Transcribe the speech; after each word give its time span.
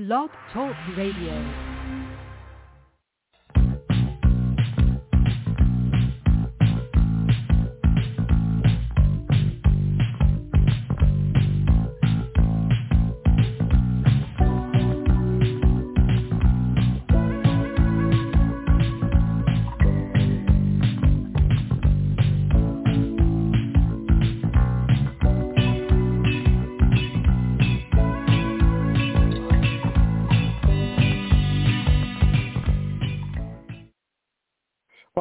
Blog 0.00 0.30
Talk 0.50 0.74
Radio. 0.96 1.69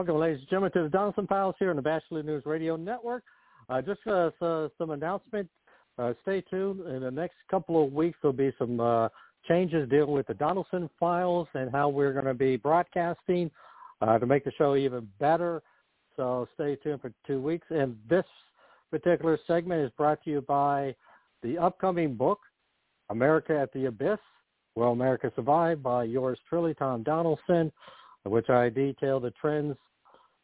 Welcome, 0.10 0.22
ladies 0.22 0.40
and 0.40 0.50
gentlemen, 0.50 0.72
to 0.72 0.90
the 0.90 0.98
Donelson 0.98 1.28
Files 1.28 1.54
here 1.60 1.70
on 1.70 1.76
the 1.76 1.84
Batchelor 1.84 2.24
News 2.24 2.44
Radio 2.44 2.76
Network. 2.76 3.24
Uh, 3.70 3.80
just 3.80 4.00
uh, 4.08 4.32
so, 4.40 4.72
some 4.80 4.90
announcements. 4.90 5.52
Uh, 6.00 6.14
stay 6.24 6.42
tuned. 6.42 6.80
In 6.88 7.02
the 7.02 7.12
next 7.12 7.36
couple 7.52 7.84
of 7.84 7.94
weeks, 7.94 8.18
there'll 8.20 8.36
be 8.36 8.52
some 8.58 8.80
uh, 8.80 9.10
changes 9.48 9.88
dealing 9.88 10.10
with 10.10 10.26
the 10.26 10.34
Donelson 10.34 10.90
Files 11.00 11.48
and 11.54 11.70
how 11.72 11.90
we're 11.90 12.12
going 12.12 12.26
to 12.26 12.34
be 12.34 12.58
broadcasting 12.58 13.52
uh, 14.02 14.18
to 14.18 14.26
make 14.26 14.44
the 14.44 14.52
show 14.58 14.76
even 14.76 15.08
better. 15.20 15.62
So 16.16 16.48
stay 16.56 16.76
tuned 16.78 17.02
for 17.02 17.14
two 17.28 17.40
weeks. 17.40 17.68
And 17.70 17.96
this 18.10 18.26
particular 18.90 19.38
segment 19.46 19.86
is 19.86 19.92
brought 19.96 20.24
to 20.24 20.32
you 20.32 20.42
by 20.42 20.96
the 21.44 21.60
upcoming 21.60 22.16
book, 22.16 22.40
America 23.12 23.56
at 23.60 23.72
the 23.74 23.86
Abyss, 23.86 24.18
Will 24.74 24.92
America 24.92 25.32
Survive, 25.36 25.84
by 25.84 26.06
yours 26.06 26.40
truly, 26.50 26.74
Tom 26.74 27.04
Donelson 27.04 27.72
which 28.26 28.50
I 28.50 28.70
detail 28.70 29.20
the 29.20 29.32
trends 29.32 29.76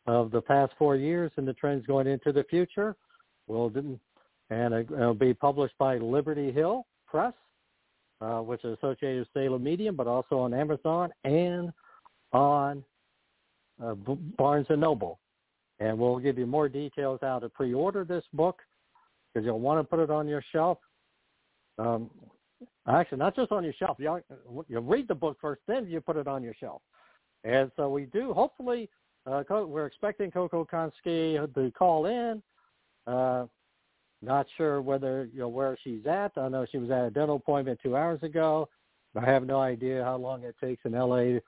of 0.08 0.32
the 0.32 0.42
past 0.42 0.74
four 0.78 0.96
years 0.96 1.32
and 1.38 1.48
the 1.48 1.54
trends 1.54 1.86
going 1.86 2.08
into 2.08 2.32
the 2.32 2.44
future. 2.46 2.96
Will 3.48 3.72
and 4.50 4.74
it'll 4.74 5.14
be 5.14 5.34
published 5.34 5.76
by 5.80 5.98
Liberty 5.98 6.52
Hill 6.52 6.86
Press, 7.08 7.34
uh, 8.22 8.40
which 8.40 8.64
is 8.64 8.78
associated 8.78 9.20
with 9.20 9.28
Salem 9.34 9.64
Media, 9.64 9.92
but 9.92 10.08
also 10.08 10.40
on 10.40 10.54
Amazon 10.54 11.12
and 11.24 11.72
on 12.32 12.84
uh, 13.84 13.94
Barnes 13.94 14.68
and 14.70 14.82
Noble. 14.82 15.20
And 15.80 15.98
we'll 15.98 16.20
give 16.20 16.38
you 16.38 16.46
more 16.46 16.70
details 16.70 17.20
how 17.22 17.40
to 17.40 17.50
pre-order 17.50 18.04
this 18.06 18.24
book 18.34 18.62
because 19.34 19.46
you'll 19.46 19.60
want 19.60 19.80
to 19.80 19.84
put 19.84 20.00
it 20.00 20.10
on 20.10 20.28
your 20.28 20.44
shelf. 20.52 20.78
Um, 21.78 22.10
actually, 22.88 23.18
not 23.18 23.36
just 23.36 23.52
on 23.52 23.64
your 23.64 23.74
shelf. 23.74 23.98
You, 24.00 24.22
you 24.70 24.80
read 24.80 25.08
the 25.08 25.16
book 25.16 25.38
first, 25.42 25.62
then 25.68 25.88
you 25.88 26.00
put 26.00 26.16
it 26.16 26.28
on 26.28 26.44
your 26.44 26.54
shelf. 26.54 26.82
And 27.44 27.70
so 27.76 27.90
we 27.90 28.06
do, 28.06 28.34
hopefully, 28.34 28.90
uh, 29.26 29.44
we're 29.66 29.86
expecting 29.86 30.32
Coco 30.32 30.66
Konski 30.66 31.54
to 31.54 31.72
call 31.72 32.06
in. 32.06 32.42
Uh, 33.08 33.46
not 34.22 34.48
sure 34.58 34.82
whether, 34.82 35.30
you 35.34 35.40
know, 35.40 35.48
where 35.48 35.78
she's 35.84 36.06
at. 36.06 36.32
I 36.38 36.48
know 36.50 36.66
she 36.72 36.78
was 36.78 36.90
at 36.90 37.06
a 37.06 37.10
dental 37.12 37.36
appointment 37.38 37.80
two 37.82 37.96
hours 37.96 38.22
ago. 38.24 38.70
I 39.16 39.26
have 39.26 39.46
no 39.46 39.60
idea 39.62 40.04
how 40.04 40.18
long 40.18 40.44
it 40.44 40.56
takes 40.60 40.84
in 40.86 40.92
LA 40.92 41.16
to 41.18 41.42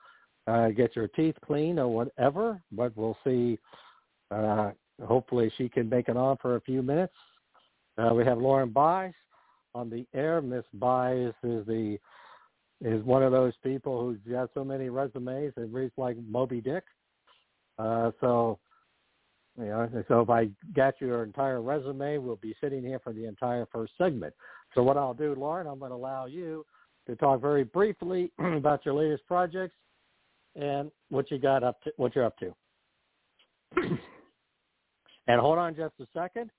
uh, 0.46 0.68
get 0.70 0.96
your 0.96 1.08
teeth 1.08 1.34
clean 1.44 1.78
or 1.78 1.88
whatever, 1.88 2.62
but 2.72 2.96
we'll 2.96 3.18
see. 3.24 3.58
Uh, 4.30 4.70
hopefully 5.04 5.52
she 5.56 5.68
can 5.68 5.88
make 5.88 6.08
it 6.08 6.16
on 6.16 6.36
for 6.40 6.56
a 6.56 6.60
few 6.60 6.82
minutes. 6.82 7.14
Uh, 7.98 8.14
we 8.14 8.24
have 8.24 8.38
Lauren 8.38 8.70
Bice 8.70 9.12
on 9.74 9.90
the 9.90 10.06
air. 10.14 10.40
Miss 10.40 10.64
Bice 10.74 11.34
is 11.42 11.66
the 11.66 11.98
is 12.80 13.02
one 13.02 13.24
of 13.24 13.32
those 13.32 13.54
people 13.64 14.00
who's 14.00 14.18
got 14.30 14.50
so 14.54 14.64
many 14.64 14.88
resumes 14.88 15.52
it 15.56 15.68
reads 15.72 15.92
like 15.96 16.16
Moby 16.28 16.60
Dick. 16.60 16.84
Uh, 17.78 18.10
so, 18.20 18.58
you 19.58 19.66
know, 19.66 19.88
so 20.08 20.20
if 20.20 20.30
I 20.30 20.48
got 20.74 21.00
your 21.00 21.24
entire 21.24 21.62
resume, 21.62 22.18
we'll 22.18 22.36
be 22.36 22.54
sitting 22.60 22.82
here 22.82 23.00
for 23.02 23.12
the 23.12 23.26
entire 23.26 23.66
first 23.72 23.92
segment. 23.98 24.34
So 24.74 24.82
what 24.82 24.96
I'll 24.96 25.14
do, 25.14 25.34
Lauren, 25.36 25.66
I'm 25.66 25.78
going 25.78 25.90
to 25.90 25.96
allow 25.96 26.26
you 26.26 26.64
to 27.06 27.16
talk 27.16 27.40
very 27.40 27.64
briefly 27.64 28.30
about 28.38 28.84
your 28.84 28.94
latest 28.94 29.26
projects 29.26 29.74
and 30.54 30.90
what 31.08 31.30
you 31.30 31.38
got 31.38 31.62
up 31.62 31.80
to, 31.82 31.92
what 31.96 32.14
you're 32.14 32.24
up 32.24 32.36
to. 32.38 32.54
and 35.26 35.40
hold 35.40 35.58
on 35.58 35.74
just 35.74 35.94
a 36.00 36.06
second. 36.12 36.50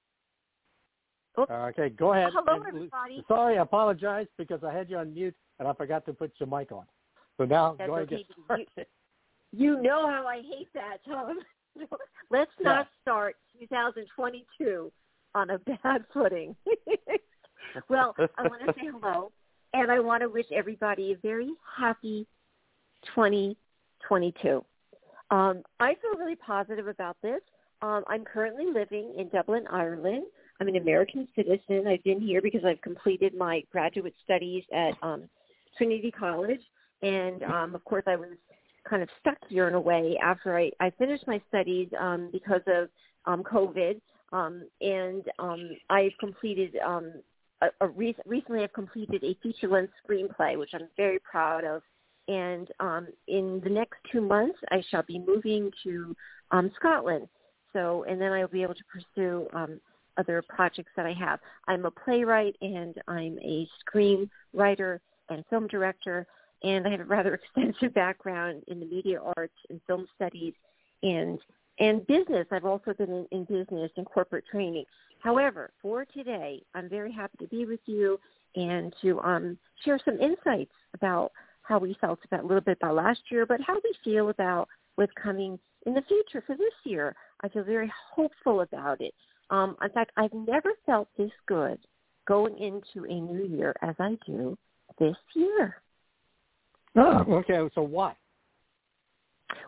Oops. 1.39 1.51
Okay, 1.51 1.89
go 1.89 2.13
ahead. 2.13 2.31
Hello, 2.33 2.63
everybody. 2.67 3.23
Sorry, 3.27 3.57
I 3.57 3.61
apologize 3.61 4.27
because 4.37 4.63
I 4.63 4.73
had 4.73 4.89
you 4.89 4.97
on 4.97 5.13
mute 5.13 5.35
and 5.59 5.67
I 5.67 5.73
forgot 5.73 6.05
to 6.05 6.13
put 6.13 6.31
your 6.39 6.47
mic 6.47 6.71
on. 6.71 6.85
So 7.37 7.45
now 7.45 7.75
That's 7.77 7.87
go 7.87 7.95
ahead 7.95 8.07
okay. 8.07 8.15
and 8.15 8.25
get 8.25 8.35
started. 8.45 8.67
You, 8.75 8.83
you 9.51 9.81
know 9.81 10.07
how 10.07 10.25
I 10.27 10.37
hate 10.37 10.69
that, 10.73 10.97
Tom. 11.05 11.39
Let's 12.29 12.51
not 12.59 12.87
start 13.01 13.35
2022 13.59 14.91
on 15.35 15.49
a 15.49 15.59
bad 15.83 16.05
footing. 16.13 16.55
well, 17.89 18.15
I 18.37 18.43
want 18.43 18.65
to 18.65 18.73
say 18.73 18.89
hello, 18.91 19.31
and 19.73 19.91
I 19.91 19.99
want 19.99 20.21
to 20.21 20.29
wish 20.29 20.45
everybody 20.53 21.13
a 21.13 21.17
very 21.17 21.49
happy 21.77 22.27
2022. 23.15 24.63
Um, 25.31 25.63
I 25.79 25.95
feel 25.95 26.19
really 26.19 26.35
positive 26.35 26.87
about 26.87 27.17
this. 27.21 27.41
Um, 27.81 28.03
I'm 28.07 28.25
currently 28.25 28.65
living 28.73 29.13
in 29.17 29.29
Dublin, 29.29 29.65
Ireland. 29.71 30.23
I'm 30.59 30.67
an 30.67 30.75
American 30.75 31.27
citizen. 31.35 31.87
I've 31.87 32.03
been 32.03 32.19
here 32.19 32.41
because 32.41 32.65
I've 32.65 32.81
completed 32.81 33.33
my 33.37 33.63
graduate 33.71 34.15
studies 34.23 34.63
at 34.73 34.93
um, 35.01 35.29
Trinity 35.77 36.11
College, 36.11 36.59
and 37.01 37.43
um, 37.43 37.75
of 37.75 37.83
course 37.85 38.03
I 38.07 38.17
was 38.17 38.29
kind 38.87 39.01
of 39.01 39.09
stuck 39.19 39.37
here 39.47 39.67
in 39.67 39.73
a 39.73 39.79
way 39.79 40.17
after 40.21 40.57
I, 40.57 40.71
I 40.79 40.91
finished 40.91 41.25
my 41.27 41.41
studies 41.47 41.89
um, 41.99 42.29
because 42.31 42.61
of 42.67 42.89
um, 43.25 43.43
COVID, 43.43 43.99
um, 44.31 44.63
and 44.81 45.23
um, 45.39 45.69
I've 45.89 46.17
completed 46.19 46.77
um, 46.85 47.13
a, 47.61 47.67
a 47.81 47.87
re- 47.87 48.15
recently 48.25 48.63
I've 48.63 48.73
completed 48.73 49.23
a 49.23 49.35
feature-length 49.41 49.93
screenplay, 50.07 50.57
which 50.57 50.71
I'm 50.73 50.87
very 50.97 51.19
proud 51.19 51.63
of. 51.63 51.81
And 52.27 52.69
um, 52.79 53.07
in 53.27 53.59
the 53.63 53.69
next 53.69 53.97
two 54.11 54.21
months, 54.21 54.59
I 54.69 54.83
shall 54.89 55.03
be 55.03 55.19
moving 55.19 55.71
to 55.83 56.15
um, 56.51 56.71
Scotland. 56.75 57.27
So, 57.73 58.05
and 58.07 58.21
then 58.21 58.31
I'll 58.31 58.47
be 58.47 58.63
able 58.63 58.75
to 58.75 58.83
pursue 58.91 59.47
um, 59.53 59.79
other 60.17 60.43
projects 60.47 60.91
that 60.95 61.05
I 61.05 61.13
have. 61.13 61.39
I'm 61.67 61.85
a 61.85 61.91
playwright 61.91 62.55
and 62.61 62.95
I'm 63.07 63.37
a 63.39 63.67
screenwriter 63.83 64.99
and 65.29 65.43
film 65.49 65.67
director, 65.67 66.27
and 66.63 66.87
I 66.87 66.91
have 66.91 67.01
a 67.01 67.05
rather 67.05 67.33
extensive 67.55 67.93
background 67.93 68.63
in 68.67 68.79
the 68.79 68.85
media 68.85 69.19
arts 69.37 69.57
and 69.69 69.79
film 69.87 70.07
studies 70.15 70.53
and 71.03 71.39
and 71.79 72.05
business. 72.07 72.45
I've 72.51 72.65
also 72.65 72.93
been 72.93 73.09
in, 73.09 73.27
in 73.31 73.43
business 73.45 73.89
and 73.95 74.05
corporate 74.05 74.43
training. 74.51 74.83
However, 75.19 75.71
for 75.81 76.05
today, 76.05 76.61
I'm 76.75 76.89
very 76.89 77.11
happy 77.11 77.37
to 77.39 77.47
be 77.47 77.65
with 77.65 77.79
you 77.85 78.19
and 78.55 78.93
to 79.01 79.19
um, 79.21 79.57
share 79.85 79.99
some 80.03 80.19
insights 80.19 80.73
about 80.93 81.31
how 81.61 81.79
we 81.79 81.95
felt 82.01 82.19
about 82.25 82.43
a 82.43 82.47
little 82.47 82.61
bit 82.61 82.79
about 82.81 82.95
last 82.95 83.21
year, 83.29 83.45
but 83.45 83.61
how 83.61 83.75
we 83.75 83.93
feel 84.03 84.29
about 84.29 84.67
what's 84.95 85.13
coming 85.21 85.57
in 85.85 85.93
the 85.93 86.01
future 86.01 86.43
for 86.45 86.57
this 86.57 86.73
year. 86.83 87.15
I 87.41 87.49
feel 87.49 87.63
very 87.63 87.91
hopeful 88.13 88.61
about 88.61 88.99
it. 88.99 89.13
Um, 89.49 89.75
in 89.81 89.89
fact, 89.91 90.11
I've 90.17 90.33
never 90.33 90.73
felt 90.85 91.07
this 91.17 91.31
good 91.47 91.79
going 92.27 92.57
into 92.57 93.07
a 93.09 93.19
new 93.19 93.45
year 93.45 93.73
as 93.81 93.95
I 93.99 94.17
do 94.25 94.57
this 94.99 95.15
year. 95.33 95.81
Oh, 96.95 97.23
okay. 97.29 97.59
So 97.75 97.81
why? 97.81 98.13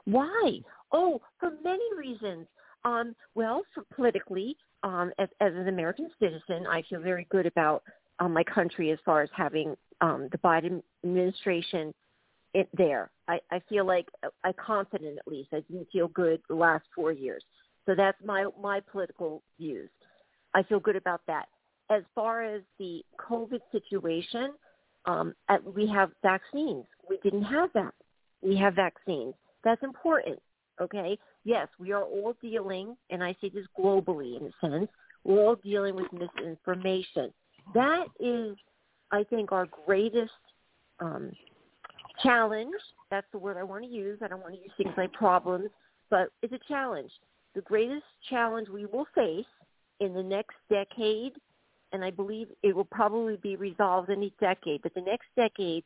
Why? 0.06 0.60
Oh, 0.92 1.22
for 1.40 1.52
many 1.64 1.84
reasons. 1.98 2.48
Um, 2.84 3.16
well, 3.36 3.64
for 3.74 3.84
politically, 3.96 4.56
um, 4.84 5.12
as, 5.20 5.30
as 5.40 5.54
an 5.54 5.68
American 5.68 6.10
citizen, 6.20 6.66
I 6.68 6.84
feel 6.90 7.00
very 7.00 7.28
good 7.30 7.46
about 7.46 7.84
um, 8.20 8.34
my 8.34 8.44
country 8.44 8.92
as 8.92 9.00
far 9.06 9.22
as 9.22 9.30
having 9.36 9.76
um, 10.02 10.30
the 10.32 10.38
Biden 10.40 10.82
administration 11.04 11.94
it, 12.54 12.68
there. 12.76 13.12
I, 13.28 13.40
I 13.52 13.62
feel 13.70 13.86
like 13.86 14.08
uh, 14.24 14.30
I 14.44 14.52
confident 14.54 15.18
at 15.18 15.32
least. 15.32 15.50
I 15.54 15.62
didn't 15.62 15.88
feel 15.92 16.08
good 16.10 16.42
the 16.50 16.56
last 16.56 16.86
four 16.94 17.12
years. 17.12 17.44
So 17.86 17.96
that's 17.96 18.18
my 18.24 18.46
my 18.62 18.80
political 18.80 19.42
views. 19.60 19.90
I 20.54 20.64
feel 20.64 20.80
good 20.80 20.96
about 20.96 21.22
that. 21.28 21.46
As 21.90 22.04
far 22.14 22.44
as 22.44 22.62
the 22.78 23.04
COVID 23.20 23.60
situation, 23.72 24.52
um, 25.06 25.34
at, 25.50 25.64
we 25.64 25.88
have 25.88 26.12
vaccines. 26.22 26.86
We 27.12 27.20
didn't 27.30 27.44
have 27.44 27.70
that. 27.74 27.94
We 28.42 28.56
have 28.56 28.76
vaccines. 28.76 29.34
That's 29.66 29.84
important. 29.84 30.40
Okay. 30.82 31.18
Yes, 31.44 31.68
we 31.78 31.92
are 31.92 32.04
all 32.04 32.36
dealing, 32.42 32.96
and 33.10 33.22
I 33.22 33.36
say 33.42 33.50
this 33.50 33.66
globally 33.78 34.40
in 34.40 34.48
a 34.48 34.68
sense. 34.68 34.90
We're 35.24 35.40
all 35.40 35.56
dealing 35.56 35.96
with 35.96 36.08
misinformation. 36.14 37.34
That 37.74 38.06
is, 38.20 38.56
I 39.12 39.24
think, 39.26 39.52
our 39.52 39.68
greatest 39.86 40.32
um, 41.00 41.32
challenge. 42.24 42.76
That's 43.10 43.28
the 43.32 43.40
word 43.40 43.58
I 43.58 43.64
want 43.64 43.84
to 43.84 43.90
use. 43.90 44.20
I 44.24 44.28
don't 44.28 44.42
want 44.42 44.54
to 44.54 44.62
use 44.62 44.72
things 44.78 44.94
like 44.96 45.12
problems, 45.12 45.70
but 46.10 46.30
it's 46.42 46.54
a 46.54 46.60
challenge. 46.68 47.12
The 47.56 47.62
greatest 47.62 48.06
challenge 48.30 48.70
we 48.70 48.86
will 48.86 49.08
face 49.14 49.46
in 50.00 50.14
the 50.14 50.24
next 50.24 50.56
decade, 50.70 51.34
and 51.92 52.06
I 52.06 52.12
believe 52.12 52.48
it 52.64 52.76
will 52.76 52.86
probably 52.86 53.36
be 53.38 53.58
resolved 53.58 54.10
in 54.10 54.24
a 54.24 54.32
decade, 54.40 54.82
but 54.82 54.94
the 54.94 55.02
next 55.02 55.28
decade, 55.36 55.84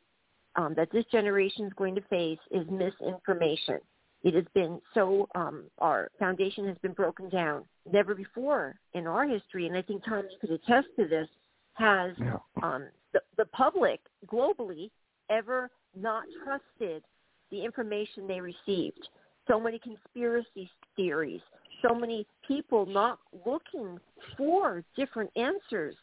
um, 0.56 0.74
that 0.74 0.90
this 0.90 1.04
generation 1.12 1.66
is 1.66 1.72
going 1.76 1.94
to 1.94 2.00
face 2.02 2.38
is 2.50 2.66
misinformation. 2.70 3.78
It 4.22 4.34
has 4.34 4.44
been 4.54 4.80
so, 4.94 5.28
um, 5.34 5.64
our 5.78 6.08
foundation 6.18 6.66
has 6.66 6.76
been 6.78 6.92
broken 6.92 7.28
down. 7.28 7.64
Never 7.90 8.14
before 8.14 8.74
in 8.94 9.06
our 9.06 9.26
history, 9.26 9.66
and 9.66 9.76
I 9.76 9.82
think 9.82 10.02
Tom, 10.04 10.24
you 10.30 10.36
could 10.40 10.50
attest 10.50 10.88
to 10.98 11.06
this, 11.06 11.28
has 11.74 12.12
yeah. 12.18 12.38
um, 12.62 12.86
the, 13.12 13.20
the 13.36 13.44
public 13.46 14.00
globally 14.26 14.90
ever 15.30 15.70
not 15.94 16.24
trusted 16.44 17.02
the 17.50 17.64
information 17.64 18.26
they 18.26 18.40
received. 18.40 19.08
So 19.46 19.60
many 19.60 19.78
conspiracy 19.78 20.68
theories, 20.96 21.42
so 21.86 21.94
many 21.94 22.26
people 22.48 22.86
not 22.86 23.18
looking 23.44 23.98
for 24.36 24.82
different 24.96 25.30
answers 25.36 25.94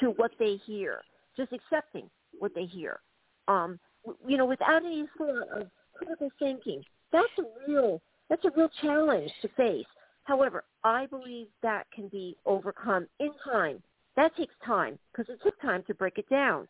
to 0.00 0.10
what 0.10 0.30
they 0.38 0.56
hear, 0.64 1.02
just 1.36 1.52
accepting 1.52 2.08
what 2.38 2.54
they 2.54 2.64
hear. 2.64 3.00
Um, 3.48 3.78
you 4.26 4.36
know, 4.36 4.46
without 4.46 4.84
any 4.84 5.06
sort 5.16 5.48
of 5.48 5.66
critical 5.94 6.30
thinking. 6.38 6.82
That's 7.12 7.26
a 7.38 7.70
real 7.70 8.00
that's 8.28 8.44
a 8.44 8.50
real 8.56 8.68
challenge 8.82 9.30
to 9.42 9.48
face. 9.56 9.86
However, 10.24 10.64
I 10.82 11.06
believe 11.06 11.46
that 11.62 11.86
can 11.94 12.08
be 12.08 12.36
overcome 12.44 13.06
in 13.20 13.30
time. 13.44 13.82
That 14.16 14.36
takes 14.36 14.54
time 14.64 14.98
because 15.12 15.32
it 15.32 15.40
took 15.42 15.60
time 15.60 15.84
to 15.86 15.94
break 15.94 16.18
it 16.18 16.28
down. 16.28 16.66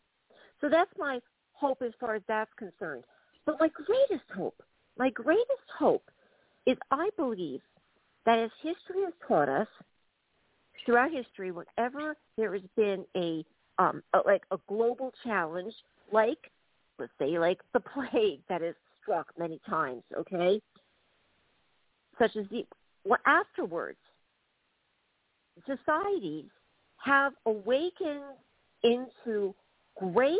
So 0.61 0.69
that's 0.69 0.91
my 0.97 1.19
hope 1.53 1.81
as 1.81 1.91
far 1.99 2.15
as 2.15 2.21
that's 2.27 2.51
concerned. 2.57 3.03
But 3.45 3.59
my 3.59 3.69
greatest 3.69 4.29
hope, 4.35 4.61
my 4.97 5.09
greatest 5.09 5.67
hope 5.77 6.03
is 6.65 6.77
I 6.91 7.09
believe 7.17 7.61
that 8.25 8.37
as 8.37 8.51
history 8.61 9.03
has 9.05 9.13
taught 9.27 9.49
us, 9.49 9.67
throughout 10.85 11.11
history, 11.11 11.51
whenever 11.51 12.15
there 12.37 12.53
has 12.53 12.61
been 12.75 13.05
a, 13.15 13.43
um, 13.79 14.03
a 14.13 14.19
like 14.25 14.43
a 14.51 14.57
global 14.67 15.13
challenge, 15.23 15.73
like 16.11 16.51
let's 16.99 17.11
say 17.19 17.37
like 17.39 17.59
the 17.73 17.79
plague 17.93 18.41
that 18.49 18.61
has 18.61 18.75
struck 19.01 19.27
many 19.37 19.59
times, 19.69 20.03
okay, 20.17 20.61
such 22.19 22.35
as 22.35 22.45
the 22.49 22.65
well, 23.05 23.19
afterwards, 23.25 23.99
societies 25.65 26.45
have 26.97 27.33
awakened 27.45 28.21
into 28.83 29.55
great 29.95 30.39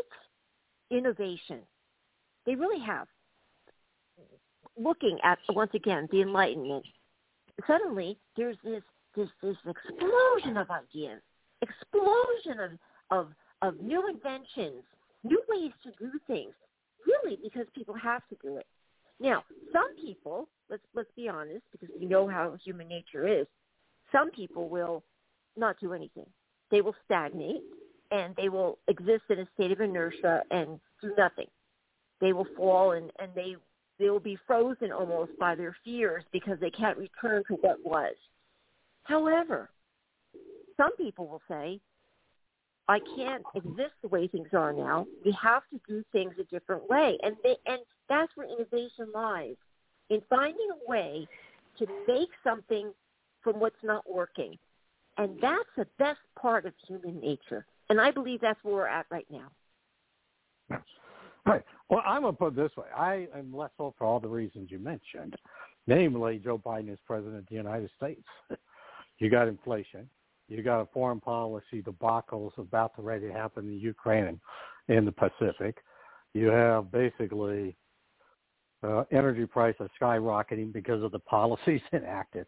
innovation. 0.91 1.59
They 2.45 2.55
really 2.55 2.83
have. 2.85 3.07
Looking 4.79 5.17
at 5.23 5.39
once 5.49 5.71
again 5.73 6.07
the 6.11 6.21
Enlightenment, 6.21 6.85
suddenly 7.65 8.17
there's 8.35 8.57
this 8.63 8.83
this 9.15 9.29
this 9.41 9.57
explosion 9.67 10.57
of 10.57 10.67
ideas, 10.69 11.21
explosion 11.61 12.59
of 12.59 12.71
of 13.09 13.27
of 13.63 13.81
new 13.81 14.07
inventions, 14.07 14.83
new 15.27 15.41
ways 15.49 15.71
to 15.83 15.91
do 15.99 16.11
things. 16.27 16.53
Really, 17.05 17.37
because 17.41 17.65
people 17.75 17.95
have 17.95 18.27
to 18.29 18.37
do 18.41 18.57
it. 18.57 18.65
Now, 19.19 19.43
some 19.71 19.95
people, 19.95 20.47
let's 20.69 20.83
let's 20.93 21.09
be 21.15 21.29
honest, 21.29 21.63
because 21.71 21.89
we 21.99 22.05
know 22.05 22.27
how 22.27 22.55
human 22.63 22.87
nature 22.87 23.27
is. 23.27 23.47
Some 24.11 24.31
people 24.31 24.69
will 24.69 25.03
not 25.55 25.79
do 25.79 25.93
anything. 25.93 26.25
They 26.71 26.81
will 26.81 26.95
stagnate 27.05 27.63
and 28.11 28.35
they 28.35 28.49
will 28.49 28.77
exist 28.87 29.23
in 29.29 29.39
a 29.39 29.47
state 29.53 29.71
of 29.71 29.81
inertia 29.81 30.43
and 30.51 30.79
do 31.01 31.13
nothing. 31.17 31.47
They 32.21 32.33
will 32.33 32.47
fall 32.55 32.91
and, 32.91 33.11
and 33.19 33.31
they 33.35 33.55
they 33.99 34.09
will 34.09 34.19
be 34.19 34.37
frozen 34.45 34.91
almost 34.91 35.31
by 35.39 35.55
their 35.55 35.75
fears 35.83 36.23
because 36.31 36.59
they 36.59 36.69
can't 36.69 36.97
return 36.97 37.43
to 37.47 37.55
what 37.55 37.83
was. 37.83 38.13
However, 39.03 39.69
some 40.75 40.95
people 40.97 41.27
will 41.27 41.41
say, 41.47 41.79
I 42.87 42.99
can't 43.15 43.43
exist 43.53 43.93
the 44.01 44.07
way 44.07 44.27
things 44.27 44.47
are 44.53 44.71
now. 44.71 45.07
We 45.25 45.37
have 45.41 45.63
to 45.73 45.79
do 45.87 46.03
things 46.11 46.33
a 46.39 46.43
different 46.45 46.89
way. 46.89 47.17
And 47.21 47.35
they, 47.43 47.57
and 47.65 47.79
that's 48.07 48.31
where 48.35 48.47
innovation 48.47 49.07
lies, 49.13 49.55
in 50.09 50.21
finding 50.29 50.69
a 50.71 50.89
way 50.89 51.27
to 51.79 51.87
make 52.07 52.29
something 52.43 52.93
from 53.41 53.59
what's 53.59 53.83
not 53.83 54.09
working. 54.09 54.57
And 55.17 55.37
that's 55.41 55.69
the 55.75 55.87
best 55.99 56.19
part 56.39 56.65
of 56.65 56.73
human 56.87 57.19
nature. 57.19 57.65
And 57.89 57.99
I 57.99 58.11
believe 58.11 58.41
that's 58.41 58.59
where 58.63 58.75
we're 58.75 58.87
at 58.87 59.05
right 59.09 59.27
now. 59.29 59.47
Yes. 60.69 60.81
Right. 61.45 61.63
Well, 61.89 62.01
I'm 62.05 62.23
going 62.23 62.33
to 62.33 62.37
put 62.37 62.53
it 62.53 62.55
this 62.57 62.75
way. 62.77 62.87
I 62.95 63.27
am 63.35 63.55
less 63.55 63.71
so 63.77 63.93
for 63.97 64.05
all 64.05 64.19
the 64.19 64.27
reasons 64.27 64.69
you 64.69 64.79
mentioned, 64.79 65.35
namely 65.87 66.41
Joe 66.43 66.57
Biden 66.57 66.91
is 66.91 66.99
president 67.05 67.37
of 67.37 67.45
the 67.47 67.55
United 67.55 67.89
States. 67.95 68.25
you 69.19 69.29
got 69.29 69.47
inflation. 69.47 70.09
You 70.47 70.63
got 70.63 70.81
a 70.81 70.87
foreign 70.93 71.19
policy 71.19 71.81
debacles 71.81 72.57
about 72.57 72.95
to 72.95 73.01
ready 73.01 73.27
to 73.27 73.33
happen 73.33 73.67
in 73.67 73.79
Ukraine 73.79 74.25
and 74.25 74.39
in 74.87 75.05
the 75.05 75.11
Pacific. 75.11 75.77
You 76.33 76.47
have 76.47 76.91
basically 76.91 77.75
uh, 78.83 79.03
energy 79.11 79.45
prices 79.45 79.89
skyrocketing 79.99 80.71
because 80.71 81.03
of 81.03 81.11
the 81.11 81.19
policies 81.19 81.81
enacted. 81.93 82.45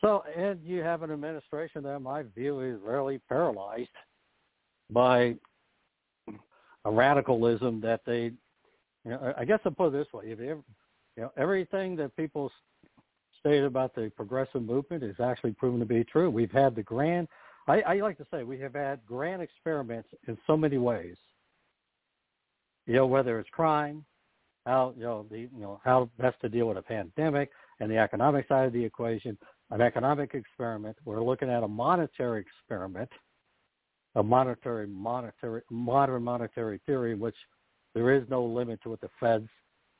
So, 0.00 0.22
and 0.36 0.60
you 0.62 0.80
have 0.80 1.02
an 1.02 1.10
administration 1.10 1.82
that, 1.84 1.98
my 2.00 2.22
view, 2.22 2.60
is 2.60 2.78
really 2.84 3.18
paralyzed 3.28 3.88
by 4.90 5.34
a 6.84 6.90
radicalism 6.90 7.80
that 7.80 8.02
they, 8.04 8.32
you 9.04 9.10
know, 9.10 9.32
I 9.36 9.44
guess 9.44 9.60
I'll 9.64 9.72
put 9.72 9.88
it 9.88 9.92
this 9.92 10.12
way: 10.12 10.26
if 10.26 10.38
you, 10.38 10.62
you 11.16 11.22
know, 11.22 11.32
everything 11.36 11.96
that 11.96 12.14
people 12.16 12.52
stated 13.44 13.64
about 13.64 13.94
the 13.94 14.10
progressive 14.16 14.62
movement 14.62 15.02
is 15.02 15.16
actually 15.20 15.52
proven 15.52 15.80
to 15.80 15.86
be 15.86 16.04
true. 16.04 16.30
We've 16.30 16.50
had 16.50 16.74
the 16.74 16.82
grand, 16.82 17.28
I, 17.68 17.80
I 17.82 17.94
like 18.00 18.18
to 18.18 18.26
say, 18.30 18.42
we 18.42 18.58
have 18.60 18.74
had 18.74 19.04
grand 19.06 19.42
experiments 19.42 20.08
in 20.28 20.38
so 20.46 20.56
many 20.56 20.78
ways. 20.78 21.16
You 22.86 22.94
know, 22.94 23.06
whether 23.06 23.38
it's 23.38 23.48
crime, 23.50 24.04
how 24.66 24.94
you 24.96 25.02
know 25.02 25.26
the 25.30 25.40
you 25.40 25.50
know 25.60 25.80
how 25.84 26.10
best 26.18 26.40
to 26.42 26.48
deal 26.48 26.66
with 26.66 26.78
a 26.78 26.82
pandemic, 26.82 27.50
and 27.80 27.90
the 27.90 27.96
economic 27.96 28.46
side 28.48 28.66
of 28.66 28.72
the 28.72 28.84
equation, 28.84 29.38
an 29.70 29.80
economic 29.80 30.34
experiment. 30.34 30.96
We're 31.04 31.22
looking 31.22 31.50
at 31.50 31.62
a 31.62 31.68
monetary 31.68 32.42
experiment 32.42 33.10
a 34.16 34.22
monetary, 34.22 34.86
monetary, 34.86 35.62
modern 35.70 36.22
monetary 36.22 36.80
theory 36.86 37.12
in 37.12 37.18
which 37.18 37.36
there 37.94 38.14
is 38.14 38.22
no 38.28 38.44
limit 38.44 38.80
to 38.82 38.90
what 38.90 39.00
the 39.00 39.08
Feds 39.20 39.48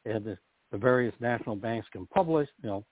and 0.05 0.25
the, 0.25 0.39
the 0.71 0.79
various 0.79 1.15
national 1.21 1.57
banks 1.57 1.87
can 1.93 2.07
publish, 2.07 2.49
you 2.63 2.69
know, 2.69 2.85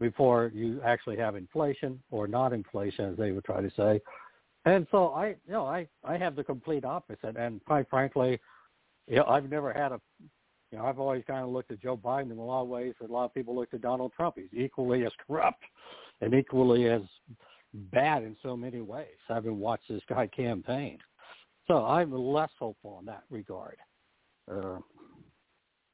before 0.00 0.50
you 0.54 0.80
actually 0.84 1.16
have 1.16 1.36
inflation 1.36 2.00
or 2.10 2.26
not 2.26 2.52
inflation, 2.52 3.10
as 3.10 3.16
they 3.16 3.32
would 3.32 3.44
try 3.44 3.60
to 3.60 3.70
say. 3.76 4.00
And 4.64 4.86
so 4.90 5.10
I, 5.10 5.28
you 5.28 5.52
know, 5.52 5.64
I, 5.64 5.86
I 6.04 6.18
have 6.18 6.36
the 6.36 6.44
complete 6.44 6.84
opposite. 6.84 7.36
And 7.36 7.64
quite 7.64 7.88
frankly, 7.88 8.40
you 9.06 9.16
know, 9.16 9.24
I've 9.26 9.48
never 9.48 9.72
had 9.72 9.92
a, 9.92 10.00
you 10.72 10.78
know, 10.78 10.84
I've 10.86 10.98
always 10.98 11.22
kind 11.26 11.44
of 11.44 11.50
looked 11.50 11.70
at 11.70 11.80
Joe 11.80 11.96
Biden 11.96 12.32
in 12.32 12.38
a 12.38 12.44
lot 12.44 12.62
of 12.62 12.68
ways. 12.68 12.94
That 13.00 13.10
A 13.10 13.12
lot 13.12 13.26
of 13.26 13.34
people 13.34 13.54
looked 13.54 13.74
at 13.74 13.80
Donald 13.80 14.12
Trump. 14.14 14.36
He's 14.36 14.52
equally 14.52 15.06
as 15.06 15.12
corrupt 15.26 15.62
and 16.20 16.34
equally 16.34 16.88
as 16.88 17.02
bad 17.92 18.22
in 18.22 18.36
so 18.42 18.56
many 18.56 18.80
ways, 18.80 19.06
having 19.28 19.58
watched 19.58 19.88
this 19.88 20.02
guy 20.08 20.26
campaign. 20.26 20.98
So 21.68 21.84
I'm 21.84 22.12
less 22.12 22.50
hopeful 22.58 22.98
in 23.00 23.06
that 23.06 23.22
regard. 23.30 23.76
Uh, 24.50 24.78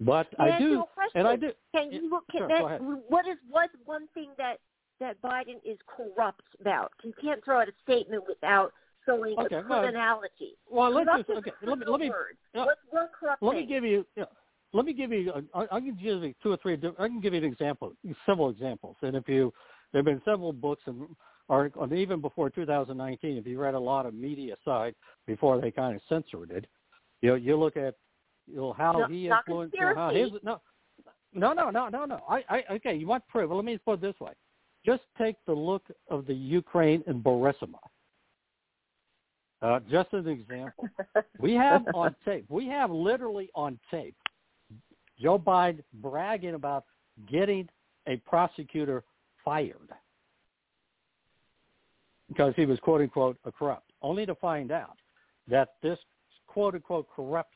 but 0.05 0.29
I 0.39 0.59
do, 0.59 0.85
and 1.15 1.27
I 1.27 1.37
do. 1.37 1.53
Can 1.75 1.93
you 1.93 2.11
look 2.11 2.25
sure, 2.37 2.49
that, 2.49 2.81
what 3.09 3.27
is 3.27 3.37
what 3.51 3.71
one 3.85 4.09
thing 4.15 4.31
that 4.39 4.59
that 5.01 5.21
Biden 5.23 5.57
is 5.65 5.79
corrupt 5.87 6.43
about? 6.61 6.93
You 7.03 7.13
can't 7.21 7.45
throw 7.45 7.61
out 7.61 7.69
a 7.69 7.73
statement 7.83 8.25
without 8.29 8.73
showing 9.07 9.39
okay, 9.39 9.57
a 9.57 9.63
criminality. 9.63 10.57
Well, 10.71 10.93
let's 10.93 11.09
just, 11.27 11.31
okay. 11.31 11.53
Let 11.65 11.79
me 11.79 11.87
let 11.87 12.01
me 12.01 12.11
uh, 12.55 12.65
what's 12.91 13.11
let 13.41 13.57
me 13.57 13.67
give 13.67 13.85
you. 13.85 14.07
know, 14.17 14.27
let 14.73 14.87
me 14.87 14.93
give 14.93 15.13
you. 15.13 15.33
I, 15.55 15.63
I 15.71 15.81
can 15.81 15.97
give 16.03 16.23
you 16.23 16.35
two 16.43 16.53
or 16.53 16.57
three. 16.59 16.75
I 16.99 17.07
can 17.07 17.21
give 17.21 17.35
you 17.35 17.41
an 17.41 17.45
example, 17.45 17.93
several 18.27 18.51
examples, 18.51 18.97
and 19.03 19.17
if 19.17 19.29
you 19.29 19.53
there 19.93 19.99
have 20.01 20.07
been 20.07 20.23
several 20.25 20.53
books 20.53 20.83
and 20.87 21.07
or 21.49 21.71
even 21.95 22.21
before 22.21 22.49
2019, 22.49 23.37
if 23.37 23.47
you 23.47 23.61
read 23.61 23.75
a 23.75 23.79
lot 23.79 24.07
of 24.07 24.15
media 24.15 24.57
side 24.65 24.95
before 25.27 25.61
they 25.61 25.71
kind 25.71 25.95
of 25.95 26.01
censored 26.09 26.51
it, 26.51 26.67
you 27.21 27.31
know, 27.31 27.35
you 27.35 27.57
look 27.57 27.77
at 27.77 27.95
know 28.49 28.73
how 28.73 28.93
no, 28.93 29.07
he 29.07 29.29
influenced 29.29 29.75
know, 29.79 29.95
how 29.95 30.11
his 30.11 30.31
no 30.43 30.61
no 31.33 31.53
no 31.53 31.71
no 31.71 31.89
no 31.89 32.05
no. 32.05 32.21
I, 32.29 32.45
I 32.49 32.65
okay 32.73 32.95
you 32.95 33.07
want 33.07 33.27
proof? 33.29 33.49
Well, 33.49 33.57
let 33.57 33.65
me 33.65 33.79
put 33.79 33.95
it 33.95 34.01
this 34.01 34.19
way. 34.21 34.33
Just 34.85 35.03
take 35.17 35.37
the 35.47 35.53
look 35.53 35.83
of 36.11 36.27
the 36.27 36.35
Ukraine 36.35 37.05
and 37.07 37.23
Burisma. 37.23 37.79
Uh, 39.63 39.79
just 39.89 40.13
as 40.13 40.27
an 40.27 40.33
example. 40.33 40.89
We 41.39 41.53
have 41.53 41.85
on 41.95 42.15
tape 42.25 42.45
we 42.49 42.67
have 42.67 42.91
literally 42.91 43.51
on 43.55 43.79
tape 43.91 44.17
Joe 45.21 45.39
Biden 45.39 45.83
bragging 45.95 46.55
about 46.55 46.85
getting 47.31 47.69
a 48.09 48.17
prosecutor 48.17 49.05
fired 49.45 49.91
because 52.29 52.55
he 52.57 52.67
was 52.67 52.79
quote 52.81 53.01
unquote 53.01 53.39
a 53.45 53.53
corrupt, 53.53 53.93
only 54.01 54.27
to 54.27 54.35
find 54.35 54.73
out 54.73 54.97
that 55.49 55.75
this 55.83 55.99
quote 56.47 56.75
unquote 56.75 57.07
corrupt 57.15 57.55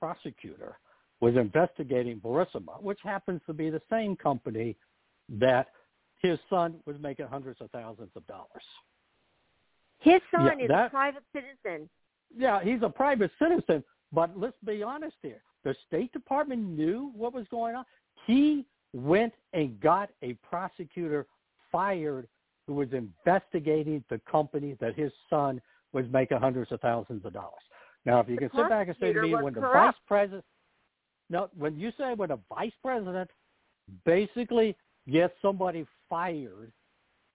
prosecutor 0.00 0.78
was 1.20 1.36
investigating 1.36 2.18
Burisma, 2.18 2.80
which 2.80 2.98
happens 3.04 3.40
to 3.46 3.52
be 3.52 3.70
the 3.70 3.82
same 3.90 4.16
company 4.16 4.74
that 5.28 5.68
his 6.22 6.38
son 6.48 6.76
was 6.86 6.96
making 7.00 7.26
hundreds 7.26 7.60
of 7.60 7.70
thousands 7.70 8.10
of 8.16 8.26
dollars. 8.26 8.64
His 9.98 10.20
son 10.34 10.58
yeah, 10.58 10.64
is 10.64 10.68
that, 10.68 10.86
a 10.86 10.90
private 10.90 11.22
citizen. 11.32 11.88
Yeah, 12.36 12.62
he's 12.62 12.82
a 12.82 12.88
private 12.88 13.30
citizen, 13.38 13.84
but 14.12 14.36
let's 14.38 14.56
be 14.64 14.82
honest 14.82 15.16
here. 15.22 15.42
the 15.64 15.74
State 15.86 16.12
Department 16.12 16.62
knew 16.62 17.12
what 17.14 17.34
was 17.34 17.46
going 17.50 17.74
on. 17.74 17.84
He 18.26 18.64
went 18.94 19.34
and 19.52 19.78
got 19.80 20.10
a 20.22 20.34
prosecutor 20.34 21.26
fired 21.70 22.26
who 22.66 22.74
was 22.74 22.88
investigating 22.92 24.02
the 24.08 24.20
company 24.30 24.76
that 24.80 24.94
his 24.94 25.12
son 25.28 25.60
was 25.92 26.06
making 26.12 26.38
hundreds 26.38 26.72
of 26.72 26.80
thousands 26.80 27.24
of 27.24 27.32
dollars. 27.32 27.62
Now, 28.06 28.20
if 28.20 28.28
you 28.28 28.36
can 28.36 28.50
sit 28.54 28.68
back 28.68 28.88
and 28.88 28.96
say 29.00 29.12
to 29.12 29.22
me, 29.22 29.34
when 29.34 29.54
the 29.54 29.60
was 29.60 29.70
vice 29.72 29.94
president, 30.06 30.44
no, 31.28 31.48
when 31.56 31.78
you 31.78 31.92
say 31.98 32.14
when 32.14 32.30
a 32.30 32.38
vice 32.48 32.72
president 32.82 33.30
basically 34.04 34.76
gets 35.10 35.34
somebody 35.42 35.86
fired 36.08 36.72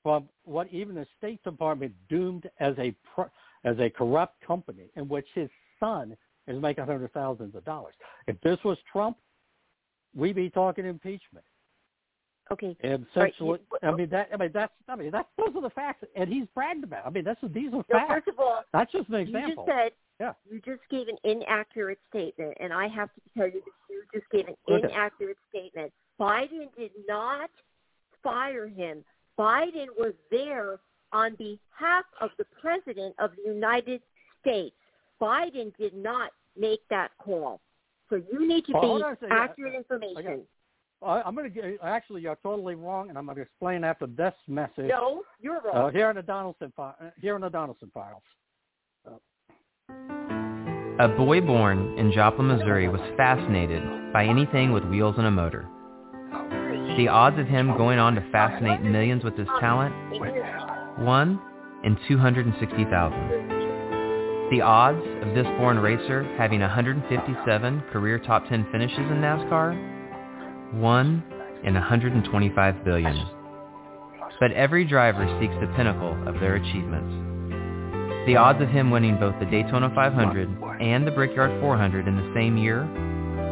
from 0.04 0.28
what 0.44 0.68
even 0.72 0.96
the 0.96 1.06
State 1.18 1.44
Department 1.44 1.94
doomed 2.10 2.50
as 2.60 2.76
a 2.78 2.96
as 3.64 3.78
a 3.80 3.90
corrupt 3.90 4.36
company 4.46 4.90
in 4.96 5.08
which 5.08 5.28
his 5.34 5.50
son 5.80 6.16
is 6.48 6.62
making 6.62 6.86
hundred 6.86 7.12
thousands 7.14 7.56
of 7.56 7.66
dollars. 7.66 7.94
If 8.28 8.40
this 8.42 8.58
was 8.64 8.78
Trump, 8.92 9.18
we'd 10.16 10.36
be 10.36 10.50
talking 10.50 10.86
impeachment. 10.86 11.46
Okay. 12.52 12.78
And 12.82 13.06
Right, 13.16 13.34
I 13.82 13.92
mean 13.92 14.10
that. 14.10 14.30
I 14.34 14.38
mean 14.38 14.52
that's. 14.54 14.74
I 14.88 14.96
mean 14.96 15.12
that's 15.12 15.28
those 15.38 15.56
are 15.56 15.62
the 15.62 15.70
facts, 15.72 16.04
and 16.16 16.32
he's 16.32 16.46
bragged 16.54 16.84
about. 16.84 17.06
I 17.06 17.10
mean 17.10 17.24
that's 17.24 17.40
these 17.42 17.70
are 17.74 17.78
No, 17.78 17.84
facts. 17.92 18.14
first 18.14 18.28
of 18.28 18.40
all, 18.40 18.62
That's 18.72 18.92
just 18.92 19.10
an 19.10 19.16
example. 19.16 19.50
you 19.50 19.56
just 19.56 19.68
said 19.68 19.92
Yeah. 20.20 20.34
you 20.50 20.62
just 20.62 20.82
gave 20.90 21.08
an 21.08 21.18
inaccurate 21.24 22.00
statement, 22.10 22.56
and 22.60 22.72
I 22.72 22.88
have 22.88 23.10
to 23.16 23.22
tell 23.36 23.48
you 23.48 23.62
that 23.66 23.72
you 23.90 24.04
just 24.14 24.30
gave 24.30 24.48
an 24.48 24.56
Okay. 24.70 24.88
inaccurate 24.88 25.38
statement. 25.50 25.92
Biden 26.20 26.74
did 26.78 26.92
not 27.08 27.50
fire 28.22 28.68
him. 28.68 29.04
Biden 29.40 29.88
was 29.98 30.14
there 30.30 30.80
on 31.12 31.36
behalf 31.36 32.06
of 32.22 32.30
the 32.38 32.46
President 32.62 33.16
of 33.20 33.36
the 33.36 33.52
United 33.52 34.02
States. 34.42 34.76
Biden 35.20 35.76
did 35.78 35.94
not 35.96 36.32
make 36.56 36.88
that 36.90 37.12
call. 37.18 37.60
So 38.10 38.18
you 38.32 38.48
need 38.48 38.66
to 38.68 38.74
Well, 38.74 38.98
be 38.98 39.04
on 39.04 39.14
a 39.14 39.16
second. 39.16 39.32
accurate 39.32 39.74
I 39.74 39.78
information. 39.78 40.48
I, 41.02 41.22
I'm 41.22 41.36
going 41.36 41.52
to 41.52 41.62
get. 41.62 41.78
Actually, 41.84 42.22
you're 42.22 42.38
totally 42.42 42.76
wrong, 42.76 43.10
and 43.10 43.18
I'm 43.18 43.26
going 43.26 43.36
to 43.38 43.42
explain 43.44 43.84
after 43.84 44.08
this 44.08 44.34
message. 44.48 44.88
No, 44.90 45.24
you're 45.42 45.58
Uh, 45.58 45.74
wrong. 45.84 45.92
here 45.92 46.10
in 46.10 46.16
the 46.16 46.24
Donelson 46.24 46.72
fi- 46.76 46.94
uh, 47.02 47.10
here 47.22 47.36
in 47.36 47.42
the 47.42 47.50
Donelson 47.50 47.92
files. 47.94 48.24
A 51.00 51.08
boy 51.10 51.42
born 51.42 51.98
in 52.00 52.12
Joplin, 52.14 52.48
Missouri 52.48 52.88
was 52.88 53.02
fascinated 53.18 53.84
by 54.14 54.24
anything 54.26 54.72
with 54.72 54.86
wheels 54.86 55.16
and 55.18 55.28
a 55.28 55.32
motor. 55.32 55.68
The 56.98 57.10
odds 57.10 57.38
of 57.38 57.48
him 57.48 57.76
going 57.76 58.00
on 58.00 58.16
to 58.16 58.22
fascinate 58.32 58.82
millions 58.82 59.24
with 59.26 59.38
his 59.38 59.48
talent? 59.60 59.94
1 61.00 61.42
in 61.84 61.98
260,000. 62.08 64.50
The 64.52 64.62
odds 64.62 65.06
of 65.22 65.36
this 65.36 65.46
born 65.60 65.80
racer 65.80 66.24
having 66.38 66.62
157 66.62 67.82
career 67.92 68.18
top 68.20 68.48
10 68.48 68.68
finishes 68.72 68.98
in 69.00 69.20
NASCAR? 69.20 69.76
1 70.74 71.24
in 71.64 71.74
125 71.74 72.86
billion. 72.86 73.26
But 74.40 74.52
every 74.52 74.86
driver 74.86 75.26
seeks 75.40 75.54
the 75.62 75.74
pinnacle 75.76 76.18
of 76.28 76.40
their 76.40 76.56
achievements. 76.56 78.26
The 78.26 78.38
odds 78.38 78.62
of 78.62 78.70
him 78.70 78.92
winning 78.92 79.18
both 79.20 79.36
the 79.40 79.46
Daytona 79.46 79.92
500 79.94 80.50
and 80.82 81.08
the 81.08 81.12
Brickyard 81.12 81.60
400 81.62 82.08
in 82.08 82.16
the 82.16 82.34
same 82.36 82.58
year? 82.58 82.84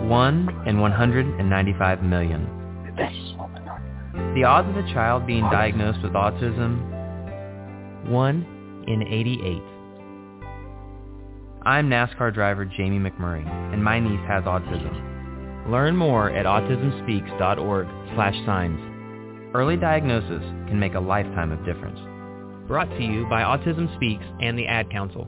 1 0.07 0.63
in 0.67 0.79
195 0.79 2.03
million. 2.03 2.47
The 4.35 4.43
odds 4.43 4.69
of 4.69 4.77
a 4.77 4.93
child 4.93 5.27
being 5.27 5.43
diagnosed 5.43 5.99
with 6.03 6.13
autism? 6.13 8.09
1 8.09 8.83
in 8.87 9.03
88. 9.03 9.61
I'm 11.65 11.89
NASCAR 11.89 12.33
driver 12.33 12.65
Jamie 12.65 12.99
McMurray, 12.99 13.47
and 13.73 13.83
my 13.83 13.99
niece 13.99 14.19
has 14.27 14.43
autism. 14.43 15.12
Learn 15.67 15.95
more 15.95 16.29
at 16.29 16.45
autismspeaks.org 16.45 17.87
slash 18.15 18.35
signs. 18.45 18.79
Early 19.55 19.77
diagnosis 19.77 20.43
can 20.67 20.79
make 20.79 20.95
a 20.95 20.99
lifetime 20.99 21.51
of 21.51 21.63
difference. 21.65 21.99
Brought 22.67 22.89
to 22.89 23.03
you 23.03 23.25
by 23.29 23.43
Autism 23.43 23.93
Speaks 23.95 24.25
and 24.41 24.57
the 24.57 24.67
Ad 24.67 24.89
Council. 24.89 25.27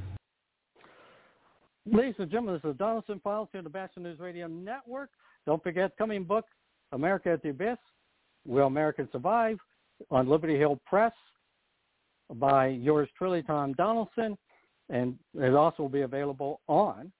Ladies 1.93 2.15
and 2.19 2.31
gentlemen, 2.31 2.61
this 2.63 2.71
is 2.71 2.77
Donelson 2.77 3.21
Files 3.21 3.49
here 3.51 3.59
on 3.59 3.65
the 3.65 3.69
Batchelor 3.69 4.03
News 4.03 4.19
Radio 4.19 4.47
Network. 4.47 5.09
Don't 5.45 5.61
forget, 5.61 5.91
coming 5.97 6.23
book, 6.23 6.45
America 6.93 7.31
at 7.31 7.43
the 7.43 7.49
Abyss, 7.49 7.77
Will 8.47 8.67
Americans 8.67 9.09
Survive, 9.11 9.57
on 10.09 10.29
Liberty 10.29 10.57
Hill 10.57 10.79
Press 10.85 11.11
by 12.35 12.67
yours 12.67 13.09
truly, 13.17 13.43
Tom 13.43 13.73
Donelson. 13.73 14.37
And 14.89 15.17
it 15.33 15.53
also 15.53 15.83
will 15.83 15.89
be 15.89 16.03
available 16.03 16.61
on 16.69 17.11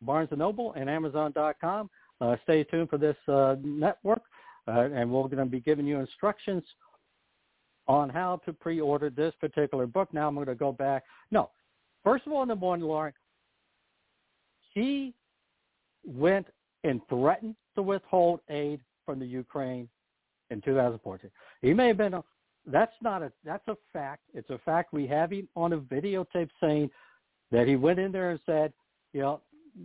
Barnes 0.00 0.30
& 0.30 0.36
Noble 0.36 0.72
and 0.78 0.88
Amazon.com. 0.88 1.90
Uh, 2.22 2.36
stay 2.44 2.64
tuned 2.64 2.88
for 2.88 2.96
this 2.96 3.16
uh, 3.28 3.56
network, 3.62 4.22
uh, 4.66 4.88
and 4.94 5.10
we're 5.10 5.24
going 5.24 5.36
to 5.36 5.44
be 5.44 5.60
giving 5.60 5.84
you 5.84 6.00
instructions 6.00 6.62
on 7.86 8.08
how 8.08 8.40
to 8.46 8.54
pre-order 8.54 9.10
this 9.10 9.34
particular 9.42 9.86
book. 9.86 10.08
Now 10.14 10.26
I'm 10.26 10.36
going 10.36 10.46
to 10.46 10.54
go 10.54 10.72
back. 10.72 11.04
No, 11.30 11.50
first 12.02 12.26
of 12.26 12.32
all, 12.32 12.40
in 12.40 12.48
the 12.48 12.54
one, 12.54 12.80
Lauren, 12.80 13.12
he 14.76 15.14
went 16.04 16.46
and 16.84 17.00
threatened 17.08 17.56
to 17.74 17.82
withhold 17.82 18.40
aid 18.50 18.78
from 19.06 19.18
the 19.18 19.24
Ukraine 19.24 19.88
in 20.50 20.60
2014. 20.60 21.30
He 21.62 21.72
may 21.72 21.88
have 21.88 21.96
been. 21.96 22.12
A, 22.12 22.22
that's 22.66 22.92
not 23.00 23.22
a. 23.22 23.32
That's 23.42 23.66
a 23.68 23.76
fact. 23.90 24.22
It's 24.34 24.50
a 24.50 24.58
fact. 24.58 24.92
We 24.92 25.06
have 25.06 25.32
him 25.32 25.48
on 25.56 25.72
a 25.72 25.78
videotape 25.78 26.50
saying 26.60 26.90
that 27.50 27.66
he 27.66 27.76
went 27.76 27.98
in 27.98 28.12
there 28.12 28.30
and 28.32 28.40
said, 28.44 28.72
you 29.14 29.22
know, 29.22 29.40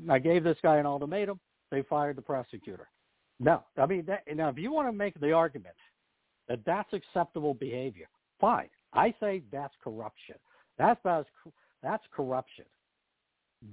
I 0.10 0.20
gave 0.20 0.44
this 0.44 0.58
guy 0.62 0.78
an 0.78 0.86
ultimatum. 0.86 1.40
They 1.72 1.84
fired 1.84 2.18
the 2.18 2.22
prosecutor. 2.22 2.90
No, 3.40 3.64
I 3.78 3.86
mean 3.86 4.04
that. 4.08 4.24
Now, 4.36 4.50
if 4.50 4.58
you 4.58 4.74
want 4.74 4.90
to 4.90 4.92
make 4.92 5.18
the 5.22 5.32
argument 5.32 5.76
that 6.50 6.60
that's 6.66 6.92
acceptable 6.92 7.54
behavior, 7.54 8.10
fine. 8.42 8.68
I 8.94 9.14
say 9.22 9.42
that's 9.54 9.74
corruption. 9.82 10.36
That's 10.78 11.00
that's 11.06 11.30
that's 11.82 12.04
corruption. 12.14 12.66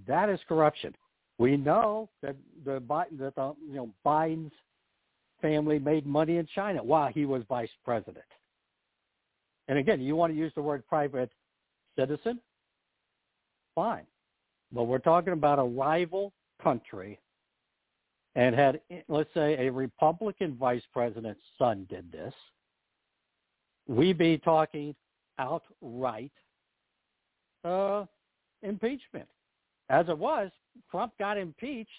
That 0.07 0.29
is 0.29 0.39
corruption. 0.49 0.95
We 1.39 1.57
know 1.57 2.09
that 2.23 2.37
the 2.65 2.81
Biden, 2.81 3.19
that 3.21 3.35
the 3.37 3.55
you 3.69 3.77
know 3.77 3.91
Biden's 4.05 4.53
family 5.41 5.79
made 5.79 6.05
money 6.05 6.37
in 6.37 6.49
China 6.55 6.83
while 6.83 7.09
he 7.09 7.25
was 7.25 7.43
vice 7.49 7.71
president. 7.85 8.25
And 9.69 9.79
again, 9.79 10.01
you 10.01 10.17
want 10.17 10.33
to 10.33 10.39
use 10.39 10.53
the 10.55 10.63
word 10.63 10.87
private 10.89 11.31
citizen? 11.97 12.41
Fine. 13.75 14.07
But 14.73 14.85
we're 14.85 14.99
talking 14.99 15.33
about 15.33 15.59
a 15.59 15.63
rival 15.63 16.33
country 16.63 17.21
and 18.35 18.55
had, 18.55 18.81
let's 19.09 19.33
say, 19.35 19.67
a 19.67 19.73
Republican 19.73 20.55
vice 20.55 20.83
president's 20.93 21.41
son 21.59 21.87
did 21.91 22.11
this, 22.13 22.35
we'd 23.89 24.19
be 24.19 24.39
talking 24.39 24.95
outright 25.39 26.31
uh, 27.65 28.05
impeachment. 28.63 29.29
As 29.91 30.09
it 30.09 30.19
was, 30.19 30.51
Trump 30.91 31.13
got 31.19 31.39
impeached 31.39 31.91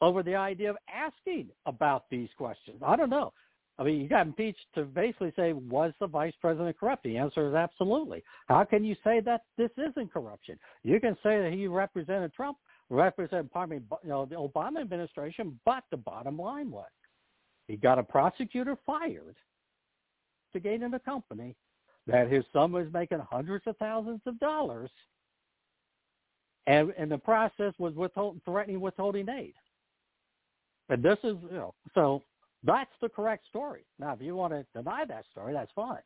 over 0.00 0.22
the 0.22 0.34
idea 0.34 0.70
of 0.70 0.76
asking 0.92 1.48
about 1.66 2.04
these 2.10 2.28
questions. 2.36 2.82
I 2.84 2.96
don't 2.96 3.10
know. 3.10 3.32
I 3.78 3.84
mean, 3.84 4.00
you 4.00 4.08
got 4.08 4.26
impeached 4.26 4.66
to 4.74 4.84
basically 4.84 5.32
say, 5.34 5.52
was 5.52 5.92
the 5.98 6.06
vice 6.06 6.34
president 6.40 6.78
corrupt? 6.78 7.04
The 7.04 7.16
answer 7.16 7.48
is 7.48 7.54
absolutely. 7.54 8.22
How 8.46 8.64
can 8.64 8.84
you 8.84 8.94
say 9.02 9.20
that 9.20 9.42
this 9.56 9.70
isn't 9.78 10.12
corruption? 10.12 10.58
You 10.82 11.00
can 11.00 11.14
say 11.22 11.40
that 11.40 11.52
he 11.52 11.66
represented 11.66 12.34
Trump, 12.34 12.58
represented, 12.90 13.50
pardon 13.50 13.78
me, 13.78 13.82
you 14.02 14.10
know, 14.10 14.26
the 14.26 14.34
Obama 14.34 14.80
administration, 14.80 15.58
but 15.64 15.84
the 15.90 15.96
bottom 15.96 16.36
line 16.36 16.70
was 16.70 16.90
he 17.66 17.76
got 17.76 17.98
a 17.98 18.02
prosecutor 18.02 18.76
fired 18.84 19.36
to 20.52 20.60
gain 20.60 20.82
in 20.82 20.92
a 20.92 21.00
company 21.00 21.56
that 22.06 22.30
his 22.30 22.44
son 22.52 22.72
was 22.72 22.86
making 22.92 23.20
hundreds 23.30 23.66
of 23.66 23.76
thousands 23.78 24.20
of 24.26 24.38
dollars 24.38 24.90
and 26.66 26.92
and 26.98 27.10
the 27.10 27.18
process 27.18 27.74
was 27.78 27.94
withhold, 27.94 28.40
threatening 28.44 28.80
withholding 28.80 29.28
aid. 29.28 29.54
And 30.88 31.02
this 31.02 31.18
is, 31.24 31.36
you 31.50 31.56
know, 31.56 31.74
so 31.94 32.22
that's 32.64 32.90
the 33.00 33.08
correct 33.08 33.46
story. 33.48 33.84
Now, 33.98 34.12
if 34.12 34.20
you 34.20 34.36
want 34.36 34.52
to 34.52 34.66
deny 34.74 35.04
that 35.06 35.24
story, 35.30 35.52
that's 35.52 35.72
fine. 35.74 36.02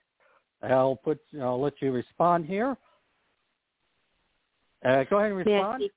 I'll 0.62 0.96
put, 0.96 1.20
you 1.30 1.40
know, 1.40 1.48
I'll 1.48 1.60
let 1.60 1.74
you 1.80 1.92
respond 1.92 2.46
here. 2.46 2.76
Uh, 4.84 5.04
go 5.04 5.18
ahead 5.18 5.32
and 5.32 5.44
May 5.44 5.54
I 5.54 5.58
respond. 5.58 5.82
speak? 5.82 5.92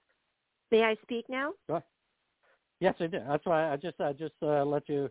May 0.71 0.83
I 0.83 0.95
speak 1.03 1.25
now? 1.29 1.53
Go 1.67 1.75
ahead. 1.75 1.83
Yes, 2.79 2.95
I 2.99 3.07
do. 3.07 3.19
That's 3.27 3.45
why 3.45 3.71
I 3.71 3.75
just 3.75 3.99
I 3.99 4.13
just 4.13 4.35
uh, 4.41 4.63
let 4.63 4.87
you. 4.87 5.09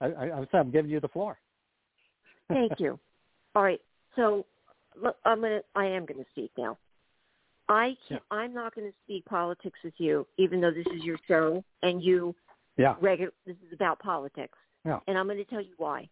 I, 0.00 0.06
I, 0.06 0.46
I'm 0.54 0.70
giving 0.70 0.90
you 0.90 1.00
the 1.00 1.08
floor. 1.08 1.38
Thank 2.48 2.80
you. 2.80 2.98
All 3.54 3.62
right. 3.62 3.80
So 4.16 4.46
I'm 5.24 5.40
gonna. 5.40 5.60
I 5.74 5.86
am 5.86 6.06
gonna 6.06 6.24
speak 6.30 6.50
now. 6.56 6.78
I 7.70 7.96
can't, 8.08 8.20
yeah. 8.30 8.36
I'm 8.36 8.52
not 8.52 8.74
going 8.74 8.88
to 8.88 8.94
speak 9.04 9.24
politics 9.26 9.78
with 9.84 9.94
you, 9.98 10.26
even 10.38 10.60
though 10.60 10.72
this 10.72 10.86
is 10.94 11.04
your 11.04 11.18
show 11.28 11.64
and 11.82 12.02
you. 12.02 12.34
Yeah. 12.76 12.96
Regular. 13.00 13.32
This 13.46 13.56
is 13.66 13.72
about 13.72 13.98
politics. 14.00 14.58
Yeah. 14.84 14.98
And 15.06 15.16
I'm 15.16 15.26
going 15.26 15.38
to 15.38 15.44
tell 15.44 15.60
you 15.60 15.74
why. 15.76 16.08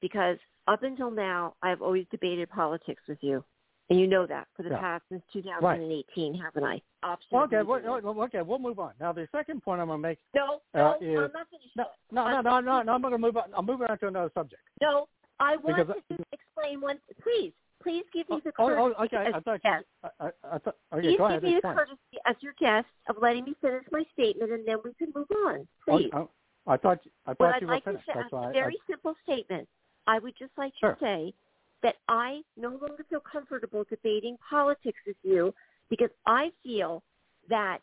Because 0.00 0.38
up 0.66 0.82
until 0.82 1.10
now, 1.10 1.54
I've 1.62 1.82
always 1.82 2.06
debated 2.10 2.48
politics 2.48 3.02
with 3.08 3.18
you, 3.20 3.44
and 3.90 4.00
you 4.00 4.06
know 4.06 4.26
that 4.26 4.46
for 4.56 4.62
the 4.62 4.70
yeah. 4.70 4.78
past 4.78 5.04
since 5.10 5.22
2018, 5.32 6.32
right. 6.32 6.42
haven't 6.42 6.64
I? 6.64 6.80
okay. 7.04 7.62
Well, 7.62 8.22
okay. 8.22 8.42
We'll 8.42 8.58
move 8.58 8.78
on. 8.78 8.92
Now, 9.00 9.12
the 9.12 9.28
second 9.32 9.62
point 9.62 9.80
I'm 9.80 9.88
going 9.88 10.02
to 10.02 10.08
make. 10.08 10.18
No. 10.34 10.60
No. 10.74 10.86
Uh, 10.86 10.94
is, 11.00 11.16
I'm 11.16 11.32
not 11.32 11.46
finished. 11.50 11.76
No. 11.76 11.84
No. 12.10 12.28
No. 12.28 12.40
No. 12.40 12.60
No. 12.60 12.82
no 12.82 12.92
I'm 12.92 13.02
going 13.02 13.12
to 13.12 13.18
move 13.18 13.36
on. 13.36 13.44
I'm 13.56 13.66
moving 13.66 13.86
on 13.88 13.98
to 13.98 14.08
another 14.08 14.30
subject. 14.34 14.62
No. 14.80 15.08
I 15.40 15.56
want 15.56 15.76
because, 15.76 16.02
to 16.10 16.24
explain 16.32 16.80
one. 16.80 16.98
Please, 17.22 17.52
please 17.82 18.04
give 18.12 18.28
me 18.28 18.36
oh, 18.36 18.40
the 18.44 18.52
oh, 18.58 18.64
oh 18.64 18.94
courtesy. 18.94 18.94
Oh, 18.98 19.04
okay. 19.04 19.28
As 19.28 19.34
I 19.34 19.40
thought 19.40 19.60
you, 19.64 19.70
I, 19.70 20.08
I, 20.20 20.30
I 20.54 20.58
thought, 20.58 20.76
okay, 20.92 21.02
please 21.02 21.16
give 21.16 21.20
ahead. 21.20 21.42
me 21.42 21.54
the 21.56 21.60
courtesy 21.62 22.18
as 22.26 22.36
your 22.40 22.54
guest 22.58 22.86
of 23.08 23.16
letting 23.20 23.44
me 23.44 23.54
finish 23.60 23.84
my 23.90 24.04
statement, 24.12 24.52
and 24.52 24.66
then 24.66 24.78
we 24.84 24.92
can 24.94 25.12
move 25.14 25.28
on. 25.46 25.66
Oh, 25.88 25.98
please. 25.98 26.10
Oh, 26.12 26.30
oh, 26.66 26.72
I 26.72 26.76
thought 26.76 26.98
I 27.26 27.34
thought 27.34 27.40
what 27.40 27.48
you 27.48 27.54
I'd 27.54 27.62
were 27.68 27.74
like 27.74 27.84
finished. 27.84 28.06
to 28.06 28.12
say, 28.12 28.20
That's 28.20 28.32
a 28.32 28.52
very 28.52 28.76
I, 28.76 28.92
simple 28.92 29.14
statement. 29.24 29.68
I 30.06 30.18
would 30.18 30.34
just 30.38 30.52
like 30.56 30.72
Sure. 30.80 30.94
to 30.94 31.00
say 31.00 31.34
that 31.82 31.96
I 32.08 32.42
no 32.56 32.70
longer 32.70 33.04
feel 33.08 33.20
comfortable 33.20 33.84
debating 33.88 34.36
politics 34.48 34.98
with 35.06 35.16
you 35.22 35.54
because 35.90 36.10
I 36.26 36.50
feel 36.62 37.02
that 37.48 37.80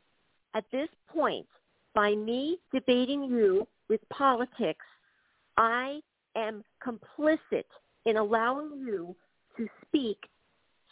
at 0.53 0.65
this 0.71 0.89
point, 1.07 1.48
by 1.93 2.15
me 2.15 2.60
debating 2.74 3.24
you 3.24 3.67
with 3.89 4.01
politics, 4.10 4.86
I 5.57 6.01
am 6.36 6.63
complicit 6.83 7.65
in 8.05 8.17
allowing 8.17 8.79
you 8.79 9.15
to 9.58 9.67
speak 9.88 10.17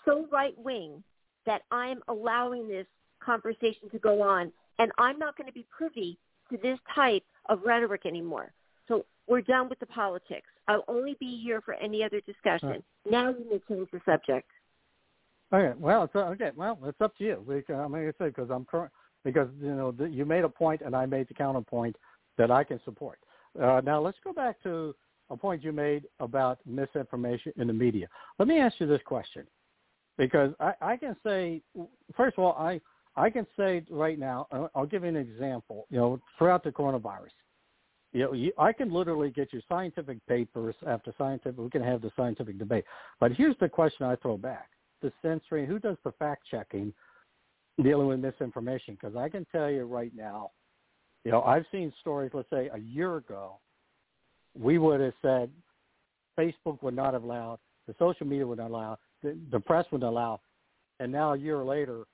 so 0.05 0.27
right 0.31 0.57
wing 0.57 1.03
that 1.45 1.63
I'm 1.71 2.01
allowing 2.07 2.67
this 2.67 2.87
conversation 3.23 3.89
to 3.91 3.99
go 3.99 4.21
on. 4.21 4.51
And 4.77 4.91
I'm 4.97 5.19
not 5.19 5.37
going 5.37 5.47
to 5.47 5.53
be 5.53 5.65
privy 5.75 6.17
to 6.51 6.57
this 6.57 6.79
type 6.93 7.23
of 7.47 7.61
rhetoric 7.65 8.05
anymore. 8.05 8.51
So 8.87 9.05
we're 9.27 9.41
done 9.41 9.69
with 9.69 9.79
the 9.79 9.85
politics. 9.85 10.47
I'll 10.67 10.85
only 10.87 11.15
be 11.19 11.39
here 11.43 11.61
for 11.61 11.73
any 11.75 12.03
other 12.03 12.21
discussion. 12.21 12.69
Right. 12.69 12.83
Now 13.09 13.29
you 13.29 13.45
may 13.49 13.61
change 13.67 13.89
the 13.91 14.01
subject. 14.05 14.49
Okay. 15.53 15.77
Well, 15.79 16.03
it's 16.03 16.15
uh, 16.15 16.19
okay. 16.19 16.51
Well, 16.55 16.77
it's 16.85 17.01
up 17.01 17.17
to 17.17 17.23
you. 17.23 17.43
Because, 17.47 17.75
I 17.75 17.87
mean, 17.87 18.07
I 18.07 18.13
said 18.23 18.35
because 18.35 18.49
I'm 18.51 18.65
current 18.65 18.91
because 19.25 19.49
you 19.61 19.73
know 19.73 19.93
you 20.09 20.25
made 20.25 20.43
a 20.43 20.49
point 20.49 20.81
and 20.85 20.95
I 20.95 21.05
made 21.05 21.27
the 21.27 21.33
counterpoint 21.33 21.95
that 22.37 22.51
I 22.51 22.63
can 22.63 22.79
support. 22.85 23.19
Uh, 23.61 23.81
now 23.83 23.99
let's 23.99 24.17
go 24.23 24.31
back 24.31 24.61
to 24.63 24.95
a 25.29 25.37
point 25.37 25.63
you 25.63 25.71
made 25.71 26.03
about 26.19 26.59
misinformation 26.65 27.53
in 27.57 27.67
the 27.67 27.73
media. 27.73 28.07
Let 28.39 28.47
me 28.47 28.59
ask 28.59 28.79
you 28.79 28.87
this 28.87 29.01
question, 29.05 29.45
because 30.17 30.53
I, 30.59 30.73
I 30.81 30.97
can 30.97 31.15
say, 31.23 31.61
first 32.15 32.37
of 32.37 32.43
all, 32.43 32.53
I 32.53 32.81
I 33.15 33.29
can 33.29 33.45
say 33.57 33.83
right 33.89 34.17
now, 34.17 34.47
I'll 34.73 34.85
give 34.85 35.03
you 35.03 35.09
an 35.09 35.17
example. 35.17 35.85
You 35.89 35.97
know, 35.97 36.19
throughout 36.37 36.63
the 36.63 36.71
coronavirus, 36.71 37.35
you 38.13 38.21
know, 38.23 38.33
you, 38.33 38.51
I 38.57 38.71
can 38.71 38.91
literally 38.91 39.29
get 39.29 39.51
you 39.51 39.61
scientific 39.67 40.25
papers 40.27 40.75
after 40.87 41.13
scientific. 41.17 41.59
We 41.59 41.69
can 41.69 41.83
have 41.83 42.01
the 42.01 42.11
scientific 42.15 42.57
debate. 42.57 42.85
But 43.19 43.33
here's 43.33 43.57
the 43.59 43.69
question 43.69 44.05
I 44.05 44.15
throw 44.15 44.37
back: 44.37 44.69
the 45.01 45.11
censoring. 45.21 45.65
Who 45.65 45.79
does 45.79 45.97
the 46.03 46.13
fact 46.13 46.43
checking 46.49 46.93
dealing 47.83 48.07
with 48.07 48.19
misinformation? 48.19 48.97
Because 48.99 49.15
I 49.15 49.29
can 49.29 49.45
tell 49.51 49.69
you 49.69 49.83
right 49.83 50.11
now, 50.15 50.51
you 51.23 51.31
know, 51.31 51.41
I've 51.43 51.65
seen 51.71 51.91
stories. 51.99 52.31
Let's 52.33 52.49
say 52.49 52.69
a 52.73 52.79
year 52.79 53.17
ago, 53.17 53.59
we 54.57 54.77
would 54.77 54.99
have 54.99 55.13
said 55.21 55.49
Facebook 56.37 56.81
would 56.81 56.95
not 56.95 57.13
have 57.13 57.23
allowed, 57.23 57.59
the 57.87 57.95
social 57.99 58.25
media 58.25 58.45
would 58.45 58.59
not 58.59 58.71
allow, 58.71 58.97
the, 59.23 59.37
the 59.51 59.59
press 59.59 59.85
would 59.91 60.01
not 60.01 60.09
allow, 60.09 60.39
and 60.99 61.11
now 61.11 61.33
a 61.33 61.37
year 61.37 61.63
later, 61.63 62.05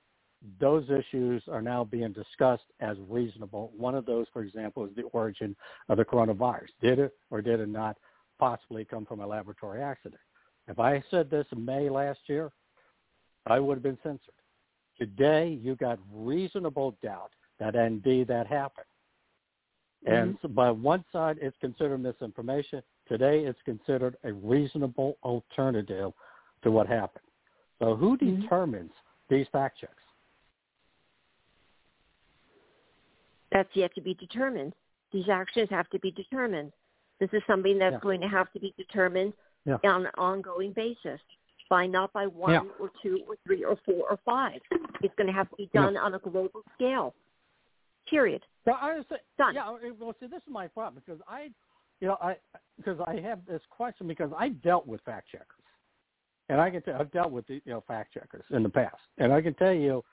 those 0.60 0.86
issues 0.90 1.44
are 1.52 1.62
now 1.62 1.84
being 1.84 2.12
discussed 2.12 2.66
as 2.80 2.98
reasonable. 3.10 3.72
One 3.76 3.96
of 3.96 4.06
those, 4.06 4.28
for 4.32 4.44
example, 4.44 4.86
is 4.86 4.96
the 4.96 5.04
origin 5.04 5.56
of 5.90 5.98
the 5.98 6.06
coronavirus. 6.06 6.70
Did 6.82 7.00
it 7.00 7.14
or 7.32 7.42
did 7.42 7.60
it 7.60 7.70
not 7.70 7.98
possibly 8.38 8.86
come 8.86 9.06
from 9.06 9.22
a 9.22 9.28
laboratory 9.28 9.82
accident? 9.82 10.22
If 10.68 10.80
I 10.80 11.04
said 11.10 11.30
this 11.30 11.46
in 11.52 11.64
May 11.64 11.90
last 11.90 12.20
year, 12.28 12.52
I 13.48 13.60
would 13.60 13.76
have 13.76 13.84
been 13.84 13.98
censored. 14.04 14.34
Today, 14.98 15.60
you 15.62 15.76
got 15.76 16.00
reasonable 16.12 16.98
doubt 17.04 17.32
that 17.60 17.76
indeed 17.76 18.28
that 18.28 18.48
happened. 18.48 18.86
And 20.06 20.36
Mm-hmm. 20.36 20.48
so 20.48 20.48
by 20.50 20.70
one 20.72 21.04
side, 21.12 21.38
it's 21.42 21.58
considered 21.62 21.98
misinformation. 21.98 22.82
Today, 23.08 23.46
it's 23.46 23.62
considered 23.66 24.18
a 24.24 24.34
reasonable 24.34 25.18
alternative 25.24 26.14
to 26.64 26.72
what 26.72 26.88
happened. 26.88 27.24
So 27.80 27.96
who 27.96 28.18
Mhm. 28.18 28.42
determines 28.42 28.92
these 29.30 29.48
fact 29.50 29.80
checks? 29.80 30.04
That's 33.52 33.74
yet 33.76 33.94
to 33.96 34.02
be 34.02 34.14
determined. 34.14 34.74
These 35.12 35.30
actions 35.30 35.70
have 35.70 35.90
to 35.90 36.00
be 36.00 36.12
determined. 36.12 36.74
This 37.20 37.32
is 37.34 37.44
something 37.46 37.78
that's 37.78 37.94
Yeah. 37.94 38.00
going 38.00 38.22
to 38.22 38.28
have 38.28 38.52
to 38.54 38.60
be 38.60 38.74
determined 38.78 39.34
Yeah. 39.66 39.78
on 39.84 40.06
an 40.06 40.12
ongoing 40.18 40.74
basis 40.74 41.22
by 41.70 41.88
not 41.88 42.12
by 42.14 42.28
one 42.28 42.54
Yeah. 42.54 42.72
or 42.80 42.90
two 43.02 43.24
or 43.28 43.38
three 43.38 43.64
or 43.64 43.76
four 43.78 44.10
or 44.10 44.18
five. 44.18 44.62
It's 45.02 45.16
going 45.16 45.28
to 45.28 45.34
have 45.34 45.50
to 45.50 45.56
be 45.56 45.68
done 45.68 45.98
on 45.98 46.14
a 46.14 46.20
global 46.20 46.64
scale. 46.74 47.16
Period. 48.10 48.44
Well, 48.66 48.78
I 48.82 48.96
was 48.96 49.06
Done. 49.38 49.56
yeah. 49.56 49.70
Well, 50.00 50.16
see, 50.20 50.28
this 50.28 50.38
is 50.38 50.50
my 50.50 50.68
problem 50.68 51.02
because 51.06 51.22
I, 51.28 51.50
you 52.00 52.08
know, 52.08 52.18
I 52.22 52.36
because 52.78 53.00
I 53.06 53.20
have 53.22 53.40
this 53.48 53.62
question 53.70 54.08
because 54.08 54.32
I 54.38 54.50
dealt 54.50 54.88
with 54.88 55.02
fact 55.02 55.30
checkers, 55.32 55.48
and 56.50 56.60
I 56.60 56.70
can 56.70 56.82
tell 56.82 57.00
I've 57.00 57.12
dealt 57.12 57.32
with 57.32 57.48
the, 57.48 57.56
you 57.66 57.74
know 57.74 57.84
fact 57.88 58.14
checkers 58.14 58.44
in 58.52 58.64
the 58.64 58.70
past, 58.70 58.98
and 59.18 59.32
I 59.32 59.42
can 59.42 59.54
tell 59.54 59.74
you, 59.74 60.04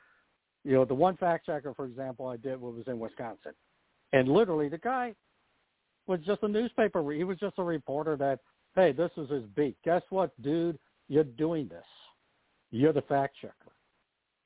you 0.65 0.73
know, 0.73 0.85
the 0.85 0.95
one 0.95 1.17
fact 1.17 1.47
checker, 1.47 1.75
for 1.75 1.87
example, 1.87 2.29
I 2.29 2.37
did 2.37 2.61
was 2.61 2.85
in 2.87 2.99
Wisconsin, 2.99 3.53
and 4.13 4.29
literally 4.29 4.69
the 4.69 4.79
guy 4.79 5.15
was 6.07 6.21
just 6.21 6.43
a 6.43 6.49
newspaper. 6.49 7.13
He 7.13 7.25
was 7.25 7.39
just 7.39 7.59
a 7.59 7.65
reporter 7.65 8.17
that, 8.17 8.41
hey, 8.75 8.93
this 8.93 9.11
is 9.17 9.31
his 9.31 9.45
beat. 9.57 9.77
Guess 9.85 10.03
what, 10.11 10.31
dude? 10.43 10.79
You're 11.09 11.25
doing 11.25 11.69
this. 11.69 11.85
You're 12.71 12.93
the 12.93 13.03
fact 13.03 13.37
checker, 13.41 13.73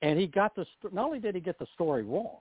and 0.02 0.18
he 0.18 0.26
got 0.26 0.54
the. 0.56 0.64
Not 0.90 1.06
only 1.06 1.20
did 1.20 1.34
he 1.34 1.40
get 1.40 1.58
the 1.58 1.66
story 1.74 2.02
wrong. 2.02 2.38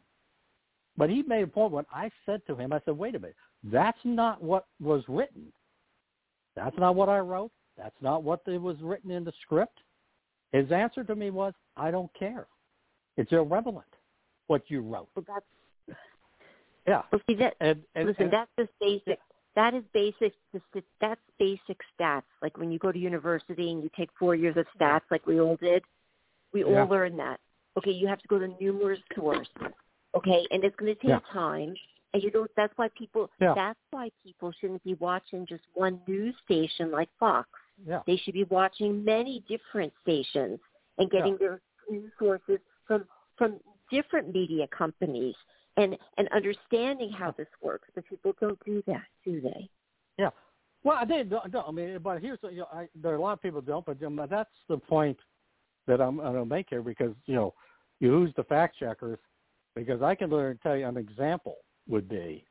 But 0.97 1.10
he 1.10 1.23
made 1.23 1.43
a 1.43 1.47
point 1.47 1.71
when 1.71 1.86
I 1.93 2.10
said 2.25 2.41
to 2.47 2.55
him, 2.55 2.71
I 2.71 2.79
said, 2.86 2.97
wait 2.97 3.15
a 3.15 3.19
minute, 3.19 3.36
that's 3.63 3.97
not 4.03 4.41
what 4.41 4.65
was 4.81 5.03
written. 5.08 5.51
That's 6.55 6.77
not 6.77 6.95
what 6.95 7.10
I 7.10 7.19
wrote. 7.19 7.51
That's 7.77 7.95
not 8.01 8.23
what 8.23 8.41
it 8.47 8.62
was 8.62 8.77
written 8.81 9.12
in 9.12 9.23
the 9.25 9.34
script. 9.41 9.79
His 10.53 10.71
answer 10.71 11.03
to 11.03 11.15
me 11.15 11.31
was, 11.31 11.53
I 11.75 11.91
don't 11.91 12.10
care. 12.17 12.47
It's 13.17 13.31
irrelevant 13.34 13.84
what 14.47 14.62
you 14.67 14.81
wrote. 14.81 15.10
But 15.15 15.25
that's 15.27 15.45
Yeah. 16.88 17.01
well, 17.12 17.21
see 17.27 17.36
that. 17.36 17.55
And, 17.60 17.81
and, 17.95 18.08
listen, 18.08 18.23
and- 18.25 18.34
that's 18.34 18.51
just 18.58 18.71
basic. 18.79 19.19
That 19.55 19.73
is 19.73 19.84
basic. 19.93 20.34
That's 20.99 21.21
basic 21.39 21.79
stats. 21.97 22.23
Like 22.41 22.58
when 22.58 22.71
you 22.73 22.79
go 22.79 22.91
to 22.91 22.99
university 22.99 23.71
and 23.71 23.81
you 23.81 23.89
take 23.97 24.10
four 24.19 24.36
years 24.36 24.58
of 24.58 24.65
stats, 24.77 25.01
like 25.10 25.25
we 25.25 25.39
all 25.39 25.55
did. 25.55 25.81
We 26.53 26.63
all 26.65 26.73
Yeah. 26.73 26.84
learn 26.84 27.15
that. 27.17 27.39
Okay, 27.77 27.91
you 27.91 28.05
have 28.08 28.19
to 28.21 28.27
go 28.27 28.38
to 28.38 28.49
numerous 28.62 28.99
sources. 29.15 29.47
Okay, 30.15 30.45
and 30.51 30.63
it's 30.63 30.75
going 30.78 30.93
to 30.93 30.99
take 31.01 31.10
Yeah. 31.10 31.19
time. 31.32 31.75
And 32.13 32.23
you 32.23 32.32
know 32.32 32.47
that's 32.56 32.71
why 32.78 32.88
people. 32.97 33.30
Yeah. 33.41 33.54
That's 33.54 33.80
why 33.91 34.10
people 34.23 34.54
shouldn't 34.60 34.84
be 34.84 34.93
watching 34.95 35.45
just 35.45 35.63
one 35.73 35.99
news 36.08 36.34
station 36.45 36.89
like 36.91 37.10
Fox. 37.19 37.49
yeah. 37.86 38.01
They 38.08 38.15
should 38.15 38.34
be 38.34 38.45
watching 38.45 39.04
many 39.04 39.43
different 39.49 39.91
stations 40.01 40.60
and 40.97 41.12
getting 41.12 41.36
their 41.38 41.60
news 41.89 42.12
sources 42.17 42.60
from 42.88 43.06
from 43.38 43.60
different 43.91 44.34
media 44.34 44.65
companies 44.67 45.36
and 45.75 45.97
and 46.17 46.30
understanding 46.34 47.12
how 47.12 47.32
this 47.32 47.49
works. 47.62 47.89
But 47.93 48.06
people 48.06 48.34
don't 48.39 48.63
do 48.63 48.82
that, 48.88 49.04
do 49.25 49.41
they? 49.41 49.69
Yeah. 50.17 50.30
Well, 50.86 50.97
I 50.97 51.04
did. 51.04 51.32
No, 51.32 51.41
I 51.67 51.71
mean, 51.71 51.99
but 52.01 52.21
here's 52.21 52.39
you 52.43 52.60
know, 52.60 52.67
I, 52.71 52.88
there 52.95 53.12
are 53.12 53.17
a 53.17 53.21
lot 53.21 53.34
of 53.34 53.41
people 53.41 53.60
don't, 53.60 53.86
but 53.86 54.01
um, 54.04 54.21
that's 54.30 54.49
the 54.69 54.78
point 54.78 55.17
that 55.88 55.99
I'm 55.99 56.17
going 56.17 56.34
to 56.36 56.45
make 56.45 56.67
here 56.69 56.82
because 56.82 57.13
you 57.25 57.36
know, 57.36 57.54
you 57.99 58.10
who's 58.10 58.32
the 58.38 58.43
fact 58.45 58.78
checkers? 58.78 59.19
Because 59.75 60.01
I 60.01 60.15
can 60.15 60.29
learn 60.29 60.59
tell 60.63 60.77
you 60.77 60.88
an 60.88 60.97
example 60.97 61.57
would 61.88 62.07
be 62.07 62.45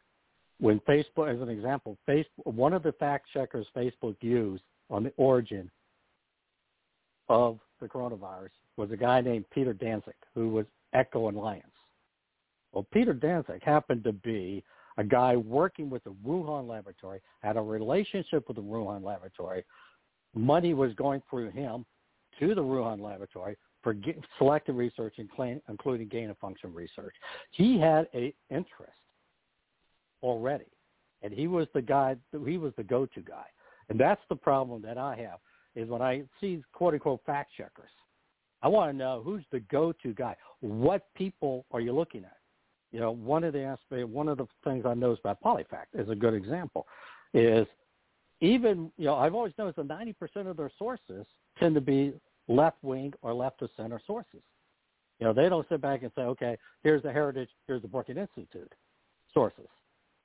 when 0.60 0.80
Facebook, 0.80 1.34
as 1.34 1.40
an 1.40 1.48
example, 1.48 1.96
Facebook, 2.08 2.44
one 2.44 2.72
of 2.72 2.82
the 2.82 2.92
fact 2.92 3.26
checkers 3.32 3.66
Facebook 3.76 4.16
used 4.20 4.62
on 4.90 5.04
the 5.04 5.12
origin 5.16 5.70
of 7.28 7.58
the 7.80 7.88
coronavirus 7.88 8.50
was 8.76 8.90
a 8.90 8.96
guy 8.96 9.20
named 9.20 9.44
Peter 9.50 9.74
Daszak, 9.74 10.14
who 10.34 10.50
was 10.50 10.66
Echo 10.92 11.28
Alliance. 11.28 11.66
Well, 12.72 12.86
Peter 12.92 13.14
Daszak 13.14 13.62
happened 13.62 14.04
to 14.04 14.12
be 14.12 14.62
a 14.96 15.04
guy 15.04 15.36
working 15.36 15.90
with 15.90 16.04
the 16.04 16.14
Wuhan 16.24 16.68
laboratory, 16.68 17.20
had 17.40 17.56
a 17.56 17.60
relationship 17.60 18.46
with 18.46 18.56
the 18.56 18.62
Wuhan 18.62 19.02
laboratory. 19.02 19.64
Money 20.34 20.74
was 20.74 20.92
going 20.94 21.22
through 21.28 21.50
him 21.50 21.84
to 22.38 22.54
the 22.54 22.62
Wuhan 22.62 23.00
laboratory 23.00 23.56
for 23.84 23.94
selective 24.38 24.74
research, 24.74 25.14
including 25.18 25.60
including 25.68 26.08
gain 26.08 26.30
of 26.30 26.38
function 26.38 26.74
research. 26.74 27.14
He 27.52 27.78
had 27.78 28.08
a 28.14 28.34
interest 28.50 28.98
already, 30.22 30.64
and 31.22 31.32
he 31.32 31.46
was 31.46 31.68
the 31.74 31.82
guy. 31.82 32.16
He 32.44 32.58
was 32.58 32.72
the 32.76 32.82
go-to 32.82 33.20
guy, 33.20 33.44
and 33.90 34.00
that's 34.00 34.22
the 34.28 34.36
problem 34.36 34.82
that 34.82 34.98
I 34.98 35.14
have 35.16 35.38
is 35.76 35.88
when 35.88 36.02
I 36.02 36.22
see 36.40 36.62
quote 36.72 36.94
unquote 36.94 37.20
fact 37.26 37.52
checkers. 37.56 37.90
I 38.62 38.68
want 38.68 38.90
to 38.90 38.96
know 38.96 39.20
who's 39.22 39.44
the 39.52 39.60
go-to 39.60 40.14
guy. 40.14 40.34
What 40.60 41.06
people 41.14 41.66
are 41.70 41.80
you 41.80 41.92
looking 41.92 42.24
at? 42.24 42.38
You 42.92 43.00
know, 43.00 43.10
one 43.10 43.44
of 43.44 43.52
the 43.52 43.62
aspects, 43.62 44.08
one 44.08 44.28
of 44.28 44.38
the 44.38 44.46
things 44.62 44.86
I 44.86 44.94
noticed 44.94 45.20
about 45.20 45.42
PolitiFact 45.42 46.00
is 46.00 46.08
a 46.08 46.14
good 46.14 46.32
example, 46.32 46.86
is 47.34 47.66
even 48.40 48.90
you 48.96 49.04
know 49.04 49.16
I've 49.16 49.34
always 49.34 49.52
noticed 49.58 49.76
that 49.76 49.88
ninety 49.88 50.14
percent 50.14 50.48
of 50.48 50.56
their 50.56 50.70
sources 50.78 51.26
tend 51.58 51.74
to 51.74 51.80
be 51.80 52.14
left 52.48 52.76
wing 52.82 53.12
or 53.22 53.32
left 53.34 53.62
of 53.62 53.70
center 53.76 54.00
sources. 54.06 54.42
You 55.20 55.26
know, 55.26 55.32
they 55.32 55.48
don't 55.48 55.66
sit 55.68 55.80
back 55.80 56.02
and 56.02 56.10
say, 56.16 56.22
okay, 56.22 56.58
here's 56.82 57.02
the 57.02 57.12
Heritage, 57.12 57.48
here's 57.66 57.82
the 57.82 57.88
Brookings 57.88 58.18
Institute 58.18 58.72
sources, 59.32 59.68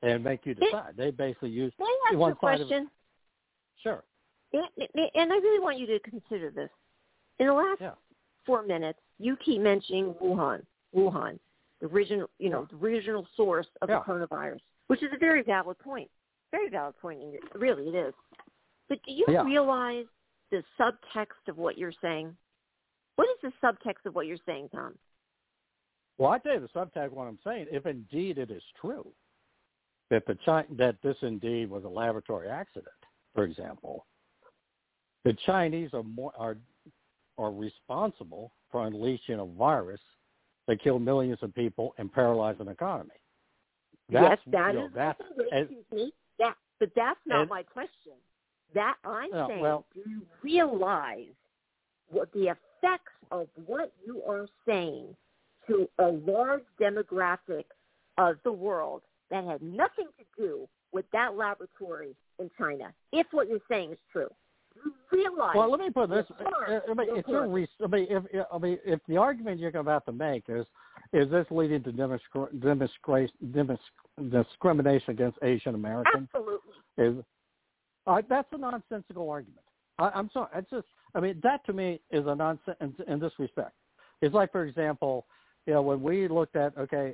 and 0.01 0.23
make 0.23 0.45
you 0.45 0.53
decide. 0.53 0.93
They 0.97 1.11
basically 1.11 1.49
use 1.49 1.73
May 1.79 1.85
I 1.85 2.09
ask 2.09 2.17
one 2.17 2.31
a 2.31 2.35
side 2.35 2.61
of 2.61 2.67
question? 2.67 2.83
it. 2.83 2.89
Sure. 3.81 4.03
And 4.53 5.31
I 5.31 5.35
really 5.35 5.59
want 5.59 5.77
you 5.79 5.85
to 5.87 5.99
consider 5.99 6.49
this. 6.49 6.69
In 7.39 7.47
the 7.47 7.53
last 7.53 7.79
Yeah. 7.81 7.93
four 8.45 8.63
minutes, 8.63 8.99
you 9.19 9.37
keep 9.37 9.61
mentioning 9.61 10.13
Wuhan, 10.15 10.65
Wuhan, 10.93 11.39
the 11.79 11.87
original, 11.87 12.29
you 12.39 12.49
know, 12.49 12.65
the 12.65 12.75
original 12.77 13.25
source 13.35 13.67
of 13.81 13.89
Yeah. 13.89 13.99
the 13.99 14.05
coronavirus, 14.05 14.61
which 14.87 15.03
is 15.03 15.13
a 15.13 15.17
very 15.17 15.43
valid 15.43 15.77
point. 15.79 16.09
Very 16.51 16.69
valid 16.69 16.97
point. 16.99 17.21
Really, 17.53 17.87
it 17.89 17.95
is. 17.95 18.13
But 18.87 19.01
do 19.03 19.11
you 19.11 19.25
Yeah. 19.27 19.43
realize 19.43 20.07
the 20.51 20.63
subtext 20.79 21.47
of 21.47 21.57
what 21.57 21.77
you're 21.77 21.93
saying? 22.01 22.35
What 23.15 23.27
is 23.29 23.37
the 23.51 23.67
subtext 23.67 24.05
of 24.05 24.15
what 24.15 24.27
you're 24.27 24.37
saying, 24.45 24.69
Tom? 24.73 24.95
Well, 26.17 26.31
I 26.31 26.37
tell 26.39 26.53
you 26.53 26.59
the 26.61 26.79
subtext. 26.79 27.07
Of 27.07 27.13
what 27.13 27.27
I'm 27.27 27.39
saying, 27.43 27.67
if 27.71 27.85
indeed 27.85 28.37
it 28.37 28.51
is 28.51 28.63
true 28.79 29.07
that 30.09 30.25
the 30.25 30.37
Chi- 30.45 30.65
that 30.77 30.95
this 31.01 31.17
indeed 31.21 31.69
was 31.69 31.83
a 31.83 31.89
laboratory 31.89 32.49
accident, 32.49 32.87
for 33.33 33.43
example, 33.43 34.05
the 35.23 35.33
Chinese 35.45 35.91
are 35.93 36.03
more 36.03 36.33
are 36.37 36.57
are 37.37 37.51
responsible 37.51 38.51
for 38.69 38.85
unleashing 38.85 39.39
a 39.39 39.45
virus 39.45 40.01
that 40.67 40.81
killed 40.83 41.01
millions 41.01 41.39
of 41.41 41.53
people 41.55 41.93
and 41.97 42.11
paralyzed 42.11 42.59
an 42.59 42.67
economy. 42.67 43.11
That's, 44.11 44.41
yes, 44.45 44.53
that 44.53 44.73
you 44.73 44.79
know, 44.79 44.85
is- 44.87 44.93
that's 44.93 45.21
and- 45.51 45.61
excuse 45.61 45.85
me. 45.91 46.13
That, 46.39 46.55
but 46.79 46.89
that's 46.95 47.19
not 47.25 47.41
and- 47.41 47.49
my 47.49 47.63
question. 47.63 48.13
That 48.73 48.97
I'm 49.03 49.29
Yeah, 49.31 49.47
saying, 49.47 49.61
well- 49.61 49.85
do 49.93 50.03
you 50.07 50.21
realize 50.41 51.33
what 52.09 52.31
the 52.33 52.49
effects 52.49 53.13
of 53.31 53.47
what 53.65 53.91
you 54.05 54.23
are 54.23 54.47
saying 54.65 55.15
to 55.67 55.89
a 55.99 56.07
large 56.07 56.63
demographic 56.79 57.65
of 58.17 58.41
the 58.43 58.51
world 58.51 59.03
that 59.29 59.43
had 59.43 59.61
nothing 59.61 60.07
to 60.17 60.25
do 60.37 60.69
with 60.91 61.09
that 61.11 61.35
laboratory 61.35 62.15
in 62.39 62.49
China? 62.57 62.93
If 63.11 63.27
what 63.31 63.47
you're 63.47 63.59
saying 63.67 63.91
is 63.91 63.99
true, 64.11 64.29
realize? 65.11 65.55
Well, 65.55 65.69
let 65.69 65.79
me 65.79 65.89
put 65.89 66.09
this. 66.09 66.25
I 66.39 66.93
mean, 66.93 67.07
you're 67.07 67.17
if 67.17 67.27
you're, 67.27 67.43
I 67.43 67.47
mean, 67.87 68.07
if 68.09 68.45
I 68.51 68.57
mean, 68.57 68.79
if 68.85 68.99
the 69.07 69.17
argument 69.17 69.59
you're 69.59 69.75
about 69.75 70.05
to 70.05 70.11
make 70.11 70.45
is, 70.47 70.65
is 71.13 71.29
this 71.29 71.45
leading 71.49 71.83
to 71.83 71.91
demonstration, 71.91 73.35
discrimination 74.29 75.11
against 75.11 75.37
Asian 75.41 75.75
Americans? 75.75 76.27
Absolutely. 76.33 76.73
Is 76.97 77.23
uh, 78.09 78.21
that's 78.27 78.47
a 78.51 78.57
nonsensical 78.57 79.29
argument. 79.29 79.63
I, 79.99 80.09
I'm 80.09 80.29
sorry. 80.33 80.49
It's 80.55 80.69
just, 80.69 80.87
I 81.15 81.19
mean, 81.19 81.39
that 81.43 81.65
to 81.65 81.73
me 81.73 81.99
is 82.11 82.25
a 82.27 82.35
nonsense 82.35 82.77
in, 82.81 82.93
in 83.07 83.19
this 83.19 83.33
respect. 83.37 83.73
It's 84.21 84.33
like, 84.33 84.51
for 84.51 84.65
example, 84.65 85.25
you 85.65 85.73
know, 85.73 85.81
when 85.81 86.01
we 86.01 86.27
looked 86.27 86.55
at, 86.55 86.77
okay, 86.77 87.13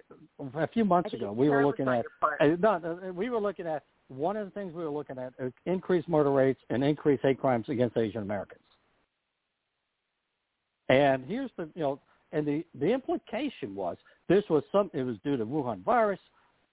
a 0.56 0.68
few 0.68 0.86
months 0.86 1.14
ago, 1.14 1.32
we 1.32 1.50
were 1.50 1.66
looking 1.66 1.88
at 1.88 2.04
your 2.04 2.12
part. 2.22 2.60
no, 2.60 2.78
no, 2.78 3.12
we 3.12 3.30
were 3.30 3.40
looking 3.40 3.68
at 3.68 3.84
one 4.08 4.38
of 4.38 4.46
the 4.46 4.52
things 4.52 4.74
we 4.74 4.84
were 4.84 4.90
looking 4.90 5.18
at 5.18 5.34
uh, 5.44 5.50
increased 5.66 6.08
murder 6.08 6.32
rates 6.32 6.60
and 6.70 6.84
increased 6.84 7.24
hate 7.24 7.40
crimes 7.40 7.66
against 7.70 7.98
Asian 7.98 8.22
Americans. 8.22 8.62
And 10.90 11.26
here's 11.26 11.50
the 11.58 11.68
you 11.76 11.82
know, 11.82 12.00
and 12.32 12.46
the 12.46 12.64
the 12.80 12.94
implication 12.94 13.74
was 13.74 13.98
this 14.30 14.44
was 14.50 14.64
some 14.72 14.92
it 14.94 15.04
was 15.04 15.18
due 15.24 15.36
to 15.36 15.46
Wuhan 15.46 15.84
virus 15.84 16.20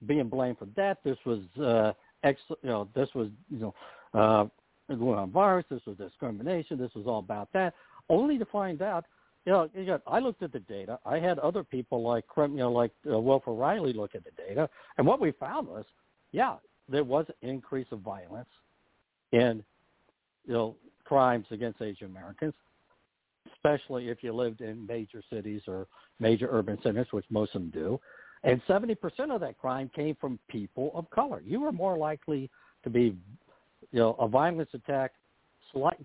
being 0.06 0.28
blamed 0.28 0.58
for 0.58 0.66
that. 0.76 0.98
This 1.02 1.16
was 1.24 1.40
uh, 1.58 1.92
ex, 2.22 2.38
you 2.50 2.68
know 2.68 2.88
this 2.94 3.08
was 3.14 3.28
you 3.50 3.58
know 3.58 3.74
uh, 4.14 4.46
Wuhan 4.90 5.30
virus. 5.30 5.64
This 5.70 5.82
was 5.86 5.96
discrimination. 5.96 6.78
This 6.78 6.94
was 6.94 7.06
all 7.06 7.20
about 7.20 7.48
that. 7.52 7.74
Only 8.08 8.38
to 8.38 8.44
find 8.46 8.82
out 8.82 9.04
you 9.44 9.52
know, 9.52 9.68
you 9.74 9.86
got, 9.86 10.02
I 10.06 10.20
looked 10.20 10.42
at 10.44 10.52
the 10.52 10.60
data. 10.60 10.98
I 11.04 11.18
had 11.18 11.38
other 11.40 11.64
people 11.64 12.02
like 12.02 12.24
you 12.36 12.48
know, 12.48 12.70
like 12.70 12.92
uh, 13.10 13.18
Wilfred 13.18 13.58
Reilly 13.58 13.92
look 13.92 14.14
at 14.14 14.22
the 14.24 14.30
data, 14.36 14.68
and 14.98 15.06
what 15.06 15.20
we 15.20 15.32
found 15.32 15.66
was, 15.66 15.84
yeah, 16.30 16.56
there 16.88 17.04
was 17.04 17.26
an 17.28 17.48
increase 17.48 17.88
of 17.90 18.00
violence 18.00 18.48
in, 19.32 19.64
you 20.46 20.52
know, 20.52 20.76
crimes 21.04 21.46
against 21.50 21.82
Asian 21.82 22.06
Americans, 22.06 22.54
especially 23.54 24.08
if 24.08 24.22
you 24.22 24.32
lived 24.32 24.60
in 24.60 24.86
major 24.86 25.22
cities 25.30 25.62
or 25.66 25.86
major 26.20 26.48
urban 26.50 26.78
centers, 26.82 27.08
which 27.10 27.24
most 27.30 27.54
of 27.54 27.62
them 27.62 27.70
do. 27.70 28.00
And 28.44 28.60
70% 28.68 28.96
of 29.30 29.40
that 29.40 29.58
crime 29.58 29.90
came 29.94 30.16
from 30.20 30.38
people 30.48 30.90
of 30.94 31.08
color. 31.10 31.42
You 31.44 31.60
were 31.60 31.72
more 31.72 31.96
likely 31.96 32.50
to 32.84 32.90
be, 32.90 33.16
you 33.92 33.98
know, 33.98 34.16
a 34.18 34.26
violence 34.26 34.70
attack 34.74 35.12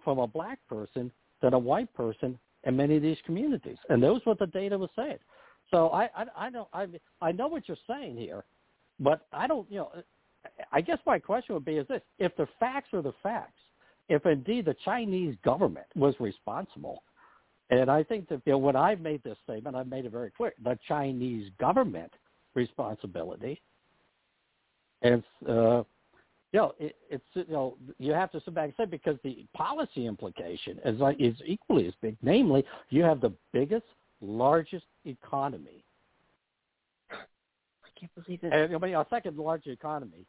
from 0.04 0.20
a 0.20 0.28
black 0.28 0.60
person 0.70 1.12
than 1.42 1.54
a 1.54 1.60
white 1.60 1.94
person 1.94 2.38
in 2.64 2.76
many 2.76 2.98
of 2.98 3.02
these 3.02 3.18
communities, 3.26 3.78
and 3.90 4.02
those 4.02 4.22
what 4.26 4.40
the 4.40 4.48
data 4.48 4.78
was 4.78 4.90
saying. 4.96 5.18
So 5.72 5.90
I, 5.90 6.04
I, 6.16 6.26
I 6.38 6.50
don't, 6.50 6.68
I, 6.74 6.88
I 7.22 7.32
know 7.32 7.48
what 7.48 7.68
you're 7.68 7.78
saying 7.88 8.18
here, 8.18 8.46
but 9.00 9.28
I 9.34 9.48
don't, 9.48 9.70
you 9.70 9.80
know, 9.80 9.92
I 10.72 10.82
guess 10.82 11.00
my 11.06 11.20
question 11.20 11.56
would 11.56 11.66
be 11.66 11.78
is 11.78 11.88
this: 11.88 12.02
if 12.20 12.36
the 12.38 12.48
facts 12.60 12.94
are 12.94 13.02
the 13.02 13.14
facts, 13.22 13.60
if 14.10 14.26
indeed 14.26 14.66
the 14.66 14.76
Chinese 14.86 15.36
government 15.44 15.88
was 15.96 16.16
responsible, 16.20 17.04
and 17.70 17.92
I 17.92 18.04
think 18.04 18.30
that 18.30 18.42
you 18.46 18.54
know, 18.54 18.58
when 18.58 18.76
I've 18.76 19.02
made 19.02 19.24
this 19.24 19.38
statement, 19.44 19.76
I've 19.76 19.88
made 19.88 20.06
it 20.06 20.12
very 20.12 20.32
clear: 20.32 20.54
the 20.64 20.78
Chinese 20.88 21.52
government 21.60 22.12
responsibility, 22.54 23.62
and 25.02 25.24
uh, 25.48 25.84
you 26.54 26.60
know, 26.60 26.74
it, 26.80 26.96
it's 27.10 27.24
you 27.34 27.46
know 27.50 27.76
you 27.98 28.14
have 28.14 28.32
to 28.32 28.42
sit 28.44 28.54
back 28.54 28.66
and 28.66 28.74
say 28.78 28.86
because 28.86 29.18
the 29.24 29.46
policy 29.54 30.08
implication 30.08 30.80
is 30.86 31.00
like 31.00 31.20
is 31.20 31.36
equally 31.46 31.88
as 31.88 31.94
big. 32.02 32.16
Namely, 32.22 32.64
you 32.90 33.04
have 33.04 33.20
the 33.20 33.34
biggest, 33.52 33.86
largest 34.22 34.86
economy, 35.06 35.84
I 37.12 38.00
can't 38.00 38.12
believe 38.16 38.40
it. 38.44 38.54
and 38.54 38.76
I 38.76 38.80
mean, 38.80 38.96
our 38.96 39.08
second 39.10 39.38
largest 39.38 39.68
economy, 39.70 40.26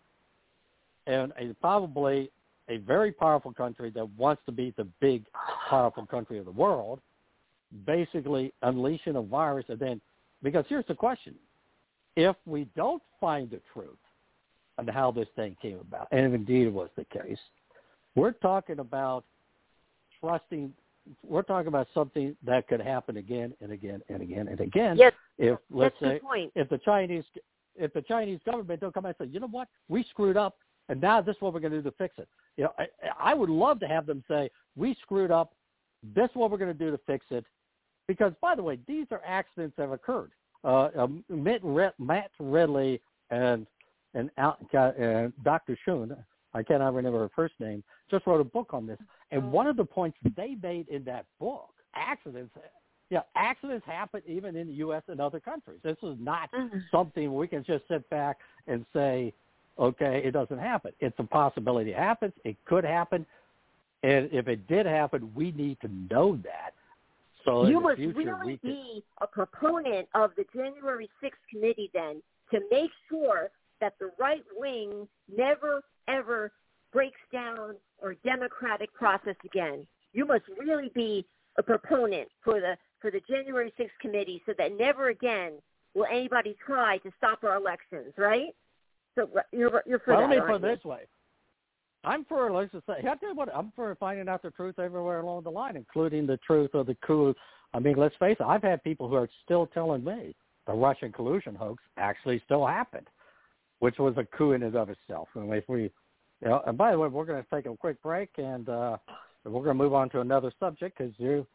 and 1.07 1.33
a, 1.39 1.55
probably 1.61 2.31
a 2.69 2.79
very 2.79 3.13
powerful 3.13 3.53
country 3.53 3.91
that 3.91 4.09
wants 4.17 4.43
to 4.47 4.53
be 4.53 4.75
the 4.77 4.85
big, 5.01 5.25
powerful 5.71 6.05
country 6.05 6.39
of 6.39 6.45
the 6.45 6.51
world, 6.51 7.01
basically 7.87 8.53
unleashing 8.63 9.17
a 9.17 9.23
virus, 9.23 9.67
and 9.69 9.79
then 9.79 10.01
because 10.43 10.65
here's 10.69 10.87
the 10.89 10.95
question: 10.95 11.37
if 12.17 12.35
we 12.45 12.67
don't 12.75 13.03
find 13.21 13.51
the 13.51 13.61
truth 13.73 13.99
on 14.79 14.87
how 14.87 15.11
this 15.11 15.29
thing 15.37 15.57
came 15.61 15.79
about, 15.81 16.09
and 16.13 16.27
if 16.27 16.33
indeed 16.35 16.67
it 16.69 16.73
was 16.73 16.89
the 16.97 17.05
case, 17.05 17.39
we're 18.15 18.33
talking 18.33 18.79
about 18.79 19.25
trusting. 20.21 20.73
We're 21.27 21.43
talking 21.43 21.69
about 21.69 21.89
something 21.95 22.37
that 22.45 22.69
could 22.69 22.83
happen 22.83 23.17
again 23.17 23.55
and 23.63 23.73
again 23.73 24.03
and 24.11 24.21
again 24.21 24.49
and 24.49 24.61
again. 24.61 24.97
Yes, 24.99 25.15
If 25.39 25.59
let's 25.71 25.95
that's 26.01 26.13
say 26.13 26.19
the 26.19 26.25
point. 26.25 26.53
if 26.55 26.69
the 26.69 26.79
Chinese 26.79 27.25
if 27.77 27.93
the 27.93 28.03
Chinese 28.03 28.41
government 28.45 28.81
don't 28.81 28.93
come 28.93 29.07
out 29.07 29.15
and 29.19 29.29
say, 29.29 29.33
you 29.33 29.41
know 29.41 29.49
what, 29.49 29.69
we 29.89 30.05
screwed 30.11 30.37
up, 30.37 30.57
and 30.89 31.01
now 31.01 31.21
this 31.21 31.37
is 31.37 31.43
what 31.43 31.55
we're 31.55 31.61
going 31.61 31.73
to 31.73 31.79
do 31.79 31.91
to 31.91 31.97
fix 31.97 32.17
it. 32.19 32.29
You 32.57 32.65
know, 32.65 32.73
I, 32.79 32.87
I 33.19 33.35
would 33.35 33.49
love 33.49 33.79
to 33.81 33.89
have 33.89 34.07
them 34.07 34.23
say, 34.29 34.51
we 34.77 34.97
screwed 35.03 35.31
up. 35.31 35.55
This 36.15 36.29
is 36.31 36.37
what 36.37 36.51
we're 36.51 36.59
going 36.59 36.77
to 36.77 36.79
do 36.79 36.91
to 36.91 36.99
fix 37.07 37.25
it. 37.31 37.45
Because 38.09 38.33
by 38.41 38.55
the 38.55 38.63
way, 38.63 38.79
these 38.87 39.07
are 39.11 39.21
accidents 39.25 39.77
that 39.77 39.83
have 39.83 39.93
occurred. 39.93 40.33
Uh, 40.65 40.89
um, 40.97 41.25
Matt, 41.29 42.31
Ridley 42.41 43.01
and 43.31 43.67
and, 44.19 44.31
Al, 44.37 44.59
and 44.99 45.33
Dr. 45.45 45.79
Schoon, 45.87 46.17
I 46.53 46.63
cannot 46.63 46.95
remember 46.95 47.21
her 47.21 47.31
first 47.37 47.55
name, 47.61 47.85
just 48.11 48.27
wrote 48.27 48.41
a 48.41 48.45
book 48.45 48.71
on 48.73 48.87
this. 48.87 48.99
And 49.31 49.53
one 49.53 49.67
of 49.67 49.77
the 49.77 49.85
points 49.85 50.19
they 50.37 50.57
made 50.63 50.89
in 50.89 51.05
that 51.05 51.27
book, 51.39 51.71
accidents, 51.95 52.53
yeah, 53.11 53.21
accidents 53.37 53.87
happen 53.87 54.23
even 54.27 54.57
in 54.57 54.67
the 54.67 54.75
U.S. 54.75 55.03
and 55.09 55.21
other 55.21 55.41
countries. 55.41 55.79
This 55.83 55.97
is 56.03 56.17
not 56.19 56.51
Mhm. 56.53 56.83
something 56.91 57.35
we 57.35 57.47
can 57.47 57.63
just 57.65 57.87
sit 57.87 58.09
back 58.11 58.39
and 58.67 58.85
say, 58.93 59.33
okay, 59.79 60.23
it 60.25 60.33
doesn't 60.33 60.59
happen. 60.59 60.93
It's 61.01 61.19
a 61.19 61.25
possibility 61.25 61.93
it 61.93 61.97
happens. 61.97 62.33
It 62.45 62.57
could 62.65 62.85
happen. 62.85 63.25
And 64.03 64.33
if 64.33 64.49
it 64.49 64.67
did 64.67 64.87
happen, 64.87 65.33
we 65.35 65.53
need 65.53 65.81
to 65.81 65.89
know 65.89 66.37
that. 66.39 66.75
So 67.45 67.67
you 67.67 67.81
must 67.81 67.97
future, 67.97 68.37
really 68.37 68.57
be 68.63 69.05
a 69.21 69.27
proponent 69.27 70.09
of 70.15 70.35
the 70.37 70.45
January 70.53 71.09
6th 71.23 71.39
committee 71.51 71.91
then 71.95 72.21
to 72.51 72.61
make 72.71 72.91
sure 73.09 73.51
that 73.81 73.95
the 73.99 74.11
right 74.19 74.45
wing 74.57 75.09
never, 75.35 75.83
ever 76.09 76.53
breaks 76.93 77.21
down 77.33 77.75
our 78.03 78.15
democratic 78.25 78.93
process 78.95 79.37
again. 79.45 79.87
You 80.13 80.27
must 80.27 80.45
really 80.59 80.91
be 80.95 81.27
a 81.59 81.63
proponent 81.63 82.29
for 82.43 82.61
the 82.61 82.77
for 83.01 83.11
the 83.11 83.21
January 83.29 83.73
6th 83.79 83.91
committee 84.01 84.43
so 84.45 84.53
that 84.59 84.77
never 84.77 85.11
again 85.11 85.53
will 85.95 86.07
anybody 86.11 86.57
try 86.65 86.99
to 86.99 87.11
stop 87.17 87.45
our 87.45 87.57
elections, 87.57 88.13
right? 88.17 88.55
So 89.15 89.29
uh, 89.37 89.43
you're 89.53 89.83
you're 89.87 89.99
for 90.01 90.15
well, 90.15 90.29
that. 90.29 90.35
Let 90.35 90.47
me 90.47 90.53
put 90.53 90.65
it 90.65 90.77
this 90.77 90.85
way. 90.85 91.01
I'm 92.05 92.25
for 92.25 92.51
let's 92.53 92.73
just 92.73 92.87
say 92.87 92.95
I 92.99 93.03
tell 93.03 93.31
you 93.31 93.35
what 93.35 93.55
I'm 93.55 93.73
for 93.75 93.95
finding 93.97 94.29
out 94.29 94.43
the 94.43 94.51
truth 94.51 94.79
everywhere 94.79 95.21
along 95.21 95.43
the 95.45 95.51
line, 95.51 95.77
including 95.77 96.27
the 96.27 96.39
truth 96.39 96.75
of 96.75 96.87
the 96.87 96.97
coup. 97.07 97.35
I 97.75 97.81
mean, 97.81 97.97
let's 97.97 98.15
face 98.17 98.37
it. 98.41 98.45
I've 98.45 98.63
had 98.63 98.83
people 98.83 99.09
who 99.09 99.17
are 99.17 99.29
still 99.45 99.67
telling 99.67 100.05
me 100.05 100.35
the 100.67 100.73
Russian 100.73 101.13
collusion 101.13 101.55
hoax 101.55 101.83
actually 101.97 102.41
still 102.45 102.67
happened, 102.67 103.07
which 103.81 103.99
was 103.99 104.15
a 104.17 104.25
coup 104.37 104.53
in 104.53 104.63
and 104.63 104.75
of 104.77 104.91
itself. 104.91 105.29
And 105.35 105.53
if 105.53 105.65
we, 105.69 105.83
you 105.83 106.49
know, 106.49 106.63
and 106.67 106.77
by 106.77 106.93
the 106.93 106.99
way, 106.99 107.09
we're 107.09 107.25
going 107.25 107.43
to 107.43 107.49
take 107.55 107.67
a 107.67 107.77
quick 107.77 108.03
break 108.03 108.31
and 108.39 108.69
uh, 108.69 108.97
we're 109.45 109.63
going 109.63 109.77
to 109.79 109.83
move 109.83 109.95
on 109.95 110.11
to 110.11 110.21
another 110.21 110.53
subject 110.59 110.99
because 110.99 111.13
you, 111.19 111.47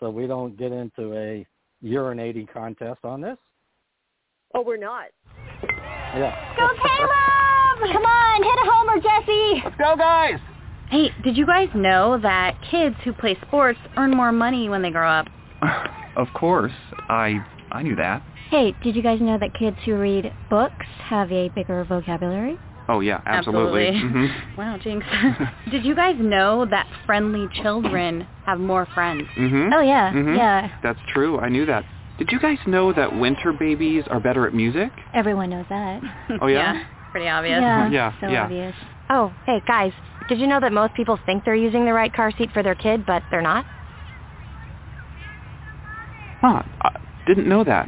so 0.00 0.10
we 0.10 0.26
don't 0.26 0.56
get 0.56 0.72
into 0.72 1.14
a 1.14 1.46
urinating 1.84 2.52
contest 2.52 3.00
on 3.04 3.20
this. 3.20 3.36
Oh, 4.54 4.62
we're 4.62 4.76
not. 4.76 5.06
Yeah. 5.62 6.56
Go 6.56 6.68
Caleb! 6.68 7.92
Come 7.92 8.04
on, 8.04 8.42
hit 8.42 8.52
a 8.52 8.70
homer, 8.70 9.00
Jesse! 9.00 9.62
Let's 9.64 9.76
go, 9.76 9.94
guys! 9.96 10.38
Hey, 10.90 11.10
did 11.22 11.36
you 11.36 11.46
guys 11.46 11.68
know 11.74 12.18
that 12.22 12.58
kids 12.70 12.96
who 13.04 13.12
play 13.12 13.36
sports 13.46 13.78
earn 13.96 14.10
more 14.10 14.32
money 14.32 14.68
when 14.68 14.82
they 14.82 14.90
grow 14.90 15.10
up? 15.10 15.26
Of 16.16 16.26
course. 16.34 16.72
I 17.08 17.46
I 17.70 17.82
knew 17.82 17.96
that. 17.96 18.22
Hey, 18.50 18.74
did 18.82 18.96
you 18.96 19.02
guys 19.02 19.20
know 19.20 19.38
that 19.38 19.54
kids 19.54 19.76
who 19.84 19.94
read 19.96 20.32
books 20.48 20.86
have 21.04 21.30
a 21.30 21.48
bigger 21.50 21.84
vocabulary? 21.84 22.58
Oh 22.88 23.00
yeah, 23.00 23.20
absolutely. 23.26 23.88
Absolutely. 23.88 24.20
Mhm. 24.20 24.34
Wow, 24.56 24.78
Jinx. 24.82 25.06
did 25.70 25.84
you 25.84 25.94
guys 25.94 26.16
know 26.18 26.66
that 26.70 26.86
friendly 27.06 27.48
children 27.62 28.26
have 28.46 28.58
more 28.58 28.86
friends? 28.94 29.24
Mhm. 29.36 29.70
Oh 29.74 29.80
yeah, 29.80 30.12
Mhm. 30.12 30.36
yeah. 30.36 30.70
That's 30.82 30.98
true. 31.12 31.38
I 31.38 31.48
knew 31.48 31.66
that. 31.66 31.84
Did 32.16 32.32
you 32.32 32.40
guys 32.40 32.58
know 32.66 32.92
that 32.94 33.16
winter 33.16 33.52
babies 33.52 34.04
are 34.10 34.18
better 34.18 34.46
at 34.46 34.54
music? 34.54 34.90
Everyone 35.14 35.50
knows 35.50 35.66
that. 35.68 36.02
Oh 36.40 36.46
yeah. 36.56 36.82
pretty 37.12 37.28
obvious. 37.28 37.60
Yeah, 37.60 37.88
Yeah, 37.90 38.12
so 38.20 38.28
yeah. 38.28 38.44
obvious. 38.44 38.74
Oh, 39.10 39.32
hey, 39.46 39.62
guys, 39.66 39.92
did 40.26 40.38
you 40.40 40.46
know 40.46 40.60
that 40.60 40.72
most 40.72 40.94
people 40.94 41.18
think 41.26 41.44
they're 41.44 41.54
using 41.54 41.84
the 41.84 41.92
right 41.92 42.12
car 42.12 42.32
seat 42.36 42.50
for 42.52 42.62
their 42.62 42.74
kid, 42.74 43.04
but 43.06 43.22
they're 43.30 43.42
not? 43.42 43.64
Huh. 46.40 46.62
I 47.28 47.34
didn't 47.34 47.48
know 47.48 47.62
that. 47.62 47.86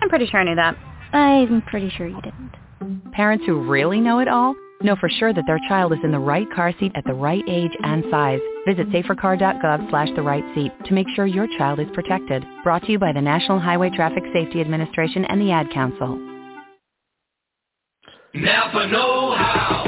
I'm 0.00 0.08
pretty 0.08 0.26
sure 0.26 0.38
I 0.38 0.44
knew 0.44 0.54
that. 0.54 0.76
I'm 1.12 1.62
pretty 1.62 1.90
sure 1.96 2.06
you 2.06 2.20
didn't. 2.20 3.12
Parents 3.12 3.44
who 3.44 3.68
really 3.68 3.98
know 3.98 4.20
it 4.20 4.28
all 4.28 4.54
know 4.82 4.94
for 4.94 5.08
sure 5.08 5.34
that 5.34 5.42
their 5.48 5.58
child 5.68 5.92
is 5.92 5.98
in 6.04 6.12
the 6.12 6.18
right 6.20 6.46
car 6.54 6.72
seat 6.78 6.92
at 6.94 7.02
the 7.04 7.12
right 7.12 7.42
age 7.48 7.72
and 7.82 8.04
size. 8.08 8.38
Visit 8.68 8.88
safercar.gov 8.90 9.90
slash 9.90 10.08
the 10.14 10.22
right 10.22 10.44
seat 10.54 10.70
to 10.84 10.94
make 10.94 11.08
sure 11.16 11.26
your 11.26 11.48
child 11.58 11.80
is 11.80 11.88
protected. 11.92 12.44
Brought 12.62 12.84
to 12.84 12.92
you 12.92 13.00
by 13.00 13.12
the 13.12 13.20
National 13.20 13.58
Highway 13.58 13.90
Traffic 13.90 14.22
Safety 14.32 14.60
Administration 14.60 15.24
and 15.24 15.40
the 15.40 15.50
Ad 15.50 15.72
Council. 15.72 16.16
Napa 18.34 18.86
Know 18.86 19.34
How. 19.34 19.87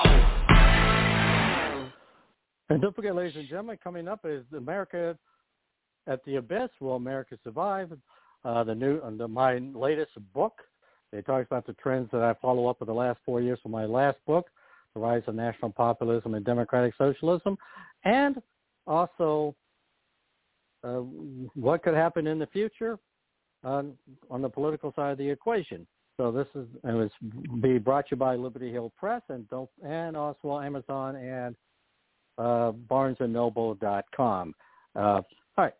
And 2.71 2.81
don't 2.81 2.95
forget, 2.95 3.13
ladies 3.13 3.35
and 3.35 3.49
gentlemen, 3.49 3.77
coming 3.83 4.07
up 4.07 4.21
is 4.23 4.45
America 4.55 5.17
at 6.07 6.23
the 6.23 6.37
Abyss. 6.37 6.69
Will 6.79 6.95
America 6.95 7.37
survive? 7.43 7.91
Uh, 8.45 8.63
the 8.63 8.73
new, 8.73 8.99
uh, 8.99 9.11
the, 9.17 9.27
my 9.27 9.57
latest 9.75 10.11
book. 10.33 10.53
It 11.11 11.25
talks 11.25 11.47
about 11.47 11.67
the 11.67 11.73
trends 11.73 12.07
that 12.13 12.21
I 12.21 12.33
follow 12.41 12.67
up 12.67 12.79
with 12.79 12.87
the 12.87 12.93
last 12.93 13.19
four 13.25 13.41
years 13.41 13.59
from 13.61 13.71
my 13.71 13.83
last 13.83 14.19
book, 14.25 14.45
The 14.93 15.01
Rise 15.01 15.21
of 15.27 15.35
National 15.35 15.69
Populism 15.69 16.33
and 16.33 16.45
Democratic 16.45 16.93
Socialism, 16.97 17.57
and 18.05 18.41
also 18.87 19.53
uh, 20.85 20.99
what 21.55 21.83
could 21.83 21.93
happen 21.93 22.25
in 22.25 22.39
the 22.39 22.47
future 22.47 22.97
on, 23.65 23.95
on 24.29 24.41
the 24.41 24.49
political 24.49 24.93
side 24.95 25.11
of 25.11 25.17
the 25.17 25.29
equation. 25.29 25.85
So 26.15 26.31
this 26.31 26.47
is 26.55 26.67
it 26.85 26.93
was 26.93 27.11
be 27.61 27.79
brought 27.79 28.07
to 28.07 28.11
you 28.11 28.17
by 28.17 28.37
Liberty 28.37 28.71
Hill 28.71 28.93
Press 28.97 29.23
and 29.27 29.47
don't 29.49 29.69
and 29.83 30.15
also 30.15 30.61
Amazon 30.61 31.17
and 31.17 31.53
uh, 32.37 32.71
BarnesandNoble.com. 32.89 34.55
Uh, 34.95 34.99
all 34.99 35.23
right, 35.57 35.73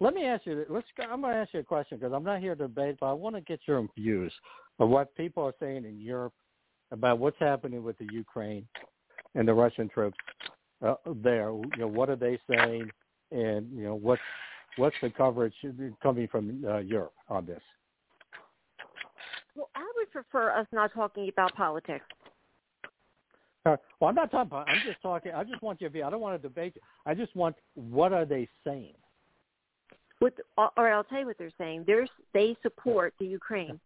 let 0.00 0.14
me 0.14 0.24
ask 0.24 0.46
you. 0.46 0.64
Let's. 0.68 0.86
I'm 1.10 1.20
going 1.20 1.34
to 1.34 1.40
ask 1.40 1.54
you 1.54 1.60
a 1.60 1.64
question 1.64 1.98
because 1.98 2.12
I'm 2.12 2.24
not 2.24 2.40
here 2.40 2.54
to 2.54 2.62
debate, 2.68 2.96
but 3.00 3.06
I 3.06 3.12
want 3.12 3.36
to 3.36 3.40
get 3.40 3.60
your 3.66 3.86
views 3.96 4.32
of 4.78 4.88
what 4.88 5.14
people 5.16 5.44
are 5.44 5.54
saying 5.60 5.84
in 5.84 6.00
Europe 6.00 6.32
about 6.90 7.18
what's 7.18 7.38
happening 7.38 7.82
with 7.82 7.98
the 7.98 8.06
Ukraine 8.12 8.66
and 9.34 9.48
the 9.48 9.54
Russian 9.54 9.88
troops 9.88 10.16
uh, 10.86 10.94
there. 11.22 11.50
You 11.50 11.70
know, 11.78 11.88
what 11.88 12.10
are 12.10 12.16
they 12.16 12.38
saying, 12.50 12.90
and 13.30 13.70
you 13.72 13.84
know 13.84 13.94
what's 13.94 14.22
what's 14.76 14.96
the 15.02 15.10
coverage 15.10 15.54
coming 16.02 16.28
from 16.28 16.64
uh, 16.68 16.78
Europe 16.78 17.14
on 17.28 17.46
this? 17.46 17.62
Well, 19.54 19.68
I 19.74 19.84
would 19.96 20.10
prefer 20.10 20.50
us 20.50 20.66
not 20.72 20.92
talking 20.94 21.28
about 21.28 21.54
politics. 21.54 22.04
Well, 24.02 24.08
I'm 24.08 24.16
not 24.16 24.32
talking 24.32 24.48
about. 24.48 24.68
I'm 24.68 24.82
just 24.84 25.00
talking. 25.00 25.30
I 25.32 25.44
just 25.44 25.62
want 25.62 25.80
your 25.80 25.88
view. 25.88 26.02
I 26.02 26.10
don't 26.10 26.20
want 26.20 26.34
to 26.34 26.48
debate. 26.48 26.72
You. 26.74 26.82
I 27.06 27.14
just 27.14 27.36
want 27.36 27.54
what 27.74 28.12
are 28.12 28.24
they 28.24 28.48
saying? 28.66 28.94
With, 30.20 30.34
or 30.58 30.92
I'll 30.92 31.04
tell 31.04 31.20
you 31.20 31.26
what 31.26 31.38
they're 31.38 31.52
saying. 31.56 31.84
They're, 31.86 32.08
they 32.34 32.56
support 32.62 33.14
the 33.20 33.26
Ukraine. 33.26 33.78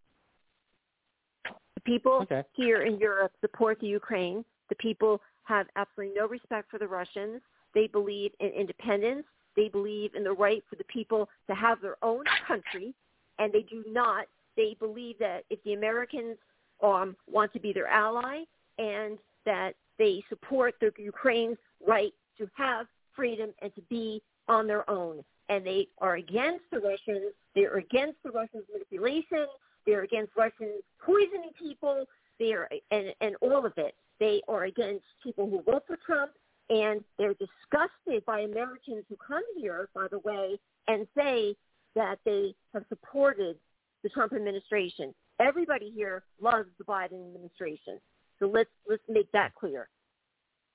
The 1.45 1.81
people 1.83 2.21
Okay. 2.23 2.43
here 2.55 2.81
in 2.85 2.99
Europe 2.99 3.33
support 3.43 3.79
the 3.79 3.89
Ukraine. 3.89 4.43
The 4.71 4.77
people 4.77 5.21
have 5.43 5.67
absolutely 5.77 6.15
no 6.17 6.27
respect 6.27 6.71
for 6.71 6.79
the 6.79 6.89
Russians. 6.89 7.43
They 7.75 7.87
believe 7.87 8.31
in 8.41 8.49
independence. 8.49 9.27
They 9.55 9.69
believe 9.69 10.15
in 10.15 10.25
the 10.25 10.33
right 10.33 10.65
for 10.71 10.77
the 10.77 10.85
people 10.85 11.29
to 11.47 11.55
have 11.55 11.83
their 11.83 11.97
own 12.03 12.25
country, 12.49 12.95
and 13.39 13.53
they 13.53 13.67
do 13.69 13.85
not. 13.87 14.29
They 14.57 14.79
believe 14.81 15.19
that 15.19 15.45
if 15.51 15.63
the 15.65 15.75
Americans 15.75 16.39
um, 16.83 17.17
want 17.31 17.53
to 17.53 17.61
be 17.61 17.75
their 17.75 17.89
ally, 17.89 18.45
and 18.79 19.19
that 19.45 19.75
they 19.99 20.23
support 20.29 20.75
the 20.81 20.93
Ukraine's 20.99 21.59
right 21.87 22.13
to 22.39 22.49
have 22.55 22.87
freedom 23.15 23.51
and 23.63 23.75
to 23.75 23.83
be 23.83 24.23
on 24.49 24.67
their 24.67 24.89
own. 24.91 25.25
And 25.49 25.65
they 25.65 25.89
are 25.99 26.17
against 26.17 26.65
the 26.71 26.81
Russians. 26.81 27.33
They're 27.55 27.77
against 27.77 28.23
the 28.25 28.31
Russians' 28.31 28.65
manipulation. 28.73 29.47
They're 29.87 30.03
against 30.03 30.33
Russians 30.37 30.83
poisoning 31.01 31.51
people. 31.59 32.05
They 32.39 32.53
are, 32.53 32.69
and, 32.91 33.15
and 33.21 33.37
all 33.41 33.65
of 33.65 33.73
it. 33.77 33.95
They 34.19 34.43
are 34.49 34.65
against 34.65 35.05
people 35.23 35.49
who 35.49 35.63
vote 35.63 35.85
for 35.87 35.97
Trump, 36.05 36.33
and 36.69 37.03
they're 37.19 37.35
disgusted 37.35 38.25
by 38.27 38.41
Americans 38.41 39.05
who 39.09 39.17
come 39.17 39.43
here, 39.57 39.89
by 39.95 40.09
the 40.11 40.19
way, 40.21 40.59
and 40.89 41.07
say 41.17 41.55
that 41.95 42.19
they 42.25 42.55
have 42.75 42.85
supported 42.89 43.57
the 44.03 44.09
Trump 44.09 44.33
administration. 44.33 45.15
Everybody 45.39 45.91
here 45.95 46.23
loves 46.41 46.69
the 46.79 46.85
Biden 46.85 47.27
administration. 47.35 48.01
So 48.39 48.47
let's 48.47 48.71
let's 48.89 49.03
make 49.09 49.31
that 49.33 49.55
clear. 49.55 49.89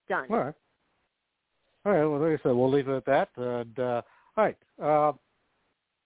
Done. 0.09 0.27
All 0.29 0.37
right. 0.37 0.53
All 1.85 1.91
right. 1.91 2.05
Well, 2.05 2.19
like 2.19 2.39
I 2.39 2.43
said, 2.43 2.53
we'll 2.53 2.71
leave 2.71 2.87
it 2.87 2.95
at 2.95 3.05
that. 3.05 3.29
And, 3.37 3.79
uh, 3.79 4.01
all 4.37 4.43
right. 4.43 4.57
Uh, 4.81 5.13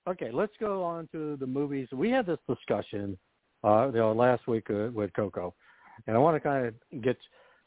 okay. 0.09 0.31
Let's 0.31 0.53
go 0.59 0.83
on 0.83 1.07
to 1.11 1.37
the 1.37 1.47
movies. 1.47 1.87
We 1.91 2.09
had 2.09 2.25
this 2.25 2.39
discussion, 2.47 3.17
uh, 3.63 3.87
you 3.87 3.99
know, 3.99 4.13
last 4.13 4.47
week 4.47 4.69
uh, 4.69 4.89
with 4.93 5.13
Coco, 5.13 5.53
and 6.07 6.15
I 6.15 6.19
want 6.19 6.35
to 6.35 6.39
kind 6.39 6.67
of 6.67 7.01
get 7.01 7.17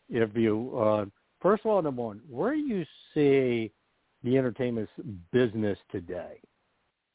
your 0.09 0.27
view. 0.27 0.79
Uh, 0.79 1.05
first 1.41 1.65
of 1.65 1.71
all, 1.71 1.83
number 1.83 2.03
one, 2.03 2.21
where 2.29 2.53
do 2.53 2.61
you 2.61 2.85
see 3.15 3.73
the 4.23 4.37
entertainment 4.37 4.89
business 5.33 5.79
today? 5.91 6.41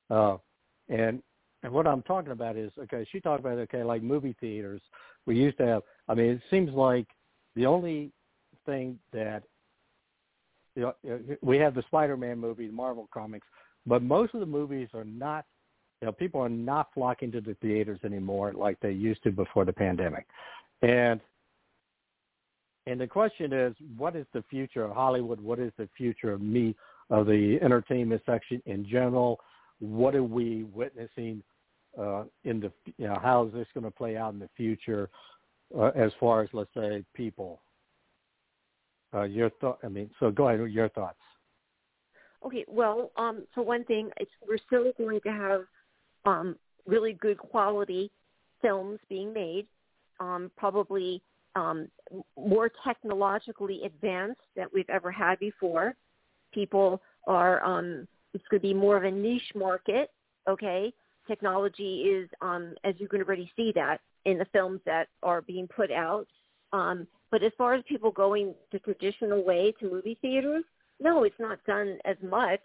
Uh, 0.10 0.38
and 0.90 1.22
and 1.64 1.72
what 1.72 1.88
I'm 1.88 2.02
talking 2.04 2.32
about 2.32 2.58
is 2.58 2.72
okay. 2.78 3.06
She 3.12 3.20
talked 3.20 3.40
about 3.40 3.58
okay, 3.58 3.84
like 3.84 4.04
movie 4.04 4.36
theaters. 4.40 4.82
We 5.26 5.36
used 5.38 5.58
to 5.58 5.66
have. 5.66 5.82
I 6.08 6.14
mean, 6.14 6.32
it 6.32 6.42
seems 6.52 6.72
like 6.72 7.08
the 7.56 7.66
only 7.66 8.12
thing 8.66 9.00
that 9.14 9.44
you 10.76 10.94
know, 11.04 11.20
we 11.42 11.58
have 11.58 11.76
the 11.76 11.84
Spider-Man 11.84 12.38
movie, 12.38 12.68
the 12.68 12.74
Marvel 12.74 13.08
comics, 13.14 13.48
but 13.86 14.02
most 14.02 14.34
of 14.34 14.40
the 14.40 14.46
movies 14.46 14.90
are 14.94 15.06
not. 15.06 15.46
You 16.02 16.08
know, 16.08 16.12
people 16.12 16.42
are 16.42 16.50
not 16.50 16.90
flocking 16.94 17.32
to 17.32 17.40
the 17.40 17.54
theaters 17.62 18.00
anymore 18.04 18.52
like 18.52 18.78
they 18.82 18.92
used 18.92 19.24
to 19.24 19.32
before 19.32 19.64
the 19.64 19.72
pandemic, 19.72 20.28
and 20.82 21.22
and 22.88 23.00
the 23.00 23.08
question 23.08 23.54
is, 23.54 23.74
what 23.98 24.18
is 24.18 24.26
the 24.34 24.44
future 24.50 24.84
of 24.84 24.92
Hollywood? 24.92 25.40
What 25.40 25.60
is 25.60 25.72
the 25.78 25.88
future 25.96 26.34
of 26.34 26.42
me, 26.42 26.76
of 27.10 27.26
the 27.26 27.58
entertainment 27.62 28.22
section 28.26 28.62
in 28.66 28.86
general? 28.86 29.40
What 29.80 30.14
are 30.16 30.24
we 30.24 30.64
witnessing 30.64 31.42
uh, 32.00 32.24
in 32.44 32.60
the, 32.60 32.72
you 32.98 33.08
know, 33.08 33.18
how 33.22 33.46
is 33.46 33.54
this 33.54 33.68
going 33.74 33.86
to 33.86 33.92
play 33.92 34.18
out 34.18 34.34
in 34.34 34.40
the 34.40 34.50
future 34.56 35.10
uh, 35.78 35.92
as 35.96 36.12
far 36.20 36.42
as, 36.42 36.50
let's 36.54 36.74
say, 36.76 37.04
people? 37.14 37.62
uh, 39.14 39.24
your 39.24 39.50
thought. 39.62 39.80
I 39.84 39.88
mean, 39.88 40.10
so 40.20 40.32
go 40.32 40.50
ahead 40.50 40.60
your 40.72 40.90
thoughts. 40.90 41.18
Okay, 42.46 42.66
well, 42.68 43.12
um, 43.16 43.46
for 43.54 43.64
one 43.64 43.86
thing, 43.86 44.10
we're 44.48 44.58
still 44.68 44.92
going 44.98 45.22
to 45.22 45.30
have 45.30 45.62
um, 46.26 46.58
really 46.86 47.14
good 47.14 47.38
quality 47.38 48.12
films 48.62 49.00
being 49.08 49.32
made, 49.34 49.66
um, 50.20 50.52
probably 50.58 51.22
um, 51.56 51.88
more 52.38 52.70
technologically 52.86 53.84
advanced 53.86 54.42
than 54.56 54.68
we've 54.74 54.90
ever 54.90 55.12
had 55.12 55.40
before. 55.40 55.96
People 56.54 57.02
are, 57.28 57.64
um, 57.64 58.08
it's 58.34 58.44
going 58.50 58.60
to 58.60 58.68
be 58.68 58.74
more 58.74 58.98
of 58.98 59.04
a 59.06 59.12
niche 59.12 59.52
market, 59.56 60.12
okay? 60.50 60.92
Technology 61.28 62.02
is, 62.02 62.30
um, 62.42 62.76
as 62.84 62.96
you 62.98 63.08
can 63.08 63.22
already 63.22 63.52
see 63.56 63.72
that 63.76 64.02
in 64.26 64.38
the 64.38 64.46
films 64.46 64.82
that 64.86 65.08
are 65.22 65.42
being 65.42 65.68
put 65.68 65.92
out. 65.92 66.28
Um, 66.72 67.08
but 67.32 67.44
as 67.44 67.52
far 67.58 67.74
as 67.74 67.84
people 67.88 68.12
going 68.12 68.54
the 68.72 68.80
traditional 68.80 69.44
way 69.44 69.74
to 69.80 69.90
movie 69.90 70.18
theaters, 70.22 70.64
no, 71.00 71.24
it's 71.24 71.40
not 71.40 71.64
done 71.66 71.98
as 72.06 72.18
much 72.22 72.62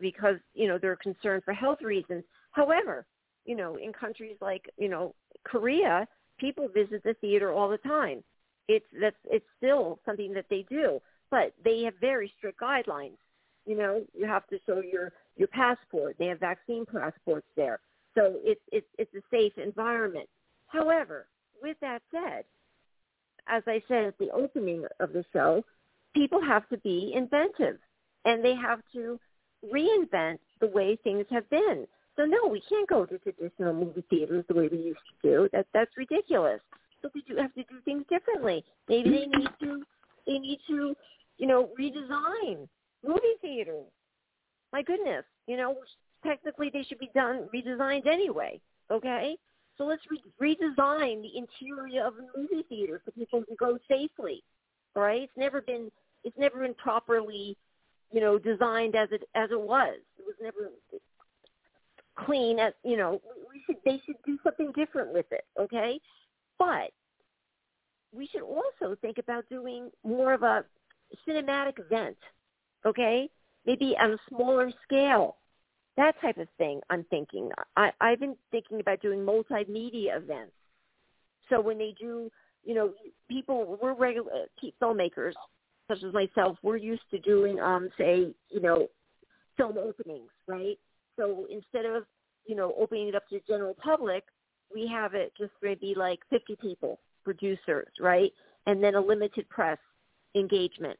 because, 0.00 0.36
you 0.54 0.66
know, 0.68 0.78
they're 0.78 0.96
concerned 0.96 1.42
for 1.44 1.52
health 1.52 1.82
reasons. 1.82 2.24
However, 2.52 3.06
you 3.44 3.56
know, 3.56 3.76
in 3.76 3.92
countries 3.92 4.36
like, 4.40 4.68
you 4.76 4.88
know, 4.88 5.14
Korea, 5.44 6.06
people 6.38 6.68
visit 6.68 7.02
the 7.04 7.14
theater 7.20 7.52
all 7.52 7.68
the 7.68 7.78
time. 7.78 8.22
It's 8.68 8.86
that's 9.00 9.16
it's 9.26 9.46
still 9.56 10.00
something 10.04 10.32
that 10.32 10.46
they 10.50 10.66
do, 10.68 11.00
but 11.30 11.52
they 11.64 11.82
have 11.82 11.94
very 12.00 12.32
strict 12.36 12.60
guidelines. 12.60 13.18
You 13.64 13.76
know, 13.76 14.04
you 14.12 14.26
have 14.26 14.46
to 14.48 14.58
show 14.66 14.80
your 14.80 15.12
your 15.36 15.48
passport. 15.48 16.16
They 16.18 16.26
have 16.26 16.40
vaccine 16.40 16.84
passports 16.84 17.46
there, 17.56 17.78
so 18.16 18.34
it's 18.42 18.60
it's 18.72 18.86
it's 18.98 19.14
a 19.14 19.22
safe 19.30 19.52
environment. 19.58 20.28
However, 20.68 21.26
with 21.62 21.76
that 21.80 22.02
said, 22.10 22.44
as 23.46 23.62
I 23.66 23.82
said 23.86 24.04
at 24.04 24.18
the 24.18 24.30
opening 24.30 24.84
of 25.00 25.12
the 25.12 25.24
show, 25.32 25.64
people 26.14 26.40
have 26.42 26.68
to 26.70 26.78
be 26.78 27.12
inventive 27.14 27.78
and 28.24 28.44
they 28.44 28.54
have 28.54 28.80
to 28.94 29.20
reinvent 29.72 30.38
the 30.60 30.66
way 30.68 30.98
things 31.04 31.26
have 31.30 31.48
been. 31.50 31.86
So 32.16 32.24
no, 32.24 32.48
we 32.48 32.62
can't 32.68 32.88
go 32.88 33.04
to 33.04 33.18
traditional 33.18 33.74
movie 33.74 34.04
theaters 34.08 34.44
the 34.48 34.54
way 34.54 34.68
we 34.68 34.78
used 34.78 34.98
to 35.22 35.28
do. 35.30 35.48
That 35.52 35.66
that's 35.74 35.96
ridiculous. 35.96 36.60
So 37.02 37.10
we 37.14 37.22
do 37.22 37.36
have 37.36 37.54
to 37.54 37.62
do 37.64 37.80
things 37.84 38.04
differently. 38.08 38.64
Maybe 38.88 39.10
they 39.10 39.26
need 39.26 39.50
to 39.60 39.82
they 40.26 40.38
need 40.38 40.60
to, 40.68 40.94
you 41.38 41.46
know, 41.46 41.68
redesign 41.78 42.66
movie 43.06 43.36
theaters. 43.42 43.86
My 44.72 44.82
goodness, 44.82 45.24
you 45.46 45.56
know, 45.56 45.76
technically 46.26 46.70
they 46.72 46.82
should 46.82 46.98
be 46.98 47.10
done 47.14 47.48
redesigned 47.54 48.06
anyway. 48.06 48.60
Okay, 48.90 49.36
so 49.78 49.84
let's 49.84 50.02
re- 50.10 50.56
redesign 50.56 51.22
the 51.22 51.36
interior 51.36 52.06
of 52.06 52.14
a 52.14 52.38
movie 52.38 52.64
theater 52.68 53.00
so 53.04 53.12
people 53.12 53.42
can 53.44 53.56
go 53.58 53.78
safely. 53.88 54.42
Right, 54.94 55.22
it's 55.22 55.36
never 55.36 55.60
been 55.60 55.90
it's 56.24 56.38
never 56.38 56.60
been 56.60 56.74
properly, 56.74 57.56
you 58.12 58.20
know, 58.20 58.38
designed 58.38 58.96
as 58.96 59.08
it 59.12 59.24
as 59.34 59.50
it 59.50 59.60
was. 59.60 59.98
It 60.18 60.24
was 60.24 60.36
never 60.42 60.70
clean 62.18 62.58
as 62.58 62.72
you 62.84 62.96
know. 62.96 63.20
We 63.52 63.62
should 63.66 63.76
they 63.84 64.00
should 64.06 64.16
do 64.24 64.38
something 64.42 64.72
different 64.72 65.12
with 65.12 65.26
it. 65.32 65.44
Okay, 65.60 66.00
but 66.58 66.90
we 68.12 68.26
should 68.26 68.42
also 68.42 68.96
think 69.02 69.18
about 69.18 69.48
doing 69.50 69.90
more 70.04 70.32
of 70.32 70.42
a 70.42 70.64
cinematic 71.28 71.78
event. 71.78 72.16
Okay, 72.86 73.28
maybe 73.66 73.96
on 74.00 74.12
a 74.12 74.18
smaller 74.28 74.70
scale 74.84 75.36
that 75.96 76.20
type 76.20 76.38
of 76.38 76.48
thing 76.58 76.80
I'm 76.90 77.04
thinking. 77.04 77.50
I, 77.76 77.90
I've 78.00 78.20
been 78.20 78.36
thinking 78.50 78.80
about 78.80 79.00
doing 79.00 79.20
multimedia 79.20 80.16
events. 80.16 80.52
So 81.48 81.60
when 81.60 81.78
they 81.78 81.94
do, 81.98 82.30
you 82.64 82.74
know, 82.74 82.92
people, 83.28 83.78
we're 83.80 83.94
regular 83.94 84.46
filmmakers, 84.82 85.32
such 85.88 86.02
as 86.02 86.12
myself, 86.12 86.58
we're 86.62 86.76
used 86.76 87.08
to 87.12 87.18
doing, 87.20 87.60
um, 87.60 87.88
say, 87.96 88.34
you 88.50 88.60
know, 88.60 88.88
film 89.56 89.78
openings, 89.78 90.30
right? 90.46 90.78
So 91.16 91.46
instead 91.50 91.86
of, 91.86 92.04
you 92.46 92.56
know, 92.56 92.74
opening 92.78 93.08
it 93.08 93.14
up 93.14 93.28
to 93.28 93.36
the 93.36 93.42
general 93.48 93.74
public, 93.82 94.24
we 94.74 94.86
have 94.88 95.14
it 95.14 95.32
just 95.38 95.52
maybe 95.62 95.94
like 95.96 96.18
50 96.30 96.56
people, 96.60 96.98
producers, 97.24 97.88
right? 98.00 98.32
And 98.66 98.82
then 98.82 98.96
a 98.96 99.00
limited 99.00 99.48
press 99.48 99.78
engagement. 100.34 100.98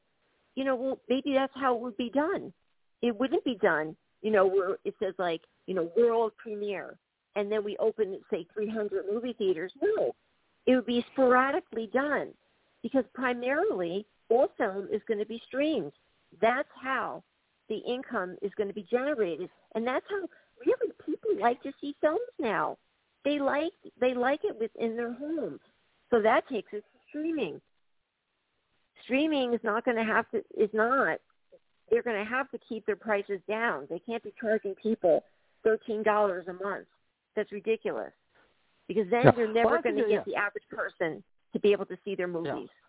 You 0.55 0.65
know, 0.65 0.77
well, 0.77 1.01
maybe 1.09 1.35
that's 1.35 1.53
how 1.55 1.75
it 1.75 1.83
would 1.83 1.97
be 1.97 2.11
done. 2.11 2.53
It 3.03 3.19
wouldn't 3.19 3.45
be 3.45 3.57
done 3.57 3.97
you 4.23 4.31
know, 4.31 4.47
where 4.47 4.79
it 4.85 4.95
says 5.01 5.15
like, 5.19 5.43
you 5.67 5.75
know, 5.75 5.91
world 5.97 6.33
premiere, 6.37 6.97
and 7.35 7.51
then 7.51 7.63
we 7.65 7.77
open, 7.79 8.19
say, 8.31 8.47
300 8.55 9.07
movie 9.13 9.35
theaters. 9.35 9.73
No, 9.81 10.15
it 10.67 10.75
would 10.75 10.87
be 10.87 11.05
sporadically 11.13 11.89
done 11.93 12.29
because 12.83 13.05
primarily 13.15 14.07
all 14.29 14.49
film 14.57 14.89
is 14.93 15.03
going 15.07 15.19
to 15.19 15.27
be 15.27 15.43
streamed. 15.47 15.93
That's 16.41 16.69
how 16.83 17.23
the 17.69 17.79
income 17.79 18.37
is 18.43 18.53
going 18.57 18.69
to 18.69 18.75
be 18.75 18.87
generated, 18.91 19.49
and 19.75 19.87
that's 19.87 20.07
how 20.09 20.29
really 20.65 20.93
people 21.05 21.31
like 21.41 21.63
to 21.63 21.73
see 21.81 21.95
films 22.01 22.21
now. 22.39 22.77
They 23.25 23.39
like 23.39 23.73
they 24.01 24.15
like 24.15 24.41
it 24.45 24.57
within 24.59 24.97
their 24.97 25.13
home, 25.13 25.59
so 26.11 26.23
that 26.23 26.49
takes 26.49 26.73
us 26.73 26.81
to 26.81 26.99
streaming. 27.09 27.61
Streaming 29.05 29.53
is 29.53 29.61
not 29.63 29.85
going 29.85 29.97
to 29.97 30.05
have 30.05 30.31
to 30.31 30.39
is 30.57 30.71
not 30.73 31.19
they're 31.91 32.03
going 32.03 32.23
to 32.23 32.29
have 32.29 32.51
to 32.51 32.59
keep 32.69 32.85
their 32.87 32.97
prices 32.97 33.41
down. 33.49 33.87
They 33.89 34.01
can't 34.01 34.23
be 34.23 34.33
charging 34.41 34.75
people 34.75 35.25
thirteen 35.65 36.03
dollars 36.03 36.47
a 36.49 36.53
month. 36.53 36.87
That's 37.35 37.53
ridiculous. 37.53 38.13
Because 38.89 39.07
then 39.11 39.23
yeah. 39.25 39.33
you're 39.37 39.53
never 39.53 39.71
well, 39.71 39.83
going 39.83 39.97
to 39.97 40.03
get 40.03 40.11
yeah. 40.11 40.23
the 40.27 40.37
average 40.37 40.65
person 40.71 41.23
to 41.53 41.61
be 41.61 41.73
able 41.73 41.87
to 41.87 41.99
see 42.05 42.15
their 42.15 42.29
movies. 42.29 42.69
Yeah. 42.69 42.87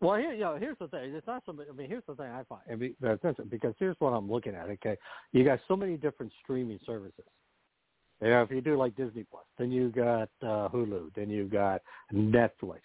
Well, 0.00 0.18
here, 0.18 0.32
you 0.32 0.40
know, 0.40 0.56
here's 0.56 0.76
the 0.78 0.88
thing. 0.88 1.14
It's 1.14 1.26
not 1.26 1.42
so. 1.46 1.54
I 1.58 1.72
mean, 1.72 1.88
here's 1.88 2.02
the 2.06 2.14
thing 2.14 2.26
I 2.26 2.42
find 2.44 2.60
I 2.70 2.74
mean, 2.74 2.94
that's 3.00 3.22
because 3.48 3.74
here's 3.78 3.96
what 3.98 4.10
I'm 4.10 4.30
looking 4.30 4.54
at. 4.54 4.68
Okay, 4.68 4.98
you 5.32 5.42
got 5.42 5.58
so 5.68 5.74
many 5.74 5.96
different 5.96 6.32
streaming 6.42 6.78
services. 6.84 7.24
You 8.20 8.28
know, 8.28 8.42
if 8.42 8.50
you 8.50 8.60
do 8.60 8.76
like 8.76 8.94
Disney 8.96 9.24
Plus, 9.30 9.44
then 9.58 9.70
you 9.70 9.88
got 9.88 10.28
uh, 10.42 10.68
Hulu, 10.68 11.14
then 11.14 11.30
you 11.30 11.44
got 11.44 11.80
Netflix, 12.12 12.80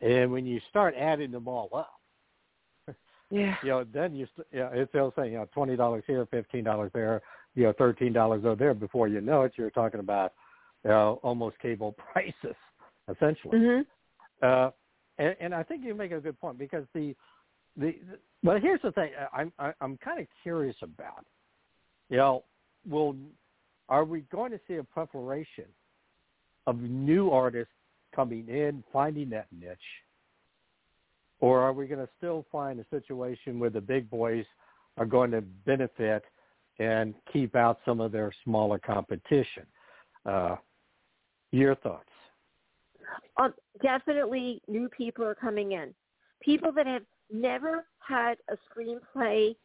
and 0.00 0.30
when 0.30 0.46
you 0.46 0.60
start 0.70 0.94
adding 0.96 1.32
them 1.32 1.48
all 1.48 1.68
up, 1.74 2.00
yeah. 3.32 3.54
You 3.62 3.68
know, 3.70 3.84
then 3.92 4.14
you 4.14 4.26
st- 4.34 4.46
yeah, 4.52 4.68
it's 4.72 4.90
still 4.90 5.12
saying 5.16 5.32
you 5.32 5.38
know 5.38 5.48
twenty 5.54 5.74
dollars 5.74 6.04
here, 6.06 6.26
fifteen 6.26 6.64
dollars 6.64 6.90
there, 6.92 7.22
you 7.54 7.64
know, 7.64 7.72
thirteen 7.78 8.12
dollars 8.12 8.44
over 8.44 8.56
there. 8.56 8.74
Before 8.74 9.08
you 9.08 9.22
know 9.22 9.42
it, 9.42 9.52
you're 9.56 9.70
talking 9.70 10.00
about 10.00 10.32
you 10.84 10.90
know, 10.90 11.18
almost 11.22 11.58
cable 11.60 11.96
prices, 12.12 12.56
essentially. 13.08 13.58
Mm-hmm. 13.58 14.46
Uh, 14.46 14.70
and, 15.18 15.36
and 15.40 15.54
I 15.54 15.62
think 15.62 15.84
you 15.84 15.94
make 15.94 16.12
a 16.12 16.20
good 16.20 16.38
point 16.40 16.58
because 16.58 16.84
the 16.94 17.14
the, 17.76 17.94
the 18.10 18.18
but 18.42 18.60
here's 18.60 18.82
the 18.82 18.92
thing 18.92 19.10
I'm 19.32 19.50
I, 19.58 19.72
I'm 19.80 19.96
kind 19.98 20.20
of 20.20 20.26
curious 20.42 20.76
about. 20.82 21.24
You 22.10 22.18
know, 22.18 22.44
will 22.88 23.16
are 23.88 24.04
we 24.04 24.20
going 24.32 24.50
to 24.52 24.60
see 24.68 24.74
a 24.74 24.84
preparation 24.84 25.64
of 26.66 26.80
new 26.80 27.30
artists 27.30 27.72
coming 28.14 28.46
in, 28.48 28.84
finding 28.92 29.30
that 29.30 29.46
niche? 29.50 29.78
Or 31.42 31.60
are 31.60 31.72
we 31.72 31.88
going 31.88 31.98
to 31.98 32.08
still 32.16 32.46
find 32.52 32.78
a 32.78 32.86
situation 32.88 33.58
where 33.58 33.68
the 33.68 33.80
big 33.80 34.08
boys 34.08 34.44
are 34.96 35.04
going 35.04 35.32
to 35.32 35.40
benefit 35.40 36.22
and 36.78 37.14
keep 37.32 37.56
out 37.56 37.80
some 37.84 38.00
of 38.00 38.12
their 38.12 38.32
smaller 38.44 38.78
competition? 38.78 39.66
Uh, 40.24 40.54
your 41.50 41.74
thoughts? 41.74 42.08
Um, 43.38 43.52
definitely 43.82 44.62
new 44.68 44.88
people 44.88 45.24
are 45.24 45.34
coming 45.34 45.72
in. 45.72 45.92
People 46.40 46.70
that 46.72 46.86
have 46.86 47.02
never 47.32 47.86
had 47.98 48.36
a 48.48 48.54
screenplay 48.70 49.56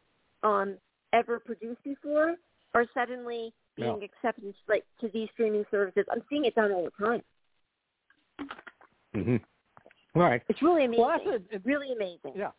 um, 0.41 0.77
ever 1.13 1.39
produced 1.39 1.83
before 1.83 2.37
are 2.73 2.85
suddenly 2.95 3.53
being 3.75 4.01
accepted 4.03 4.55
like 4.67 4.83
to 4.99 5.09
these 5.13 5.29
streaming 5.33 5.63
services. 5.69 6.05
I'm 6.11 6.23
seeing 6.27 6.45
it 6.45 6.55
done 6.55 6.71
all 6.71 6.85
the 6.85 7.05
time. 7.05 7.21
Mm-hmm. 9.15 9.35
Right. 10.17 10.41
It's 10.49 10.61
really 10.61 10.85
amazing. 10.85 11.03
Well, 11.03 11.19
that's 11.25 11.43
it's 11.51 11.65
really 11.65 11.91
amazing. 11.93 12.33
Yeah. 12.35 12.51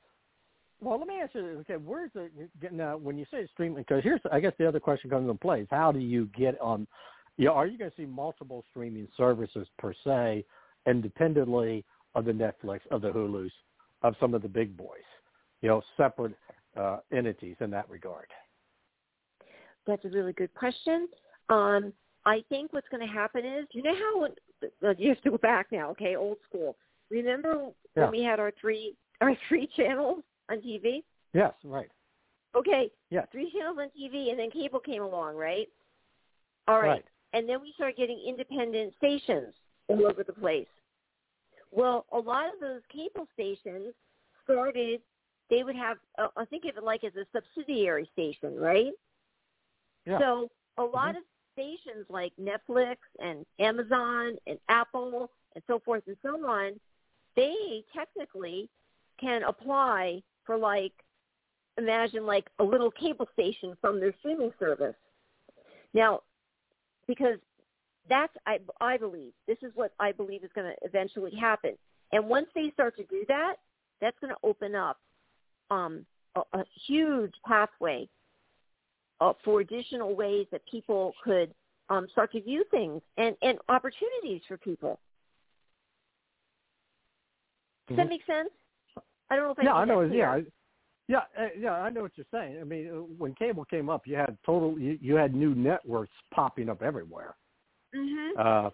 Well, 0.80 0.98
let 0.98 1.08
me 1.08 1.20
ask 1.20 1.34
you. 1.34 1.42
this. 1.42 1.56
Okay, 1.60 1.74
where's 1.74 2.10
the 2.14 2.30
now 2.70 2.96
when 2.96 3.18
you 3.18 3.26
say 3.30 3.48
streaming? 3.52 3.78
Because 3.78 4.02
here's, 4.04 4.20
I 4.30 4.38
guess, 4.38 4.52
the 4.58 4.68
other 4.68 4.78
question 4.78 5.10
comes 5.10 5.28
into 5.28 5.38
play: 5.38 5.62
is 5.62 5.68
how 5.70 5.90
do 5.90 5.98
you 5.98 6.26
get 6.36 6.60
on? 6.60 6.86
You 7.36 7.46
know, 7.46 7.52
are 7.54 7.66
you 7.66 7.76
going 7.76 7.90
to 7.90 7.96
see 7.96 8.06
multiple 8.06 8.64
streaming 8.70 9.08
services 9.16 9.66
per 9.78 9.92
se, 10.04 10.44
independently 10.86 11.84
of 12.14 12.24
the 12.24 12.32
Netflix, 12.32 12.80
of 12.90 13.02
the 13.02 13.10
Hulu's, 13.10 13.52
of 14.02 14.14
some 14.20 14.34
of 14.34 14.42
the 14.42 14.48
big 14.48 14.76
boys? 14.76 15.06
You 15.60 15.68
know, 15.68 15.82
separate 15.96 16.36
uh, 16.76 16.98
entities 17.12 17.56
in 17.60 17.70
that 17.70 17.90
regard. 17.90 18.26
That's 19.86 20.04
a 20.04 20.08
really 20.08 20.32
good 20.32 20.54
question. 20.54 21.08
Um, 21.48 21.92
I 22.24 22.44
think 22.48 22.72
what's 22.72 22.88
going 22.88 23.06
to 23.06 23.12
happen 23.12 23.44
is, 23.44 23.66
you 23.72 23.82
know 23.82 23.94
how 23.94 24.88
uh, 24.88 24.94
you 24.98 25.08
have 25.08 25.20
to 25.22 25.30
go 25.30 25.38
back 25.38 25.68
now, 25.72 25.90
okay, 25.90 26.14
old 26.14 26.36
school. 26.48 26.76
Remember 27.10 27.72
Yeah. 27.96 28.04
when 28.04 28.10
we 28.12 28.22
had 28.22 28.40
our 28.40 28.50
three 28.52 28.96
our 29.20 29.34
three 29.48 29.66
channels 29.66 30.22
on 30.48 30.60
TV? 30.60 31.02
Yes, 31.32 31.52
right. 31.64 31.90
Okay, 32.54 32.90
Yeah. 33.10 33.26
three 33.26 33.50
channels 33.52 33.78
on 33.78 33.90
TV, 33.90 34.30
and 34.30 34.38
then 34.38 34.50
cable 34.50 34.80
came 34.80 35.02
along, 35.02 35.36
right? 35.36 35.68
All 36.66 36.80
right. 36.80 36.88
Right. 36.88 37.04
And 37.32 37.48
then 37.48 37.60
we 37.60 37.72
started 37.72 37.96
getting 37.96 38.18
independent 38.26 38.94
stations 38.96 39.54
all 39.88 40.06
over 40.06 40.24
the 40.24 40.32
place. 40.32 40.68
Well, 41.70 42.06
a 42.12 42.18
lot 42.18 42.46
of 42.52 42.60
those 42.60 42.80
cable 42.88 43.28
stations 43.34 43.94
started 44.44 45.02
they 45.50 45.62
would 45.62 45.76
have 45.76 45.98
uh, 46.18 46.28
I 46.36 46.44
think 46.44 46.64
of 46.64 46.76
it 46.76 46.82
like 46.82 47.04
as 47.04 47.12
a 47.16 47.26
subsidiary 47.32 48.08
station, 48.12 48.58
right? 48.58 48.92
Yeah. 50.06 50.18
So 50.18 50.50
a 50.78 50.82
lot 50.82 51.14
mm-hmm. 51.14 51.18
of 51.18 51.22
stations 51.52 52.06
like 52.08 52.32
Netflix 52.40 52.96
and 53.18 53.44
Amazon 53.58 54.36
and 54.46 54.58
Apple 54.68 55.30
and 55.54 55.64
so 55.66 55.80
forth 55.80 56.02
and 56.06 56.16
so 56.22 56.30
on, 56.46 56.78
they 57.38 57.84
technically 57.96 58.68
can 59.20 59.44
apply 59.44 60.20
for 60.44 60.58
like 60.58 60.92
imagine 61.78 62.26
like 62.26 62.48
a 62.58 62.64
little 62.64 62.90
cable 62.90 63.28
station 63.32 63.76
from 63.80 64.00
their 64.00 64.12
streaming 64.18 64.52
service. 64.58 64.96
Now, 65.94 66.22
because 67.06 67.38
that's 68.08 68.32
I 68.44 68.58
I 68.80 68.96
believe 68.96 69.32
this 69.46 69.58
is 69.62 69.70
what 69.76 69.92
I 70.00 70.10
believe 70.10 70.42
is 70.42 70.50
going 70.52 70.66
to 70.66 70.76
eventually 70.86 71.34
happen. 71.36 71.74
And 72.10 72.28
once 72.28 72.48
they 72.56 72.70
start 72.72 72.96
to 72.96 73.04
do 73.04 73.24
that, 73.28 73.56
that's 74.00 74.18
going 74.20 74.32
to 74.32 74.40
open 74.42 74.74
up 74.74 74.98
um, 75.70 76.04
a, 76.34 76.40
a 76.54 76.64
huge 76.86 77.34
pathway 77.46 78.08
uh, 79.20 79.34
for 79.44 79.60
additional 79.60 80.16
ways 80.16 80.46
that 80.50 80.62
people 80.68 81.12
could 81.22 81.54
um, 81.88 82.08
start 82.10 82.32
to 82.32 82.40
view 82.40 82.64
things 82.70 83.00
and, 83.16 83.36
and 83.42 83.58
opportunities 83.68 84.40
for 84.48 84.56
people. 84.56 84.98
Does 87.88 87.96
mm-hmm. 87.96 88.02
that 88.02 88.08
make 88.08 88.26
sense? 88.26 88.50
I 89.30 89.36
don't 89.36 89.44
know 89.44 89.50
if 89.52 89.58
I 89.58 89.62
yeah, 89.62 89.74
I 89.74 89.84
know. 89.84 90.00
Yeah, 90.02 90.30
I, 90.30 90.42
yeah, 91.08 91.18
uh, 91.38 91.48
yeah. 91.58 91.72
I 91.72 91.90
know 91.90 92.02
what 92.02 92.12
you're 92.16 92.26
saying. 92.30 92.58
I 92.60 92.64
mean, 92.64 92.88
uh, 92.88 93.00
when 93.18 93.34
cable 93.34 93.64
came 93.64 93.88
up, 93.88 94.06
you 94.06 94.16
had 94.16 94.36
total. 94.44 94.78
You, 94.78 94.98
you 95.00 95.14
had 95.16 95.34
new 95.34 95.54
networks 95.54 96.12
popping 96.32 96.68
up 96.68 96.82
everywhere. 96.82 97.34
Mm-hmm. 97.94 98.38
Uh, 98.38 98.70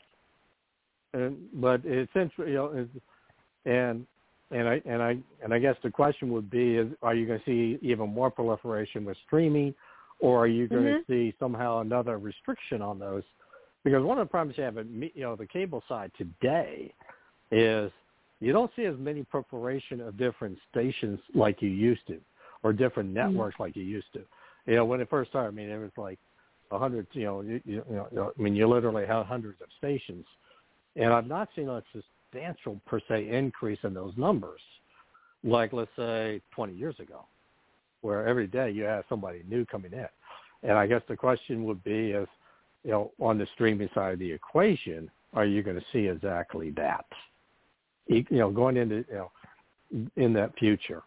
and, 1.13 1.37
but 1.55 1.81
essentially, 1.87 2.49
you 2.49 2.55
know, 2.55 2.87
and 3.65 4.07
and 4.51 4.69
I 4.69 4.83
and 4.85 5.03
I 5.03 5.17
and 5.43 5.55
I 5.55 5.59
guess 5.59 5.77
the 5.83 5.91
question 5.91 6.31
would 6.33 6.51
be: 6.51 6.77
Is 6.77 6.89
are 7.03 7.15
you 7.15 7.27
going 7.27 7.41
to 7.41 7.45
see 7.45 7.79
even 7.87 8.11
more 8.11 8.31
proliferation 8.31 9.05
with 9.05 9.17
streaming, 9.27 9.75
or 10.19 10.45
are 10.45 10.49
you 10.49 10.69
going 10.69 10.85
mm-hmm. 10.85 11.13
to 11.13 11.31
see 11.31 11.37
somehow 11.39 11.81
another 11.81 12.19
restriction 12.19 12.83
on 12.83 12.99
those? 12.99 13.23
Because 13.85 14.03
one 14.03 14.19
of 14.19 14.27
the 14.27 14.31
problems 14.31 14.59
you 14.59 14.65
have 14.65 14.79
at 14.79 14.87
you 14.87 15.11
know 15.19 15.37
the 15.37 15.47
cable 15.47 15.83
side 15.89 16.11
today 16.19 16.93
is 17.51 17.93
you 18.41 18.53
don't 18.53 18.71
see 18.77 18.85
as 18.85 18.97
many 18.99 19.23
proliferation 19.25 20.01
of 20.01 20.17
different 20.17 20.59
stations 20.71 21.19
like 21.35 21.63
you 21.63 21.69
used 21.69 22.07
to, 22.09 22.21
or 22.63 22.73
different 22.73 23.11
Mm-hmm. 23.11 23.33
networks 23.33 23.55
mm-hmm. 23.55 23.65
like 23.65 23.77
you 23.77 23.85
used 23.85 24.13
to. 24.15 24.23
You 24.67 24.77
know, 24.77 24.85
when 24.85 25.01
it 25.01 25.11
first 25.11 25.31
started, 25.31 25.49
I 25.49 25.53
mean, 25.53 25.69
it 25.69 25.79
was 25.79 25.91
like 25.97 26.19
a 26.71 26.79
hundred. 26.79 27.07
You 27.13 27.25
know, 27.25 27.41
you, 27.43 27.61
you 27.65 27.85
know, 27.91 28.33
I 28.37 28.43
mean, 28.43 28.55
you 28.55 28.67
literally 28.67 29.07
had 29.07 29.25
hundreds 29.27 29.61
of 29.61 29.69
stations, 29.79 30.25
and 30.97 31.13
I've 31.13 31.27
not 31.27 31.49
seen 31.55 31.69
a 31.69 31.83
substantial 31.93 32.81
per 32.87 33.01
se 33.09 33.29
increase 33.29 33.79
in 33.83 33.95
those 33.95 34.15
numbers, 34.17 34.61
like 35.43 35.73
let's 35.73 35.91
say 35.97 36.41
20 36.55 36.75
years 36.75 36.99
ago, 36.99 37.27
where 38.01 38.27
every 38.27 38.47
day 38.47 38.71
you 38.71 38.85
have 38.85 39.05
somebody 39.09 39.43
new 39.49 39.65
coming 39.67 39.93
in. 39.93 40.07
And 40.63 40.73
I 40.79 40.87
guess 40.87 41.03
the 41.09 41.17
question 41.17 41.65
would 41.65 41.85
be 41.85 42.13
if, 42.13 42.29
you 42.85 42.91
know, 42.91 43.13
on 43.21 43.39
the 43.39 43.47
streaming 43.55 43.89
side 43.95 44.15
of 44.15 44.19
the 44.19 44.33
equation, 44.33 45.11
are 45.35 45.45
you 45.45 45.63
going 45.63 45.77
to 45.77 45.85
see 45.93 46.09
exactly 46.09 46.71
that? 46.71 47.05
You 48.07 48.25
know, 48.31 48.51
going 48.51 48.77
into, 48.77 49.05
you 49.09 49.15
know, 49.15 50.09
in 50.17 50.33
that 50.35 50.57
future. 50.59 51.03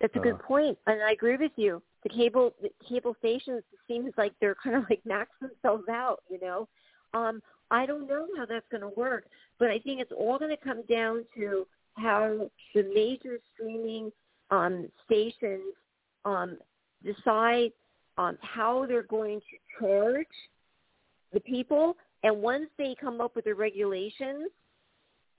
That's 0.00 0.14
a 0.16 0.18
good 0.18 0.34
uh, 0.34 0.46
point, 0.46 0.78
and 0.86 1.02
I 1.02 1.12
agree 1.12 1.36
with 1.36 1.52
you. 1.56 1.82
The 2.02 2.08
cable 2.10 2.54
the 2.60 2.70
cable 2.86 3.16
stations 3.18 3.62
seems 3.88 4.12
like 4.16 4.32
they're 4.40 4.56
kind 4.62 4.76
of 4.76 4.84
like 4.90 5.00
max 5.04 5.30
themselves 5.40 5.88
out, 5.88 6.22
you 6.28 6.38
know. 6.40 6.68
Um, 7.14 7.40
I 7.70 7.86
don't 7.86 8.06
know 8.06 8.26
how 8.36 8.44
that's 8.44 8.66
going 8.70 8.82
to 8.82 8.88
work, 8.88 9.24
but 9.58 9.68
I 9.70 9.78
think 9.78 10.00
it's 10.00 10.12
all 10.12 10.38
going 10.38 10.50
to 10.50 10.62
come 10.62 10.82
down 10.88 11.24
to 11.36 11.66
how 11.94 12.50
the 12.74 12.82
major 12.94 13.38
streaming 13.54 14.12
um, 14.50 14.88
stations 15.06 15.74
um, 16.24 16.58
decide 17.04 17.72
um, 18.18 18.36
how 18.42 18.84
they're 18.86 19.02
going 19.04 19.40
to 19.40 19.78
charge 19.78 20.26
the 21.32 21.40
people. 21.40 21.96
And 22.22 22.42
once 22.42 22.66
they 22.78 22.94
come 23.00 23.20
up 23.20 23.36
with 23.36 23.44
the 23.44 23.54
regulations 23.54 24.50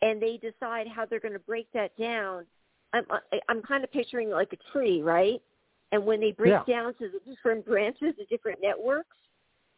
and 0.01 0.21
they 0.21 0.37
decide 0.37 0.87
how 0.87 1.05
they're 1.05 1.19
going 1.19 1.33
to 1.33 1.39
break 1.39 1.67
that 1.73 1.97
down, 1.97 2.45
I'm, 2.93 3.05
I'm 3.49 3.61
kind 3.61 3.83
of 3.83 3.91
picturing 3.91 4.29
like 4.29 4.53
a 4.53 4.71
tree, 4.71 5.01
right? 5.01 5.41
And 5.91 6.05
when 6.05 6.19
they 6.19 6.31
break 6.31 6.51
yeah. 6.51 6.63
down 6.67 6.93
to 6.95 7.09
the 7.09 7.19
different 7.29 7.65
branches, 7.65 8.13
the 8.17 8.25
different 8.29 8.59
networks, 8.61 9.15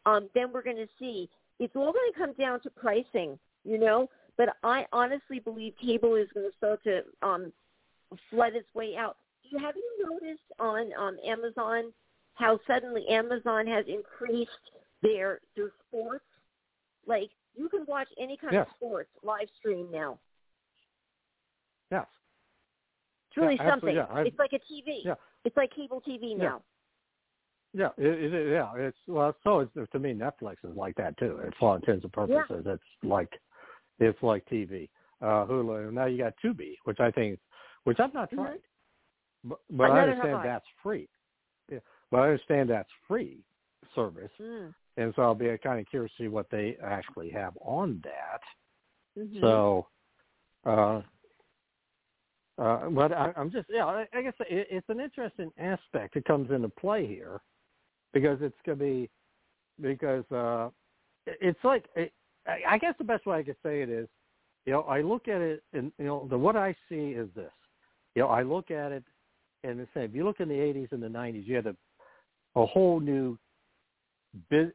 um, 0.06 0.30
then 0.34 0.52
we're 0.54 0.64
going 0.64 0.78
to 0.78 0.88
see 1.00 1.30
it's 1.60 1.76
all 1.76 1.92
going 1.92 2.12
to 2.14 2.18
come 2.18 2.34
down 2.34 2.62
to 2.62 2.70
pricing, 2.70 3.38
you 3.64 3.78
know. 3.78 4.10
But 4.38 4.50
I 4.64 4.86
honestly 4.94 5.40
believe 5.40 5.74
cable 5.84 6.16
is 6.16 6.28
going 6.34 6.50
to 6.50 6.58
start 6.58 6.84
to 6.84 7.02
um, 7.24 7.52
flood 8.30 8.56
its 8.56 8.68
way 8.74 8.96
out. 8.96 9.18
Have 9.60 9.76
you 9.76 10.10
noticed 10.10 10.42
on 10.60 10.92
um, 11.00 11.18
Amazon 11.26 11.92
how 12.36 12.60
suddenly 12.68 13.08
Amazon 13.10 13.66
has 13.68 13.86
increased 13.88 14.52
their 15.02 15.40
their 15.56 15.72
sports? 15.88 16.26
Like 17.06 17.30
you 17.58 17.70
can 17.70 17.86
watch 17.88 18.08
any 18.22 18.38
kind 18.38 18.54
yes. 18.54 18.68
of 18.68 18.76
sports 18.76 19.10
live 19.24 19.48
stream 19.60 19.88
now. 19.92 20.20
Yes. 21.92 22.06
It's 23.30 23.38
really 23.38 23.58
yeah, 23.60 23.70
something. 23.70 23.96
Yeah, 23.96 24.06
it's 24.18 24.40
like 24.40 24.54
a 24.54 24.58
TV. 24.58 25.00
Yeah. 25.04 25.16
It's 25.46 25.58
like 25.58 25.72
cable 25.76 26.02
TV 26.08 26.38
now. 26.38 26.62
Yeah, 27.74 27.90
it, 27.98 28.34
it, 28.34 28.52
yeah, 28.52 28.72
it's 28.76 28.98
well. 29.08 29.36
So 29.44 29.60
it's, 29.60 29.92
to 29.92 30.00
me, 30.00 30.14
Netflix 30.14 30.56
is 30.64 30.76
like 30.76 30.96
that 30.96 31.18
too. 31.18 31.40
It's 31.44 31.58
all 31.62 31.76
intents 31.76 32.04
and 32.04 32.14
purposes. 32.14 32.66
It's 32.66 32.84
like 33.04 33.30
it's 34.00 34.18
like 34.24 34.46
TV. 34.52 34.90
Uh, 35.22 35.46
Hulu. 35.46 35.92
Now 35.94 36.06
you 36.06 36.18
got 36.18 36.34
Tubi, 36.44 36.76
which 36.86 37.00
I 37.00 37.12
think, 37.12 37.40
which 37.84 38.00
I've 38.00 38.14
not 38.14 38.30
tried, 38.32 38.58
mm-hmm. 38.58 39.50
but, 39.50 39.60
but 39.72 39.92
I 39.92 40.02
understand 40.02 40.40
that's 40.44 40.66
free. 40.82 41.08
Yeah, 41.72 41.80
but 42.10 42.18
I 42.18 42.24
understand 42.30 42.70
that's 42.70 42.90
free 43.08 43.44
service, 43.94 44.32
mm. 44.42 44.74
And 44.98 45.14
so 45.16 45.22
I'll 45.22 45.36
be 45.36 45.56
kind 45.64 45.80
of 45.80 45.90
curious 45.90 46.12
to 46.18 46.24
see 46.24 46.28
what 46.28 46.50
they 46.50 46.76
actually 46.84 47.30
have 47.30 47.54
on 47.62 48.04
that. 48.04 49.22
Mm-hmm. 49.22 49.40
So, 49.42 49.88
uh, 50.66 51.02
uh, 52.60 52.90
but 52.90 53.14
I, 53.14 53.32
I'm 53.38 53.52
just, 53.52 53.68
yeah, 53.70 53.86
I, 53.86 54.08
I 54.14 54.22
guess 54.24 54.34
it, 54.40 54.68
it's 54.72 54.90
an 54.90 55.00
interesting 55.00 55.52
aspect 55.60 56.16
that 56.16 56.26
comes 56.26 56.50
into 56.52 56.70
play 56.70 57.06
here 57.06 57.40
because 58.14 58.40
it's 58.42 58.58
going 58.66 58.80
to 58.80 58.84
be, 58.84 59.10
because 59.80 60.24
uh, 60.32 60.70
it's 61.28 61.60
like, 61.64 61.86
it, 61.96 62.12
I 62.68 62.78
guess 62.78 62.96
the 62.98 63.04
best 63.04 63.26
way 63.26 63.38
I 63.38 63.44
could 63.44 63.58
say 63.62 63.82
it 63.82 63.90
is, 63.90 64.08
you 64.66 64.74
know, 64.74 64.82
I 64.82 65.02
look 65.02 65.28
at 65.28 65.42
it 65.42 65.64
and, 65.74 65.92
you 66.00 66.06
know, 66.06 66.28
the, 66.30 66.38
what 66.38 66.56
I 66.56 66.76
see 66.90 67.10
is 67.12 67.30
this. 67.36 67.52
You 68.16 68.24
know, 68.24 68.30
I 68.30 68.42
look 68.42 68.72
at 68.72 68.92
it 68.92 69.04
and 69.64 69.80
the 69.80 69.88
same. 69.94 70.06
If 70.06 70.16
you 70.16 70.24
look 70.24 70.40
in 70.40 70.50
the 70.50 70.56
80s 70.56 70.92
and 70.92 71.04
the 71.04 71.08
90s, 71.08 71.46
you 71.46 71.56
had 71.56 71.68
a, 71.68 71.76
a 72.56 72.66
whole 72.66 73.00
new 73.00 73.38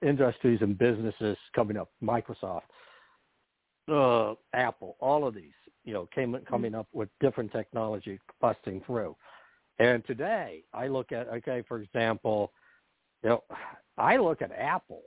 industries 0.02 0.60
and 0.62 0.76
businesses 0.78 1.36
coming 1.54 1.76
up. 1.76 1.90
Microsoft, 2.02 2.62
uh, 3.90 4.34
Apple, 4.54 4.96
all 5.00 5.26
of 5.26 5.34
these 5.34 5.52
you 5.84 5.92
know, 5.92 6.08
came 6.14 6.36
coming 6.48 6.74
up 6.74 6.86
with 6.92 7.08
different 7.20 7.52
technology 7.52 8.18
busting 8.40 8.82
through. 8.86 9.16
And 9.78 10.04
today, 10.06 10.62
I 10.72 10.86
look 10.86 11.12
at 11.12 11.28
okay, 11.28 11.62
for 11.66 11.80
example, 11.80 12.52
you 13.22 13.30
know, 13.30 13.44
I 13.98 14.16
look 14.16 14.42
at 14.42 14.52
Apple 14.52 15.02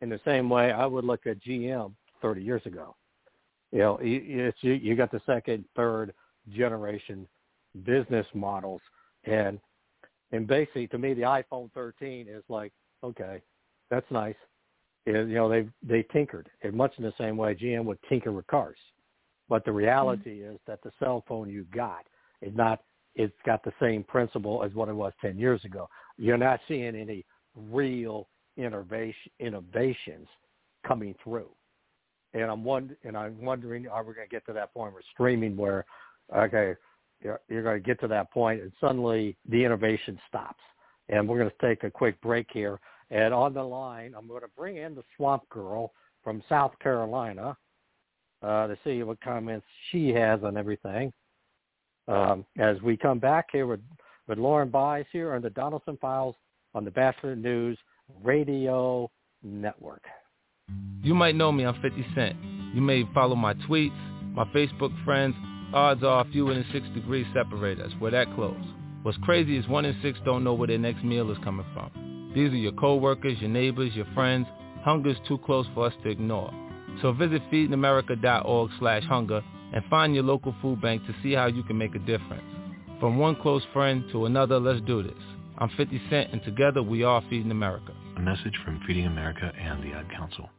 in 0.00 0.08
the 0.08 0.20
same 0.24 0.48
way 0.48 0.72
I 0.72 0.86
would 0.86 1.04
look 1.04 1.26
at 1.26 1.42
GM 1.42 1.92
30 2.20 2.42
years 2.42 2.62
ago. 2.66 2.94
You 3.72 3.78
know, 3.78 3.98
it's 4.00 4.58
you, 4.60 4.74
you 4.74 4.94
got 4.94 5.10
the 5.10 5.22
second, 5.26 5.64
third 5.74 6.12
generation 6.54 7.26
business 7.84 8.26
models, 8.34 8.82
and 9.24 9.58
and 10.30 10.46
basically, 10.46 10.86
to 10.88 10.98
me, 10.98 11.14
the 11.14 11.22
iPhone 11.22 11.70
13 11.72 12.26
is 12.28 12.42
like, 12.48 12.72
okay, 13.02 13.42
that's 13.90 14.10
nice. 14.10 14.36
It, 15.06 15.28
you 15.28 15.34
know, 15.34 15.48
they 15.48 15.68
they 15.82 16.04
tinkered 16.12 16.48
in 16.62 16.76
much 16.76 16.92
in 16.98 17.04
the 17.04 17.12
same 17.18 17.36
way 17.36 17.54
GM 17.54 17.84
would 17.84 17.98
tinker 18.08 18.32
with 18.32 18.46
cars. 18.46 18.78
But 19.48 19.64
the 19.64 19.72
reality 19.72 20.40
mm-hmm. 20.40 20.54
is 20.54 20.60
that 20.66 20.82
the 20.82 20.92
cell 20.98 21.24
phone 21.28 21.48
you 21.50 21.66
got 21.74 22.06
is 22.40 22.54
not 22.54 22.80
it's 23.14 23.34
got 23.44 23.62
the 23.62 23.72
same 23.80 24.04
principle 24.04 24.62
as 24.64 24.72
what 24.74 24.88
it 24.88 24.94
was 24.94 25.12
10 25.20 25.38
years 25.38 25.64
ago. 25.64 25.88
You're 26.16 26.38
not 26.38 26.60
seeing 26.66 26.96
any 26.96 27.24
real 27.54 28.28
innovation 28.56 29.30
innovations 29.38 30.26
coming 30.86 31.14
through. 31.22 31.48
And 32.34 32.44
I'm 32.44 32.64
wonder, 32.64 32.96
and 33.04 33.16
I'm 33.16 33.44
wondering, 33.44 33.86
are 33.88 34.02
we 34.02 34.14
going 34.14 34.26
to 34.26 34.30
get 34.30 34.46
to 34.46 34.52
that 34.54 34.72
point 34.72 34.94
with 34.94 35.04
streaming 35.12 35.56
where, 35.56 35.84
okay, 36.34 36.74
you're, 37.20 37.40
you're 37.48 37.62
going 37.62 37.76
to 37.76 37.86
get 37.86 38.00
to 38.00 38.08
that 38.08 38.32
point 38.32 38.62
and 38.62 38.72
suddenly 38.80 39.36
the 39.48 39.62
innovation 39.62 40.18
stops. 40.28 40.62
And 41.08 41.28
we're 41.28 41.38
going 41.38 41.50
to 41.50 41.66
take 41.66 41.84
a 41.84 41.90
quick 41.90 42.20
break 42.22 42.46
here. 42.52 42.80
And 43.12 43.34
on 43.34 43.52
the 43.52 43.62
line, 43.62 44.14
I'm 44.16 44.26
going 44.26 44.40
to 44.40 44.48
bring 44.56 44.78
in 44.78 44.94
the 44.94 45.04
Swamp 45.16 45.46
Girl 45.50 45.92
from 46.24 46.42
South 46.48 46.72
Carolina, 46.82 47.56
uh, 48.42 48.66
to 48.66 48.76
see 48.84 49.02
what 49.02 49.20
comments 49.20 49.66
she 49.90 50.08
has 50.08 50.40
on 50.42 50.56
everything. 50.56 51.12
Um, 52.08 52.46
as 52.58 52.80
we 52.82 52.96
come 52.96 53.18
back 53.18 53.46
here 53.52 53.66
with, 53.66 53.80
with 54.26 54.38
Lauren 54.38 54.70
Buys 54.70 55.04
here 55.12 55.34
on 55.34 55.42
the 55.42 55.50
Donelson 55.50 56.00
Files 56.00 56.34
on 56.74 56.84
the 56.84 56.90
Batchelor 56.90 57.36
News 57.36 57.78
Radio 58.24 59.10
Network. 59.42 60.02
You 61.02 61.14
might 61.14 61.34
know 61.34 61.52
me, 61.52 61.64
I'm 61.66 61.80
50 61.82 62.06
Cent. 62.14 62.36
You 62.74 62.80
may 62.80 63.04
follow 63.12 63.36
my 63.36 63.52
tweets, 63.54 63.92
my 64.32 64.44
Facebook 64.46 64.92
friends, 65.04 65.34
odds 65.74 66.02
are 66.02 66.24
fewer 66.32 66.54
than 66.54 66.64
six 66.72 66.86
degrees 66.94 67.26
separate 67.34 67.78
us. 67.78 67.90
We're 68.00 68.12
that 68.12 68.34
close. 68.34 68.56
What's 69.02 69.18
crazy 69.18 69.58
is 69.58 69.68
one 69.68 69.84
in 69.84 69.96
six 70.00 70.18
don't 70.24 70.44
know 70.44 70.54
where 70.54 70.68
their 70.68 70.78
next 70.78 71.04
meal 71.04 71.30
is 71.30 71.38
coming 71.44 71.66
from. 71.74 71.90
These 72.34 72.52
are 72.52 72.56
your 72.56 72.72
coworkers, 72.72 73.38
your 73.40 73.50
neighbors, 73.50 73.94
your 73.94 74.06
friends. 74.14 74.46
Hunger 74.82 75.10
is 75.10 75.16
too 75.28 75.38
close 75.38 75.66
for 75.74 75.86
us 75.86 75.94
to 76.02 76.08
ignore. 76.08 76.52
So 77.00 77.12
visit 77.12 77.42
feedingamerica.org 77.50 78.70
slash 78.78 79.04
hunger 79.04 79.42
and 79.72 79.84
find 79.90 80.14
your 80.14 80.24
local 80.24 80.54
food 80.60 80.80
bank 80.80 81.02
to 81.06 81.14
see 81.22 81.32
how 81.32 81.46
you 81.46 81.62
can 81.62 81.78
make 81.78 81.94
a 81.94 82.00
difference. 82.00 82.44
From 83.00 83.18
one 83.18 83.36
close 83.36 83.62
friend 83.72 84.04
to 84.12 84.26
another, 84.26 84.60
let's 84.60 84.80
do 84.82 85.02
this. 85.02 85.12
I'm 85.58 85.70
50 85.76 86.00
Cent, 86.10 86.32
and 86.32 86.42
together 86.42 86.82
we 86.82 87.02
are 87.02 87.22
Feeding 87.28 87.50
America. 87.50 87.92
A 88.16 88.20
message 88.20 88.58
from 88.64 88.80
Feeding 88.86 89.06
America 89.06 89.52
and 89.58 89.82
the 89.82 89.96
Ad 89.96 90.10
Council. 90.10 90.50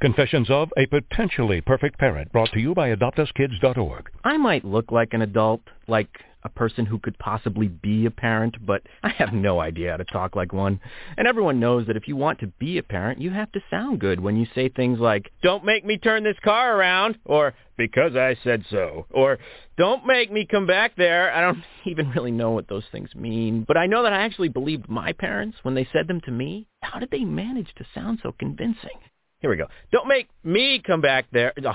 Confessions 0.00 0.50
of 0.50 0.68
a 0.76 0.86
Potentially 0.86 1.60
Perfect 1.60 1.98
Parent, 1.98 2.32
brought 2.32 2.50
to 2.52 2.60
you 2.60 2.74
by 2.74 2.94
AdoptUsKids.org. 2.94 4.10
I 4.24 4.36
might 4.36 4.64
look 4.64 4.90
like 4.90 5.14
an 5.14 5.22
adult, 5.22 5.60
like 5.86 6.08
a 6.44 6.48
person 6.48 6.86
who 6.86 6.98
could 6.98 7.18
possibly 7.18 7.68
be 7.68 8.06
a 8.06 8.10
parent, 8.10 8.56
but 8.64 8.82
I 9.02 9.10
have 9.10 9.32
no 9.32 9.60
idea 9.60 9.92
how 9.92 9.96
to 9.98 10.04
talk 10.04 10.36
like 10.36 10.52
one. 10.52 10.80
And 11.16 11.26
everyone 11.26 11.60
knows 11.60 11.86
that 11.86 11.96
if 11.96 12.08
you 12.08 12.16
want 12.16 12.40
to 12.40 12.46
be 12.46 12.78
a 12.78 12.82
parent, 12.82 13.20
you 13.20 13.30
have 13.30 13.52
to 13.52 13.60
sound 13.70 14.00
good 14.00 14.20
when 14.20 14.36
you 14.36 14.46
say 14.54 14.68
things 14.68 14.98
like, 14.98 15.30
don't 15.42 15.64
make 15.64 15.84
me 15.84 15.98
turn 15.98 16.24
this 16.24 16.38
car 16.42 16.76
around, 16.76 17.18
or 17.24 17.54
because 17.76 18.16
I 18.16 18.36
said 18.42 18.64
so, 18.70 19.06
or 19.10 19.38
don't 19.76 20.06
make 20.06 20.30
me 20.30 20.46
come 20.48 20.66
back 20.66 20.96
there. 20.96 21.32
I 21.32 21.40
don't 21.40 21.64
even 21.84 22.10
really 22.10 22.30
know 22.30 22.50
what 22.50 22.68
those 22.68 22.84
things 22.92 23.14
mean, 23.14 23.64
but 23.66 23.76
I 23.76 23.86
know 23.86 24.02
that 24.02 24.12
I 24.12 24.22
actually 24.22 24.48
believed 24.48 24.88
my 24.88 25.12
parents 25.12 25.58
when 25.62 25.74
they 25.74 25.88
said 25.92 26.08
them 26.08 26.20
to 26.22 26.30
me. 26.30 26.66
How 26.82 26.98
did 26.98 27.10
they 27.10 27.24
manage 27.24 27.74
to 27.76 27.86
sound 27.94 28.20
so 28.22 28.32
convincing? 28.32 28.98
Here 29.42 29.50
we 29.50 29.56
go. 29.56 29.66
Don't 29.90 30.06
make 30.06 30.28
me 30.44 30.80
come 30.86 31.00
back 31.00 31.26
there. 31.32 31.52
Oh, 31.58 31.62
no, 31.62 31.72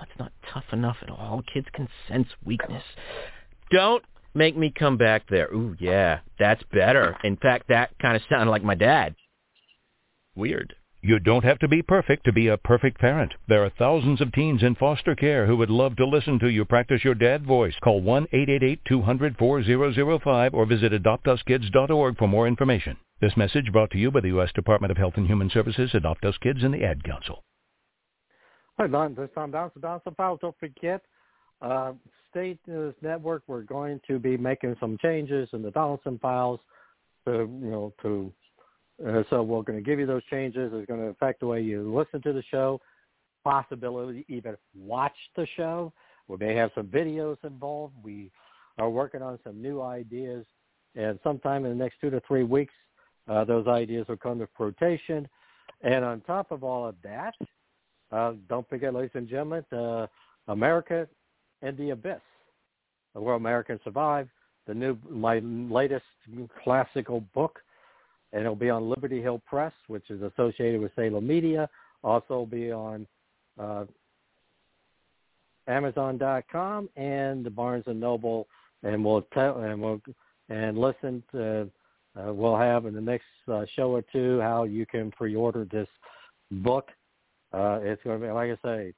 that's 0.00 0.18
not 0.18 0.32
tough 0.52 0.64
enough 0.72 0.96
at 1.00 1.10
all. 1.10 1.42
Kids 1.52 1.68
can 1.72 1.88
sense 2.08 2.26
weakness. 2.44 2.82
Don't 3.74 4.04
make 4.34 4.56
me 4.56 4.70
come 4.70 4.96
back 4.96 5.28
there. 5.28 5.48
Ooh, 5.52 5.74
yeah, 5.80 6.20
that's 6.38 6.62
better. 6.72 7.16
In 7.24 7.36
fact, 7.36 7.66
that 7.70 7.90
kind 8.00 8.14
of 8.14 8.22
sounded 8.30 8.52
like 8.52 8.62
my 8.62 8.76
dad. 8.76 9.16
Weird. 10.36 10.76
You 11.02 11.18
don't 11.18 11.44
have 11.44 11.58
to 11.58 11.66
be 11.66 11.82
perfect 11.82 12.24
to 12.26 12.32
be 12.32 12.46
a 12.46 12.56
perfect 12.56 13.00
parent. 13.00 13.34
There 13.48 13.64
are 13.64 13.72
thousands 13.76 14.20
of 14.20 14.30
teens 14.32 14.62
in 14.62 14.76
foster 14.76 15.16
care 15.16 15.46
who 15.46 15.56
would 15.56 15.70
love 15.70 15.96
to 15.96 16.06
listen 16.06 16.38
to 16.38 16.46
you 16.48 16.64
practice 16.64 17.02
your 17.02 17.16
dad 17.16 17.44
voice. 17.44 17.74
Call 17.82 18.00
1-888-200-4005 18.02 20.54
or 20.54 20.66
visit 20.66 20.92
adoptuskids.org 20.92 22.16
for 22.16 22.28
more 22.28 22.46
information. 22.46 22.96
This 23.20 23.36
message 23.36 23.72
brought 23.72 23.90
to 23.90 23.98
you 23.98 24.12
by 24.12 24.20
the 24.20 24.28
U.S. 24.28 24.52
Department 24.54 24.92
of 24.92 24.98
Health 24.98 25.14
and 25.16 25.26
Human 25.26 25.50
Services, 25.50 25.90
Adopt 25.94 26.24
Us 26.24 26.38
Kids, 26.40 26.62
and 26.62 26.72
the 26.72 26.84
Ad 26.84 27.02
Council. 27.02 27.42
Hi, 28.78 28.86
Don. 28.86 29.16
This 29.16 29.30
time 29.34 29.50
down 29.50 29.72
to 29.72 29.80
Donelson 29.80 30.14
Files. 30.16 30.38
Don't 30.40 30.54
forget, 30.60 31.02
uh, 31.64 31.92
State 32.30 32.58
News 32.66 32.94
Network. 33.00 33.42
We're 33.46 33.62
going 33.62 34.00
to 34.06 34.18
be 34.18 34.36
making 34.36 34.76
some 34.78 34.98
changes 35.00 35.48
in 35.52 35.62
the 35.62 35.70
Donelson 35.70 36.20
Files 36.20 36.60
to, 37.26 37.32
you 37.32 37.70
know, 37.70 37.92
to. 38.02 38.32
Uh, 39.04 39.22
so 39.28 39.42
we're 39.42 39.62
going 39.62 39.78
to 39.78 39.84
give 39.84 39.98
you 39.98 40.06
those 40.06 40.22
changes. 40.30 40.70
It's 40.72 40.86
going 40.86 41.00
to 41.00 41.06
affect 41.06 41.40
the 41.40 41.46
way 41.46 41.60
you 41.60 41.92
listen 41.92 42.22
to 42.22 42.32
the 42.32 42.44
show, 42.50 42.80
possibility 43.42 44.24
even 44.28 44.56
watch 44.78 45.16
the 45.36 45.46
show. 45.56 45.92
We 46.28 46.36
may 46.36 46.54
have 46.54 46.70
some 46.74 46.86
videos 46.86 47.36
involved. 47.42 47.94
We 48.02 48.30
are 48.78 48.88
working 48.88 49.22
on 49.22 49.38
some 49.42 49.60
new 49.60 49.82
ideas, 49.82 50.44
and 50.94 51.18
sometime 51.24 51.64
in 51.64 51.76
the 51.76 51.82
next 51.82 51.96
two 52.00 52.10
to 52.10 52.20
three 52.26 52.44
weeks, 52.44 52.74
uh, 53.28 53.44
those 53.44 53.66
ideas 53.66 54.06
will 54.08 54.16
come 54.16 54.38
to 54.38 54.48
fruition. 54.56 55.28
And 55.80 56.04
on 56.04 56.20
top 56.20 56.50
of 56.50 56.62
all 56.62 56.86
of 56.86 56.94
that, 57.02 57.34
uh, 58.12 58.34
don't 58.48 58.68
forget, 58.68 58.94
ladies 58.94 59.10
and 59.14 59.28
gentlemen, 59.28 59.64
uh, 59.72 60.06
America 60.48 61.08
and 61.62 61.76
the 61.76 61.90
Abyss, 61.90 62.20
where 63.14 63.34
Americans 63.34 63.80
survive, 63.84 64.28
the 64.66 64.74
new 64.74 64.96
my 65.08 65.38
latest 65.40 66.04
classical 66.62 67.20
book, 67.34 67.60
and 68.32 68.42
it'll 68.42 68.56
be 68.56 68.70
on 68.70 68.88
Liberty 68.88 69.20
Hill 69.20 69.40
Press, 69.46 69.72
which 69.86 70.10
is 70.10 70.22
associated 70.22 70.80
with 70.80 70.92
Salem 70.96 71.26
Media. 71.26 71.68
Also 72.02 72.46
be 72.46 72.70
on 72.70 73.06
uh, 73.58 73.84
Amazon.com 75.66 76.88
and 76.96 77.44
the 77.44 77.50
Barnes 77.50 77.84
and 77.86 78.00
Noble, 78.00 78.46
and 78.82 79.04
we'll 79.04 79.22
tell 79.32 79.58
and 79.60 79.80
we'll 79.80 80.00
and 80.48 80.76
listen 80.76 81.22
to 81.32 81.70
uh, 82.16 82.32
we'll 82.32 82.56
have 82.56 82.86
in 82.86 82.94
the 82.94 83.00
next 83.00 83.24
uh, 83.50 83.64
show 83.74 83.90
or 83.90 84.02
two 84.12 84.40
how 84.40 84.64
you 84.64 84.86
can 84.86 85.10
pre-order 85.10 85.66
this 85.70 85.88
book. 86.50 86.88
Uh, 87.52 87.80
it's 87.82 88.02
going 88.04 88.20
to 88.20 88.26
be, 88.26 88.32
like 88.32 88.50
I 88.50 88.58
say, 88.64 88.94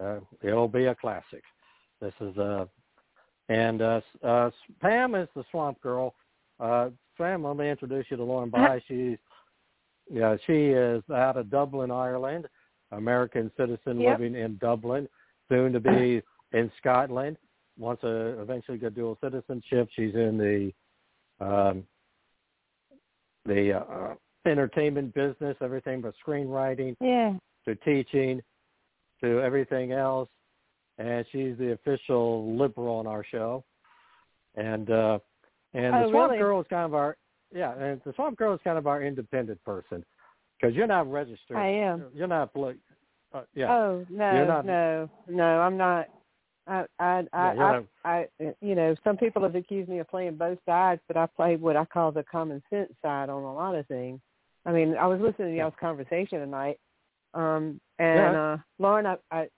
uh, 0.00 0.20
it'll 0.42 0.68
be 0.68 0.86
a 0.86 0.94
classic. 0.94 1.42
This 2.04 2.12
is 2.20 2.36
uh, 2.36 2.66
and 3.48 3.80
uh, 3.80 4.00
uh, 4.22 4.50
Pam 4.82 5.14
is 5.14 5.28
the 5.34 5.42
Swamp 5.50 5.80
Girl. 5.80 6.14
Uh, 6.60 6.90
Pam, 7.16 7.44
let 7.44 7.56
me 7.56 7.70
introduce 7.70 8.04
you 8.10 8.18
to 8.18 8.22
Lauren 8.22 8.50
By. 8.50 8.82
She's 8.86 9.16
yeah, 10.10 10.36
she 10.46 10.66
is 10.66 11.02
out 11.10 11.38
of 11.38 11.48
Dublin, 11.48 11.90
Ireland, 11.90 12.46
American 12.92 13.50
citizen 13.56 14.00
Yep. 14.00 14.18
living 14.20 14.34
in 14.34 14.58
Dublin, 14.58 15.08
soon 15.48 15.72
to 15.72 15.80
be 15.80 16.20
in 16.52 16.70
Scotland. 16.78 17.38
Wants 17.78 18.02
to 18.02 18.38
eventually 18.40 18.76
get 18.76 18.94
dual 18.94 19.16
citizenship. 19.24 19.88
She's 19.96 20.14
in 20.14 20.36
the 20.36 21.44
um, 21.44 21.84
the 23.46 23.80
uh, 23.80 24.14
entertainment 24.44 25.14
business, 25.14 25.56
everything 25.62 26.02
but 26.02 26.12
screenwriting 26.24 26.96
Yeah. 27.00 27.32
to 27.64 27.74
teaching 27.76 28.42
to 29.22 29.40
everything 29.40 29.92
else. 29.92 30.28
And 30.98 31.24
she's 31.32 31.56
the 31.58 31.72
official 31.72 32.56
liberal 32.56 32.96
on 32.96 33.06
our 33.06 33.24
show. 33.24 33.64
And 34.54 34.90
uh 34.90 35.18
and 35.72 35.94
the 35.94 36.04
Oh, 36.04 36.10
Swamp 36.10 36.30
really? 36.30 36.38
Girl 36.42 36.60
is 36.60 36.66
kind 36.68 36.84
of 36.86 36.94
our 36.94 37.16
yeah, 37.52 37.72
and 37.78 38.00
the 38.04 38.12
Swamp 38.14 38.36
Girl 38.36 38.54
is 38.54 38.60
kind 38.64 38.78
of 38.78 38.86
our 38.86 39.02
independent 39.02 39.62
person 39.64 40.04
because 40.60 40.74
you're 40.74 40.86
not 40.86 41.10
registered. 41.10 41.56
I 41.56 41.66
am. 41.68 42.06
You're 42.14 42.26
not 42.26 42.50
uh, 43.34 43.42
yeah. 43.54 43.72
Oh 43.72 44.06
no, 44.08 44.44
not- 44.46 44.64
no, 44.64 45.10
no. 45.28 45.60
I'm 45.60 45.76
not. 45.76 46.06
I, 46.66 46.84
I, 46.98 47.04
I, 47.04 47.22
Yeah, 47.22 47.24
I, 47.32 47.54
not- 47.54 47.84
I, 48.04 48.28
you 48.62 48.74
know, 48.74 48.94
some 49.04 49.16
people 49.18 49.42
have 49.42 49.54
accused 49.54 49.88
me 49.88 49.98
of 49.98 50.08
playing 50.08 50.36
both 50.36 50.58
sides, 50.64 51.00
but 51.08 51.16
I 51.16 51.26
play 51.26 51.56
what 51.56 51.76
I 51.76 51.84
call 51.84 52.10
the 52.10 52.22
common 52.22 52.62
sense 52.70 52.92
side 53.02 53.28
on 53.28 53.42
a 53.42 53.54
lot 53.54 53.74
of 53.74 53.86
things. 53.86 54.20
I 54.64 54.72
mean, 54.72 54.96
I 54.96 55.06
was 55.06 55.20
listening 55.20 55.52
to 55.52 55.56
y'all's 55.58 55.74
conversation 55.78 56.38
tonight, 56.40 56.78
um, 57.34 57.80
and 57.98 58.18
Yeah. 58.34 58.40
uh, 58.52 58.56
Lauren, 58.78 59.04
I, 59.04 59.16
I, 59.30 59.48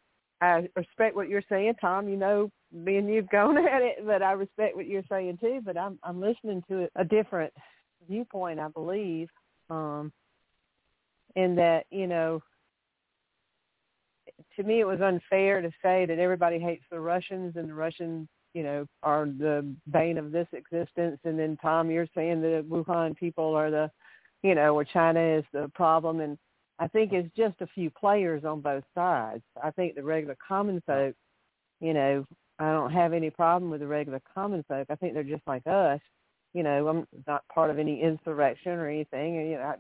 I 0.41 0.69
respect 0.77 1.17
what 1.17 1.29
you're 1.29 1.43
saying, 1.49 1.75
Tom. 1.81 2.09
You 2.09 2.17
know, 2.17 2.51
me 2.73 2.97
and 2.97 3.13
you've 3.13 3.29
gone 3.31 3.59
at 3.59 3.83
it, 3.83 4.07
but 4.07 4.23
I 4.23 4.33
respect 4.33 4.77
what 4.77 4.87
you're 4.87 5.03
saying 5.09 5.39
too. 5.41 5.61
But 5.65 5.77
I'm, 5.77 5.99
I'm 6.03 6.21
listening 6.21 6.63
to 6.69 6.89
a 6.97 7.05
different 7.05 7.53
viewpoint, 8.09 8.61
I 8.61 8.69
believe, 8.69 9.29
um, 9.71 10.13
in 11.35 11.55
that 11.57 11.85
you 11.91 12.07
know 12.07 12.43
to 14.57 14.63
me 14.63 14.81
it 14.81 14.87
was 14.87 15.01
unfair 15.01 15.61
to 15.61 15.71
say 15.83 16.07
that 16.07 16.19
everybody 16.19 16.59
hates 16.59 16.85
the 16.91 17.01
Russians 17.01 17.57
and 17.57 17.69
the 17.69 17.75
Russians, 17.75 18.29
you 18.55 18.63
know, 18.63 18.87
are 19.03 19.27
the 19.27 19.75
bane 19.91 20.19
of 20.19 20.33
this 20.33 20.49
existence 20.53 21.19
and 21.25 21.39
then 21.39 21.57
Tom 21.61 21.91
you're 21.91 22.09
saying 22.15 22.41
the 22.41 22.65
Wuhan 22.69 23.17
people 23.17 23.55
are 23.55 23.71
the 23.71 23.91
you 24.43 24.55
know, 24.55 24.75
or 24.75 24.85
China 24.85 25.21
is 25.21 25.45
the 25.53 25.71
problem 25.75 26.21
and 26.21 26.39
I 26.79 26.89
think 26.89 27.13
it's 27.13 27.35
just 27.37 27.61
a 27.61 27.67
few 27.69 27.91
players 27.91 28.45
on 28.45 28.61
both 28.61 28.85
sides. 28.95 29.43
I 29.63 29.71
think 29.71 29.95
the 29.95 30.03
regular 30.03 30.37
common 30.47 30.83
folk, 30.87 31.15
you 31.81 31.95
know, 31.95 32.27
I 32.59 32.73
don't 32.73 32.93
have 32.93 33.13
any 33.13 33.31
problem 33.31 33.71
with 33.71 33.81
the 33.81 33.87
regular 33.87 34.21
common 34.33 34.65
folk. 34.69 34.87
I 34.91 34.95
think 34.97 35.15
they're 35.15 35.23
just 35.23 35.47
like 35.47 35.67
us. 35.67 36.01
You 36.55 36.63
know, 36.63 36.89
I'm 36.89 37.07
not 37.27 37.47
part 37.49 37.71
of 37.71 37.79
any 37.79 38.01
insurrection 38.03 38.73
or 38.73 38.89
anything. 38.89 39.39
And, 39.39 39.51
you 39.51 39.57
know, 39.57 39.75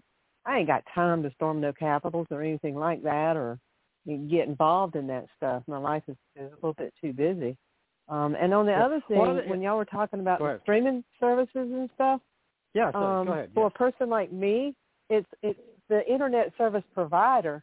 I, 0.46 0.50
I 0.50 0.58
ain't 0.58 0.66
got 0.68 0.84
time 0.94 1.22
to 1.22 1.30
storm 1.32 1.60
no 1.60 1.72
capitals 1.72 2.26
or 2.30 2.42
anything 2.42 2.74
like 2.74 3.02
that 3.02 3.36
or 3.36 3.58
get 4.06 4.46
involved 4.46 4.94
in 4.94 5.06
that 5.08 5.26
stuff. 5.36 5.62
My 5.66 5.78
life 5.78 6.02
is, 6.08 6.16
is 6.36 6.52
a 6.52 6.54
little 6.56 6.74
bit 6.74 6.94
too 7.00 7.12
busy. 7.12 7.56
Um, 8.08 8.36
and 8.40 8.54
on 8.54 8.66
the 8.66 8.72
Yeah. 8.72 8.84
other 8.84 9.02
thing, 9.08 9.18
Well, 9.18 9.42
when 9.46 9.60
y'all 9.62 9.78
were 9.78 9.84
talking 9.84 10.20
about 10.20 10.38
the 10.38 10.60
streaming 10.62 11.02
services 11.18 11.48
and 11.54 11.90
stuff, 11.94 12.20
Yeah, 12.74 12.92
so, 12.92 12.98
um, 12.98 13.26
go 13.26 13.32
ahead. 13.32 13.50
for 13.54 13.66
a 13.66 13.70
person 13.70 14.08
like 14.08 14.30
me, 14.32 14.74
it's 15.08 15.26
it's 15.42 15.58
the 15.88 16.06
internet 16.10 16.52
service 16.58 16.84
provider. 16.94 17.62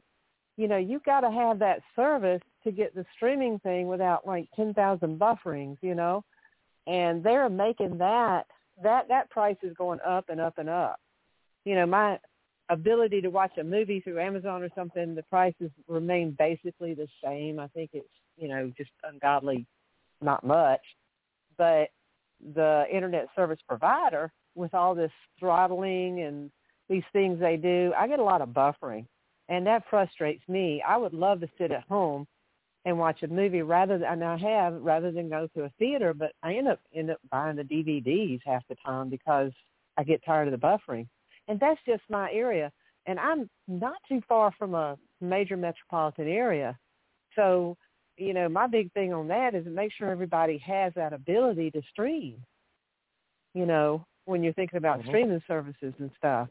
You 0.56 0.68
know, 0.68 0.78
you 0.78 1.02
got 1.06 1.22
to 1.22 1.32
have 1.32 1.60
that 1.60 1.82
service 1.96 2.42
to 2.64 2.72
get 2.72 2.94
the 2.94 3.06
streaming 3.16 3.60
thing 3.60 3.88
without 3.88 4.26
like 4.28 4.48
ten 4.56 4.74
thousand 4.74 5.18
bufferings. 5.18 5.78
You 5.82 5.96
know, 5.96 6.24
and 6.88 7.24
they're 7.24 7.50
making 7.50 7.98
that 7.98 8.46
that 8.82 9.08
that 9.08 9.30
price 9.30 9.58
is 9.64 9.76
going 9.78 10.00
up 10.06 10.30
and 10.30 10.40
up 10.40 10.58
and 10.58 10.70
up. 10.70 11.00
You 11.66 11.76
know, 11.76 11.86
my 11.86 12.20
ability 12.70 13.22
to 13.22 13.30
watch 13.30 13.58
a 13.60 13.64
movie 13.64 14.00
through 14.00 14.20
Amazon 14.20 14.64
or 14.64 14.70
something, 14.76 15.16
the 15.16 15.24
prices 15.24 15.70
remain 15.88 16.36
basically 16.38 16.94
the 16.94 17.08
same. 17.24 17.60
I 17.60 17.68
think 17.68 17.92
it's 17.94 18.08
you 18.38 18.48
know 18.48 18.72
just 18.78 18.92
ungodly, 19.04 19.66
not 20.22 20.44
much, 20.44 20.82
but 21.58 21.90
the 22.54 22.86
internet 22.92 23.28
service 23.36 23.60
provider 23.68 24.32
with 24.56 24.74
all 24.74 24.94
this 24.94 25.12
throttling 25.40 26.22
and 26.22 26.52
these 26.90 27.04
things 27.14 27.40
they 27.40 27.58
do, 27.58 27.94
I 27.98 28.08
get 28.08 28.20
a 28.20 28.24
lot 28.24 28.42
of 28.42 28.50
buffering, 28.50 29.06
and 29.50 29.66
that 29.68 29.84
frustrates 29.90 30.48
me. 30.48 30.84
I 30.86 30.98
would 30.98 31.14
love 31.14 31.40
to 31.42 31.50
sit 31.58 31.72
at 31.72 31.84
home 31.84 32.28
and 32.86 33.00
watch 33.00 33.24
a 33.24 33.28
movie 33.28 33.62
rather 33.62 33.98
than 33.98 34.22
and 34.22 34.24
I 34.24 34.38
have 34.38 34.82
rather 34.82 35.12
than 35.12 35.30
go 35.30 35.48
to 35.56 35.64
a 35.64 35.72
theater. 35.80 36.14
But 36.14 36.34
I 36.44 36.56
end 36.56 36.68
up 36.68 36.80
end 36.94 37.12
up 37.12 37.20
buying 37.32 37.56
the 37.56 37.64
DVDs 37.64 38.42
half 38.46 38.64
the 38.68 38.76
time 38.86 39.10
because 39.10 39.52
I 39.98 40.04
get 40.04 40.24
tired 40.26 40.52
of 40.52 40.60
the 40.60 40.66
buffering, 40.66 41.08
and 41.48 41.60
that's 41.60 41.80
just 41.86 42.04
my 42.10 42.32
area. 42.32 42.72
And 43.06 43.20
I'm 43.20 43.50
not 43.68 43.98
too 44.08 44.22
far 44.28 44.52
from 44.58 44.76
a 44.76 44.98
major 45.22 45.58
metropolitan 45.58 46.28
area, 46.28 46.78
so 47.36 47.78
you 48.18 48.34
know 48.34 48.50
my 48.50 48.68
big 48.68 48.92
thing 48.94 49.14
on 49.14 49.28
that 49.30 49.56
is 49.56 49.66
to 49.66 49.70
make 49.70 49.94
sure 49.94 50.10
everybody 50.10 50.58
has 50.60 50.94
that 50.96 51.14
ability 51.14 51.72
to 51.72 51.82
stream. 51.90 52.44
You 53.54 53.66
know, 53.66 54.06
when 54.26 54.44
you're 54.44 54.54
thinking 54.54 54.78
about 54.78 55.02
Mhm. 55.02 55.08
streaming 55.08 55.44
services 55.48 55.94
and 56.00 56.12
stuff. 56.18 56.50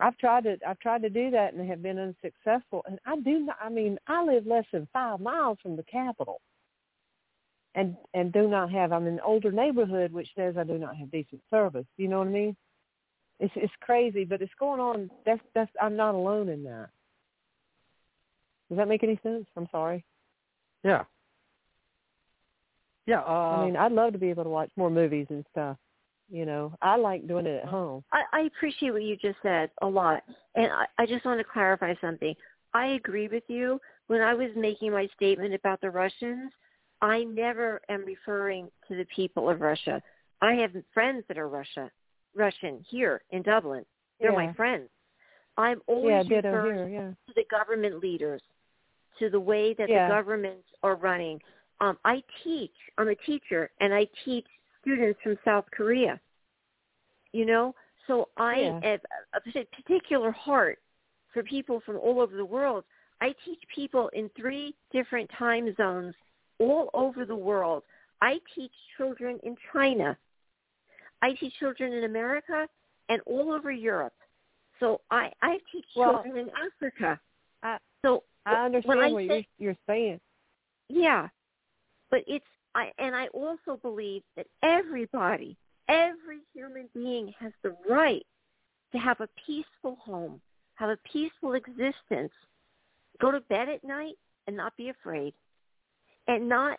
I've 0.00 0.16
tried 0.18 0.44
to 0.44 0.56
I've 0.66 0.78
tried 0.80 1.02
to 1.02 1.10
do 1.10 1.30
that 1.30 1.54
and 1.54 1.68
have 1.68 1.82
been 1.82 1.98
unsuccessful. 1.98 2.82
And 2.86 2.98
I 3.06 3.16
do 3.16 3.40
not. 3.40 3.56
I 3.62 3.68
mean, 3.68 3.98
I 4.06 4.24
live 4.24 4.46
less 4.46 4.64
than 4.72 4.88
five 4.92 5.20
miles 5.20 5.58
from 5.62 5.76
the 5.76 5.84
capital, 5.84 6.40
and 7.74 7.96
and 8.12 8.32
do 8.32 8.48
not 8.48 8.70
have. 8.72 8.92
I'm 8.92 9.06
in 9.06 9.14
an 9.14 9.20
older 9.20 9.52
neighborhood, 9.52 10.12
which 10.12 10.28
says 10.36 10.56
I 10.56 10.64
do 10.64 10.78
not 10.78 10.96
have 10.96 11.10
decent 11.10 11.42
service. 11.50 11.86
You 11.96 12.08
know 12.08 12.18
what 12.18 12.28
I 12.28 12.32
mean? 12.32 12.56
It's 13.40 13.52
it's 13.56 13.72
crazy, 13.80 14.24
but 14.24 14.42
it's 14.42 14.52
going 14.58 14.80
on. 14.80 15.10
That's 15.24 15.42
that's. 15.54 15.70
I'm 15.80 15.96
not 15.96 16.14
alone 16.14 16.48
in 16.48 16.64
that. 16.64 16.88
Does 18.68 18.78
that 18.78 18.88
make 18.88 19.04
any 19.04 19.18
sense? 19.22 19.46
I'm 19.56 19.68
sorry. 19.70 20.04
Yeah. 20.82 21.04
Yeah. 23.06 23.20
Uh, 23.20 23.58
I 23.60 23.64
mean, 23.66 23.76
I'd 23.76 23.92
love 23.92 24.12
to 24.14 24.18
be 24.18 24.30
able 24.30 24.44
to 24.44 24.50
watch 24.50 24.70
more 24.76 24.90
movies 24.90 25.26
and 25.30 25.44
stuff. 25.52 25.76
You 26.30 26.46
know, 26.46 26.74
I 26.80 26.96
like 26.96 27.28
doing 27.28 27.46
it 27.46 27.62
at 27.62 27.68
home. 27.68 28.02
I, 28.12 28.22
I 28.32 28.40
appreciate 28.42 28.92
what 28.92 29.02
you 29.02 29.16
just 29.16 29.36
said 29.42 29.70
a 29.82 29.86
lot. 29.86 30.22
And 30.54 30.72
I, 30.72 30.86
I 30.98 31.06
just 31.06 31.24
want 31.24 31.38
to 31.38 31.44
clarify 31.44 31.94
something. 32.00 32.34
I 32.72 32.86
agree 32.88 33.28
with 33.28 33.44
you. 33.48 33.80
When 34.06 34.20
I 34.20 34.34
was 34.34 34.50
making 34.56 34.92
my 34.92 35.08
statement 35.14 35.54
about 35.54 35.80
the 35.80 35.90
Russians, 35.90 36.50
I 37.02 37.24
never 37.24 37.80
am 37.88 38.04
referring 38.04 38.68
to 38.88 38.96
the 38.96 39.06
people 39.14 39.48
of 39.50 39.60
Russia. 39.60 40.02
I 40.40 40.54
have 40.54 40.72
friends 40.92 41.24
that 41.28 41.38
are 41.38 41.48
Russia, 41.48 41.90
Russian 42.34 42.84
here 42.88 43.22
in 43.30 43.42
Dublin. 43.42 43.84
They're 44.20 44.32
Yeah. 44.32 44.46
my 44.46 44.52
friends. 44.54 44.88
I'm 45.56 45.82
always 45.86 46.28
Yeah, 46.28 46.36
referring 46.36 46.88
here. 46.88 46.88
Yeah. 46.88 47.10
to 47.28 47.34
the 47.34 47.44
government 47.50 48.00
leaders, 48.00 48.42
to 49.18 49.30
the 49.30 49.40
way 49.40 49.74
that 49.74 49.88
the 49.88 49.94
governments 50.08 50.68
are 50.82 50.96
running. 50.96 51.40
Um, 51.80 51.98
I 52.04 52.22
teach. 52.42 52.74
I'm 52.98 53.08
a 53.08 53.14
teacher, 53.14 53.70
and 53.80 53.94
I 53.94 54.06
teach 54.24 54.46
students 54.84 55.18
from 55.22 55.38
South 55.44 55.66
Korea. 55.72 56.20
You 57.32 57.46
know, 57.46 57.74
so 58.06 58.28
I 58.36 58.56
Yeah. 58.58 58.80
have 58.82 59.00
a 59.34 59.40
particular 59.40 60.30
heart 60.30 60.78
for 61.32 61.42
people 61.42 61.80
from 61.80 61.96
all 61.96 62.20
over 62.20 62.36
the 62.36 62.44
world. 62.44 62.84
I 63.20 63.34
teach 63.44 63.60
people 63.74 64.08
in 64.12 64.30
three 64.36 64.74
different 64.92 65.30
time 65.38 65.74
zones 65.76 66.14
all 66.60 66.90
over 66.94 67.24
the 67.24 67.34
world. 67.34 67.82
I 68.20 68.40
teach 68.54 68.72
children 68.96 69.40
in 69.42 69.56
China. 69.72 70.16
I 71.22 71.32
teach 71.34 71.54
children 71.58 71.92
in 71.92 72.04
America 72.04 72.68
and 73.08 73.20
all 73.26 73.52
over 73.52 73.72
Europe. 73.72 74.14
So 74.80 75.00
I 75.10 75.32
I 75.42 75.58
teach 75.72 75.86
Well, 75.96 76.22
children 76.22 76.36
in 76.46 76.50
Africa. 76.50 77.20
I 77.62 77.78
so 78.04 78.24
I 78.46 78.64
understand 78.64 79.00
I 79.00 79.10
what 79.12 79.20
say, 79.26 79.46
you're, 79.58 79.72
you're 79.72 79.78
saying. 79.86 80.20
yeah, 80.88 81.28
but 82.10 82.20
it's 82.26 82.44
I 82.74 82.92
and 82.98 83.14
I 83.14 83.28
also 83.28 83.78
believe 83.80 84.22
that 84.36 84.46
everybody, 84.62 85.56
every 85.88 86.40
human 86.52 86.88
being 86.94 87.32
has 87.38 87.52
the 87.62 87.76
right 87.88 88.24
to 88.92 88.98
have 88.98 89.20
a 89.20 89.28
peaceful 89.46 89.96
home, 90.00 90.40
have 90.74 90.90
a 90.90 90.98
peaceful 91.10 91.54
existence, 91.54 92.32
go 93.20 93.30
to 93.30 93.40
bed 93.40 93.68
at 93.68 93.84
night 93.84 94.14
and 94.46 94.56
not 94.56 94.76
be 94.76 94.88
afraid, 94.88 95.34
and 96.26 96.48
not 96.48 96.78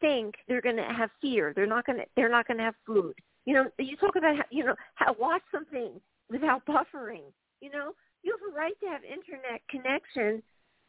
think 0.00 0.34
they're 0.48 0.60
going 0.60 0.76
to 0.76 0.84
have 0.84 1.10
fear. 1.20 1.52
They're 1.54 1.66
not 1.66 1.86
going 1.86 1.98
to. 1.98 2.04
They're 2.16 2.30
not 2.30 2.46
going 2.46 2.58
to 2.58 2.64
have 2.64 2.74
food. 2.86 3.14
You 3.46 3.54
know, 3.54 3.70
you 3.78 3.96
talk 3.96 4.16
about 4.16 4.36
how, 4.36 4.44
you 4.50 4.64
know 4.64 4.76
how 4.94 5.14
watch 5.18 5.42
something 5.52 6.00
without 6.30 6.64
buffering. 6.66 7.32
You 7.60 7.70
know, 7.70 7.92
you 8.22 8.36
have 8.36 8.52
a 8.52 8.56
right 8.56 8.74
to 8.82 8.88
have 8.88 9.02
internet 9.04 9.62
connection 9.68 10.42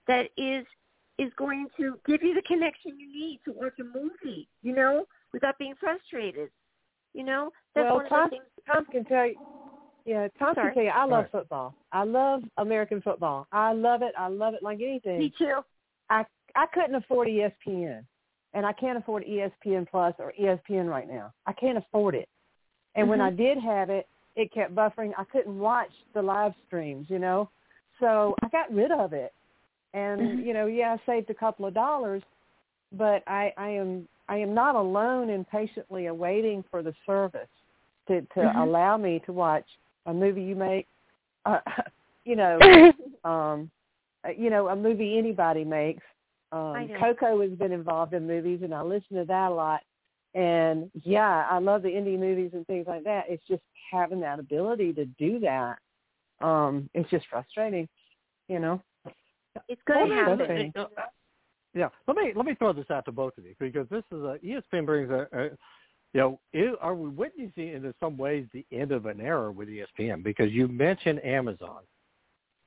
that 0.08 0.30
is 0.38 0.66
is 1.22 1.32
going 1.38 1.67
to 1.78 1.99
give 2.07 2.24
you 2.24 2.34
the 2.34 2.41
connection 2.41 2.99
you 2.99 3.07
need 3.07 3.39
to 3.45 3.51
watch 3.51 3.74
a 3.80 3.84
movie, 3.84 4.47
you 4.63 4.74
know, 4.74 5.05
without 5.34 5.57
being 5.59 5.76
frustrated. 5.80 6.49
You 7.13 7.24
know, 7.24 7.51
that's 7.76 7.86
well, 7.86 7.95
one 7.97 8.09
Tom, 8.09 8.24
of 8.26 8.30
the 8.32 8.38
things. 8.38 8.45
Tom 8.65 8.86
can 8.91 9.05
tell 9.05 9.28
you. 9.28 9.36
Yeah, 10.05 10.28
Tom 10.39 10.55
Sorry. 10.55 10.67
can 10.67 10.74
tell 10.74 10.84
you. 10.84 10.89
I 10.89 11.05
love 11.05 11.26
Right. 11.26 11.32
football. 11.32 11.76
I 11.91 12.03
love 12.03 12.41
American 12.57 13.01
football. 13.01 13.47
I 13.51 13.74
love 13.74 14.01
it. 14.01 14.13
I 14.17 14.28
love 14.30 14.55
it 14.55 14.63
like 14.63 14.80
anything. 14.82 15.19
Me 15.19 15.34
too. 15.38 15.59
I 16.09 16.26
I 16.55 16.65
couldn't 16.74 16.95
afford 16.95 17.28
ESPN, 17.28 18.03
and 18.53 18.65
I 18.65 18.74
can't 18.74 18.97
afford 18.97 19.24
ESPN 19.26 19.88
Plus 19.89 20.15
or 20.19 20.34
ESPN 20.39 20.89
right 20.89 21.07
now. 21.07 21.32
I 21.45 21.53
can't 21.53 21.78
afford 21.78 22.15
it. 22.15 22.28
And 22.95 23.07
when 23.07 23.19
Mhm. 23.19 23.28
I 23.28 23.30
did 23.30 23.57
have 23.59 23.89
it, 23.89 24.07
it 24.36 24.51
kept 24.51 24.74
buffering. 24.74 25.13
I 25.17 25.24
couldn't 25.26 25.59
watch 25.59 25.91
the 26.13 26.22
live 26.22 26.53
streams, 26.65 27.09
you 27.09 27.19
know. 27.19 27.49
So 27.99 28.36
I 28.41 28.49
got 28.49 28.74
rid 28.74 28.91
of 28.91 29.13
it. 29.13 29.34
And 29.94 30.39
you 30.46 30.54
know, 30.54 30.66
yeah, 30.68 30.96
I 31.00 31.06
saved 31.06 31.30
a 31.30 31.34
couple 31.36 31.66
of 31.66 31.74
dollars, 31.74 32.24
but 32.92 33.24
I 33.28 33.54
I 33.58 33.70
am 33.70 34.08
I 34.28 34.38
am 34.38 34.54
not 34.54 34.76
alone 34.76 35.30
in 35.30 35.44
patiently 35.46 36.08
awaiting 36.08 36.64
for 36.72 36.82
the 36.82 36.94
service 37.06 37.50
to 38.08 38.22
to 38.22 38.39
Mhm. 38.39 38.64
allow 38.64 38.98
me 38.98 39.20
to 39.26 39.34
watch 39.34 39.66
a 40.06 40.14
movie 40.14 40.44
you 40.44 40.56
make, 40.56 40.88
uh, 41.46 41.60
you 42.26 42.36
know, 42.36 42.60
um, 43.24 43.70
uh, 44.26 44.30
you 44.38 44.50
know, 44.50 44.70
a 44.70 44.76
movie 44.76 45.18
anybody 45.18 45.64
makes. 45.64 46.04
Um. 46.52 46.89
Coco 47.00 47.42
has 47.42 47.52
been 47.52 47.72
involved 47.72 48.14
in 48.14 48.28
movies, 48.28 48.62
and 48.64 48.74
I 48.74 48.82
listen 48.82 49.18
to 49.18 49.26
that 49.26 49.52
a 49.52 49.54
lot. 49.54 49.82
And 50.34 50.89
yeah, 51.04 51.46
I 51.50 51.60
love 51.60 51.82
the 51.82 51.89
indie 51.89 52.18
movies 52.18 52.52
and 52.54 52.66
things 52.68 52.88
like 52.88 53.04
that. 53.04 53.26
It's 53.28 53.46
just 53.48 53.64
having 53.92 54.22
that 54.22 54.39
ability 54.39 54.94
to 54.94 55.06
do 55.06 55.39
that. 55.39 55.78
Um, 56.39 56.89
it's 56.94 57.10
just 57.10 57.26
frustrating, 57.30 57.88
you 58.48 58.60
know. 58.60 58.82
It's 59.68 59.82
going 59.88 60.10
to 60.10 60.16
happen. 60.16 60.38
frustrating. 60.38 60.74
Yeah, 61.74 61.88
let 62.08 62.18
me 62.18 62.34
let 62.36 62.45
me 62.45 62.54
throw 62.56 62.74
this 62.74 62.89
out 62.91 63.06
to 63.06 63.12
both 63.14 63.38
of 63.38 63.45
you 63.45 63.56
because 63.60 63.88
this 63.89 64.04
is 64.12 64.20
a 64.24 64.38
ESPN 64.43 64.86
brings 64.86 65.10
a, 65.10 65.28
a 65.32 65.43
you 66.14 66.20
know, 66.20 66.39
is, 66.52 66.72
are 66.82 66.93
we 66.95 67.08
witnessing 67.10 67.70
in 67.70 67.93
some 68.02 68.18
ways 68.18 68.45
the 68.54 68.66
end 68.74 68.91
of 68.91 69.06
an 69.06 69.22
era 69.22 69.49
with 69.52 69.70
ESPN? 69.70 70.22
Because 70.24 70.52
you 70.52 70.68
mentioned 70.68 71.24
Amazon 71.24 71.80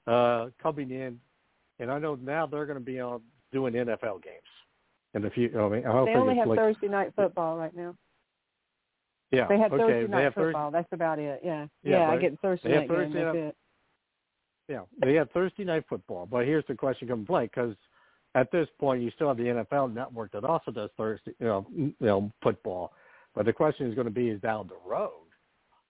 uh, 0.07 0.47
coming 0.63 0.91
in, 0.91 1.21
and 1.79 1.91
I 1.91 1.99
know 1.99 2.15
now 2.15 2.47
they're 2.47 2.65
going 2.65 2.79
to 2.79 2.85
be 2.85 2.99
on 3.01 3.21
doing 3.53 3.75
NFL 3.75 4.23
games 4.23 4.41
in 5.13 5.21
the 5.21 5.29
future. 5.31 5.61
I 5.63 5.69
mean, 5.69 5.87
I 5.87 5.93
don't 5.93 6.07
They 6.07 6.13
think 6.13 6.21
only 6.23 6.33
it's 6.33 6.39
have 6.41 6.49
like, 6.49 6.59
Thursday 6.59 6.89
night 6.89 7.13
football 7.15 7.59
right 7.59 7.77
now. 7.77 7.95
Yeah, 9.31 9.47
They 9.49 9.59
have 9.59 9.73
okay, 9.73 9.83
Thursday 9.83 10.03
they 10.03 10.09
night 10.09 10.23
have 10.23 10.35
Thursday- 10.35 10.47
football. 10.53 10.71
That's 10.71 10.89
about 10.93 11.19
it. 11.19 11.41
Yeah. 11.45 11.67
Yeah, 11.83 11.99
Yeah, 11.99 12.11
I 12.11 12.17
get 12.17 12.41
Thursday 12.41 12.69
they 12.71 12.75
have 12.77 12.89
night 12.89 12.89
game. 12.89 12.97
Thursday 13.13 13.25
That's 13.25 13.35
night- 13.37 13.45
it. 13.49 13.57
Yeah, 14.69 14.81
they 15.03 15.15
have 15.15 15.31
Thursday 15.31 15.65
night 15.65 15.85
football, 15.89 16.27
but 16.27 16.47
here's 16.47 16.65
the 16.67 16.75
question 16.75 17.09
come 17.09 17.27
play 17.27 17.45
because 17.47 17.75
at 18.35 18.51
this 18.51 18.67
point 18.79 19.03
you 19.03 19.11
still 19.11 19.29
have 19.29 19.37
the 19.37 19.45
NFL 19.45 19.93
network 19.93 20.33
that 20.33 20.45
also 20.45 20.71
does 20.71 20.91
Thursday, 20.97 21.35
you 21.39 21.47
know, 21.47 21.67
you 21.77 21.95
know, 22.01 22.33
football. 22.43 22.93
But 23.35 23.45
the 23.45 23.53
question 23.53 23.87
is 23.89 23.95
going 23.95 24.07
to 24.07 24.13
be 24.13 24.29
is 24.29 24.41
down 24.41 24.69
the 24.69 24.89
road, 24.89 25.11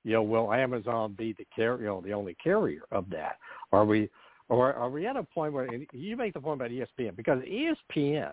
you 0.02 0.14
know, 0.14 0.22
will 0.22 0.52
Amazon 0.52 1.14
be 1.16 1.34
the 1.34 1.46
car, 1.54 1.78
you 1.78 1.86
know, 1.86 2.00
the 2.00 2.12
only 2.12 2.34
carrier 2.42 2.82
of 2.90 3.08
that? 3.10 3.36
Are 3.70 3.84
we, 3.84 4.10
or 4.48 4.72
are 4.72 4.90
we 4.90 5.06
at 5.06 5.16
a 5.16 5.22
point 5.22 5.52
where 5.52 5.68
you 5.92 6.16
make 6.16 6.34
the 6.34 6.40
point 6.40 6.60
about 6.60 6.70
ESPN 6.70 7.16
because 7.16 7.40
ESPN, 7.42 8.32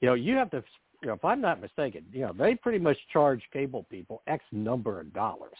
you 0.00 0.08
know, 0.08 0.14
you 0.14 0.36
have 0.36 0.50
to, 0.52 0.62
you 1.02 1.08
know, 1.08 1.14
if 1.14 1.24
I'm 1.24 1.40
not 1.40 1.60
mistaken, 1.60 2.04
you 2.12 2.20
know, 2.20 2.32
they 2.32 2.54
pretty 2.54 2.78
much 2.78 2.96
charge 3.12 3.42
cable 3.52 3.84
people 3.90 4.22
X 4.28 4.44
number 4.52 5.00
of 5.00 5.12
dollars, 5.12 5.58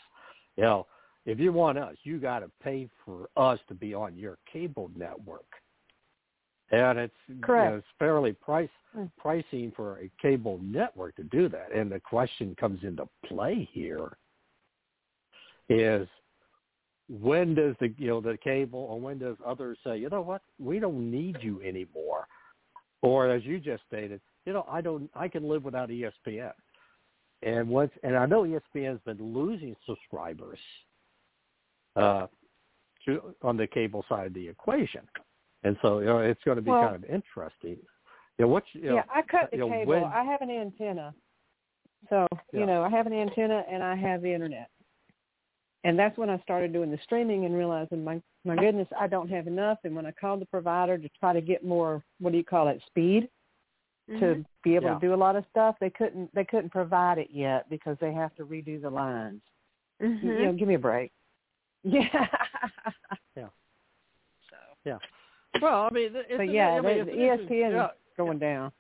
you 0.57 0.63
know 0.63 0.87
if 1.27 1.39
you 1.39 1.53
want 1.53 1.77
us, 1.77 1.97
you 2.05 2.19
got 2.19 2.39
to 2.39 2.51
pay 2.63 2.89
for 3.05 3.29
us 3.37 3.59
to 3.69 3.75
be 3.75 3.93
on 3.93 4.17
your 4.17 4.39
cable 4.51 4.91
network. 4.97 5.47
And 6.71 6.99
it's 6.99 7.15
you 7.29 7.35
know, 7.71 7.77
it's 7.77 7.87
fairly 7.99 8.33
price 8.33 8.71
Mm. 8.97 9.11
pricing 9.19 9.73
for 9.77 9.99
a 9.99 10.11
cable 10.21 10.59
network 10.63 11.17
to 11.17 11.25
do 11.25 11.49
that. 11.49 11.73
And 11.73 11.91
the 11.91 12.01
question 12.01 12.55
comes 12.59 12.83
into 12.83 13.09
play 13.27 13.69
here 13.73 14.17
is 15.69 16.09
when 17.09 17.55
does 17.55 17.75
the 17.81 17.93
you 17.99 18.09
know 18.09 18.21
the 18.21 18.39
cable 18.39 18.87
or 18.91 19.01
when 19.01 19.19
does 19.19 19.37
others 19.45 19.79
say, 19.85 19.99
you 19.99 20.09
know 20.09 20.23
what, 20.23 20.43
we 20.59 20.79
don't 20.79 21.11
need 21.11 21.37
you 21.43 21.61
anymore? 21.63 22.27
Or 23.03 23.29
as 23.29 23.45
you 23.45 23.61
just 23.61 23.83
stated, 23.87 24.21
you 24.47 24.53
know, 24.53 24.65
I 24.69 24.81
don't 24.81 25.11
I 25.15 25.29
can 25.29 25.49
live 25.49 25.65
without 25.65 25.91
ESPN. 25.91 26.53
And 27.43 27.69
once 27.69 27.93
and 28.03 28.17
I 28.17 28.25
know 28.27 28.47
E 28.47 28.57
ESPN 28.75 28.93
has 28.93 29.01
been 29.05 29.35
losing 29.35 29.77
subscribers 29.87 30.59
uh, 31.97 32.27
to, 33.05 33.35
on 33.43 33.57
the 33.57 33.67
cable 33.67 34.05
side 34.09 34.27
of 34.27 34.35
the 34.35 34.49
equation, 34.49 35.03
and 35.65 35.77
so 35.83 35.99
you 36.01 36.07
know 36.07 36.19
it's 36.19 36.43
going 36.45 36.57
to 36.57 36.63
be 36.63 36.71
Well- 36.71 36.83
kind 36.91 36.97
of 36.97 37.05
interesting. 37.11 37.79
You 38.39 38.45
know, 38.45 38.49
what's 38.49 38.67
you 38.73 38.91
know, 38.91 38.97
yeah, 38.97 39.03
I 39.15 39.23
cut 39.23 39.51
the 39.51 39.57
you 39.57 39.63
know, 39.69 39.71
cable. 39.71 39.93
when- 39.93 40.05
I 40.05 40.23
have 40.25 40.43
an 40.43 40.51
antenna. 40.51 41.15
So, 42.11 42.27
Yeah. 42.53 42.61
you 42.61 42.67
know, 42.67 42.83
I 42.85 42.91
have 42.91 43.07
an 43.07 43.15
antenna 43.15 43.65
and 43.69 43.83
I 43.83 43.97
have 43.97 44.21
the 44.21 44.31
internet. 44.33 44.69
And 45.85 45.99
that's 45.99 46.19
when 46.19 46.29
I 46.29 46.39
started 46.41 46.73
doing 46.73 46.91
the 46.91 46.99
streaming 46.99 47.47
and 47.47 47.57
realizing 47.57 48.05
my 48.05 48.21
my 48.45 48.55
goodness, 48.55 48.87
I 48.97 49.07
don't 49.09 49.29
have 49.31 49.47
enough 49.49 49.79
and 49.85 49.97
when 49.97 50.07
I 50.07 50.13
called 50.13 50.41
the 50.41 50.47
provider 50.47 50.99
to 50.99 51.09
try 51.19 51.33
to 51.33 51.41
get 51.41 51.65
more 51.65 52.05
what 52.21 52.31
do 52.33 52.39
you 52.39 52.45
call 52.45 52.69
it, 52.69 52.81
speed, 52.87 53.29
to 54.09 54.13
Mhm. 54.37 54.47
be 54.63 54.77
able 54.77 54.89
Yeah. 54.89 54.95
to 54.95 55.01
do 55.01 55.15
a 55.15 55.17
lot 55.17 55.35
of 55.35 55.47
stuff. 55.47 55.77
They 55.81 55.91
couldn't 55.91 56.33
they 56.35 56.45
couldn't 56.45 56.71
provide 56.71 57.19
it 57.19 57.31
yet 57.31 57.69
because 57.71 57.99
they 57.99 58.13
have 58.13 58.35
to 58.37 58.45
redo 58.47 58.81
the 58.81 58.91
lines. 58.91 59.43
Mhm. 60.01 60.23
You 60.23 60.45
know, 60.45 60.53
give 60.53 60.69
me 60.69 60.75
a 60.75 60.79
break. 60.79 61.11
Yeah. 61.87 62.27
Yeah. 63.37 63.49
So. 64.51 64.57
Yeah. 64.85 64.99
Well, 65.61 65.89
I 65.91 65.95
mean, 65.95 66.11
it's 66.15 66.53
yeah, 66.53 66.71
I 66.71 66.81
mean, 66.81 67.07
it's 67.09 67.11
ESPN 67.11 67.73
yeah. 67.73 67.89
going 68.17 68.39
down. 68.39 68.73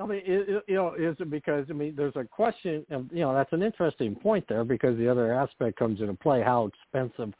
I 0.00 0.06
mean, 0.06 0.22
it, 0.24 0.48
it, 0.48 0.64
you 0.68 0.74
know, 0.74 0.94
is 0.94 1.16
it 1.18 1.30
because 1.30 1.66
I 1.70 1.72
mean, 1.72 1.94
there's 1.96 2.16
a 2.16 2.24
question. 2.24 2.84
Of, 2.90 3.06
you 3.12 3.20
know, 3.20 3.34
that's 3.34 3.52
an 3.52 3.62
interesting 3.62 4.14
point 4.16 4.44
there 4.48 4.64
because 4.64 4.96
the 4.98 5.08
other 5.08 5.32
aspect 5.32 5.78
comes 5.78 6.00
into 6.00 6.14
play: 6.14 6.42
how 6.42 6.66
expensive 6.66 7.32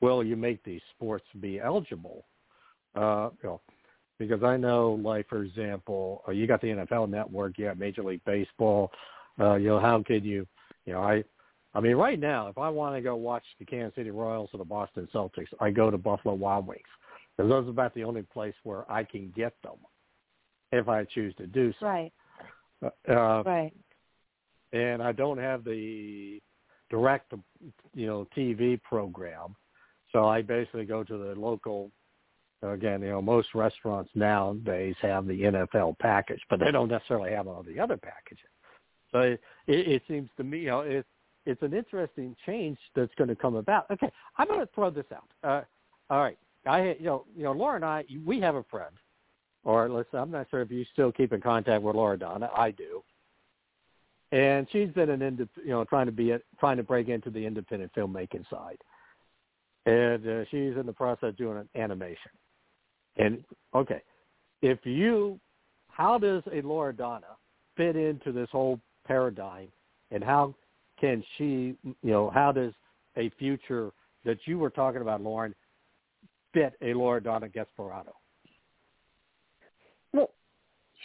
will 0.00 0.22
you 0.22 0.36
make 0.36 0.62
these 0.64 0.80
sports 0.94 1.24
be 1.40 1.60
eligible? 1.60 2.26
Uh, 2.94 3.30
you 3.42 3.48
know, 3.48 3.60
because 4.18 4.42
I 4.42 4.56
know, 4.56 5.00
like 5.02 5.28
for 5.28 5.42
example, 5.42 6.22
uh, 6.28 6.32
you 6.32 6.46
got 6.46 6.60
the 6.60 6.68
NFL 6.68 7.08
Network, 7.08 7.58
you 7.58 7.66
got 7.66 7.78
Major 7.78 8.02
League 8.02 8.24
Baseball. 8.24 8.90
Uh, 9.40 9.54
you 9.54 9.68
know, 9.68 9.80
how 9.80 10.02
could 10.02 10.24
you? 10.24 10.46
You 10.84 10.94
know, 10.94 11.00
I, 11.00 11.24
I 11.74 11.80
mean, 11.80 11.96
right 11.96 12.18
now, 12.18 12.48
if 12.48 12.58
I 12.58 12.68
want 12.68 12.96
to 12.96 13.00
go 13.00 13.16
watch 13.16 13.44
the 13.58 13.64
Kansas 13.64 13.94
City 13.94 14.10
Royals 14.10 14.50
or 14.52 14.58
the 14.58 14.64
Boston 14.64 15.08
Celtics, 15.14 15.48
I 15.60 15.70
go 15.70 15.90
to 15.90 15.98
Buffalo 15.98 16.34
Wild 16.34 16.66
Wings 16.66 16.82
because 17.36 17.48
those 17.48 17.66
are 17.66 17.70
about 17.70 17.94
the 17.94 18.04
only 18.04 18.22
place 18.22 18.54
where 18.62 18.90
I 18.90 19.04
can 19.04 19.32
get 19.34 19.54
them 19.62 19.76
if 20.70 20.88
I 20.88 21.04
choose 21.04 21.34
to 21.36 21.46
do 21.46 21.72
so. 21.80 21.86
Right. 21.86 22.12
Uh, 23.08 23.42
Right. 23.44 23.72
and 24.72 25.02
I 25.02 25.12
don't 25.12 25.38
have 25.38 25.64
the 25.64 26.42
direct, 26.90 27.32
you 27.94 28.06
know, 28.06 28.26
TV 28.36 28.82
program, 28.82 29.54
so 30.12 30.26
I 30.26 30.42
basically 30.42 30.84
go 30.84 31.02
to 31.04 31.16
the 31.16 31.34
local. 31.40 31.90
Again, 32.64 33.02
you 33.02 33.08
know, 33.08 33.20
most 33.20 33.48
restaurants 33.56 34.10
nowadays 34.14 34.94
have 35.02 35.26
the 35.26 35.42
NFL 35.42 35.98
package, 35.98 36.40
but 36.48 36.60
they 36.60 36.70
don't 36.70 36.88
necessarily 36.88 37.32
have 37.32 37.48
all 37.48 37.64
the 37.64 37.80
other 37.80 37.96
packages. 37.96 38.46
So 39.10 39.18
it, 39.18 39.40
it, 39.66 39.88
it 39.88 40.02
seems 40.06 40.30
to 40.36 40.44
me, 40.44 40.60
you 40.60 40.68
know, 40.68 40.80
it's 40.82 41.08
it's 41.46 41.62
an 41.62 41.74
interesting 41.74 42.36
change 42.46 42.78
that's 42.94 43.14
going 43.16 43.28
to 43.28 43.36
come 43.36 43.56
about. 43.56 43.90
Okay, 43.90 44.10
I'm 44.38 44.48
going 44.48 44.60
to 44.60 44.68
throw 44.74 44.90
this 44.90 45.06
out. 45.14 45.28
Uh, 45.42 45.62
all 46.12 46.20
right, 46.20 46.38
I, 46.66 46.96
you 46.98 47.06
know, 47.06 47.24
you 47.36 47.42
know, 47.44 47.52
Laura 47.52 47.76
and 47.76 47.84
I, 47.84 48.04
we 48.24 48.40
have 48.40 48.54
a 48.54 48.64
friend, 48.64 48.94
or 49.64 49.88
let's. 49.88 50.08
I'm 50.12 50.30
not 50.30 50.48
sure 50.50 50.62
if 50.62 50.70
you 50.70 50.84
still 50.92 51.12
keep 51.12 51.32
in 51.32 51.40
contact 51.40 51.82
with 51.82 51.96
Laura 51.96 52.18
Donna. 52.18 52.50
I 52.56 52.70
do 52.70 53.02
and 54.32 54.66
she's 54.72 54.88
been 54.88 55.10
an 55.10 55.22
ind- 55.22 55.48
you 55.62 55.70
know 55.70 55.84
trying 55.84 56.06
to 56.06 56.12
be 56.12 56.32
a, 56.32 56.40
trying 56.58 56.78
to 56.78 56.82
break 56.82 57.08
into 57.08 57.30
the 57.30 57.44
independent 57.44 57.92
filmmaking 57.94 58.48
side, 58.50 58.78
and 59.86 60.26
uh, 60.26 60.44
she's 60.50 60.76
in 60.76 60.86
the 60.86 60.92
process 60.92 61.28
of 61.28 61.36
doing 61.36 61.58
an 61.58 61.68
animation. 61.80 62.32
And 63.18 63.44
okay, 63.74 64.02
if 64.62 64.78
you, 64.84 65.38
how 65.88 66.18
does 66.18 66.42
a 66.50 66.62
Laura 66.62 66.94
Donna 66.94 67.36
fit 67.76 67.94
into 67.94 68.32
this 68.32 68.48
whole 68.50 68.80
paradigm, 69.06 69.68
and 70.10 70.24
how 70.24 70.54
can 71.02 71.22
she, 71.36 71.76
you 71.82 71.96
know, 72.02 72.30
how 72.30 72.52
does 72.52 72.72
a 73.16 73.28
future 73.30 73.90
that 74.24 74.38
you 74.46 74.56
were 74.56 74.70
talking 74.70 75.02
about, 75.02 75.20
Lauren, 75.20 75.52
fit 76.54 76.74
a 76.80 76.94
Laura 76.94 77.20
Donna 77.20 77.48
Gasparado? 77.48 78.12
Well, 80.12 80.30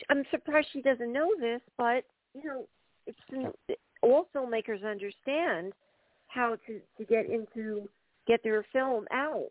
I'm 0.09 0.23
surprised 0.29 0.67
she 0.71 0.81
doesn't 0.81 1.11
know 1.11 1.29
this, 1.39 1.61
but 1.77 2.03
you 2.35 2.43
know, 2.43 2.67
it's 3.07 3.17
all 4.03 4.27
filmmakers 4.35 4.85
understand 4.85 5.73
how 6.27 6.57
to 6.67 6.79
to 6.97 7.05
get 7.05 7.25
into 7.25 7.89
get 8.27 8.43
their 8.43 8.63
film 8.71 9.07
out. 9.11 9.47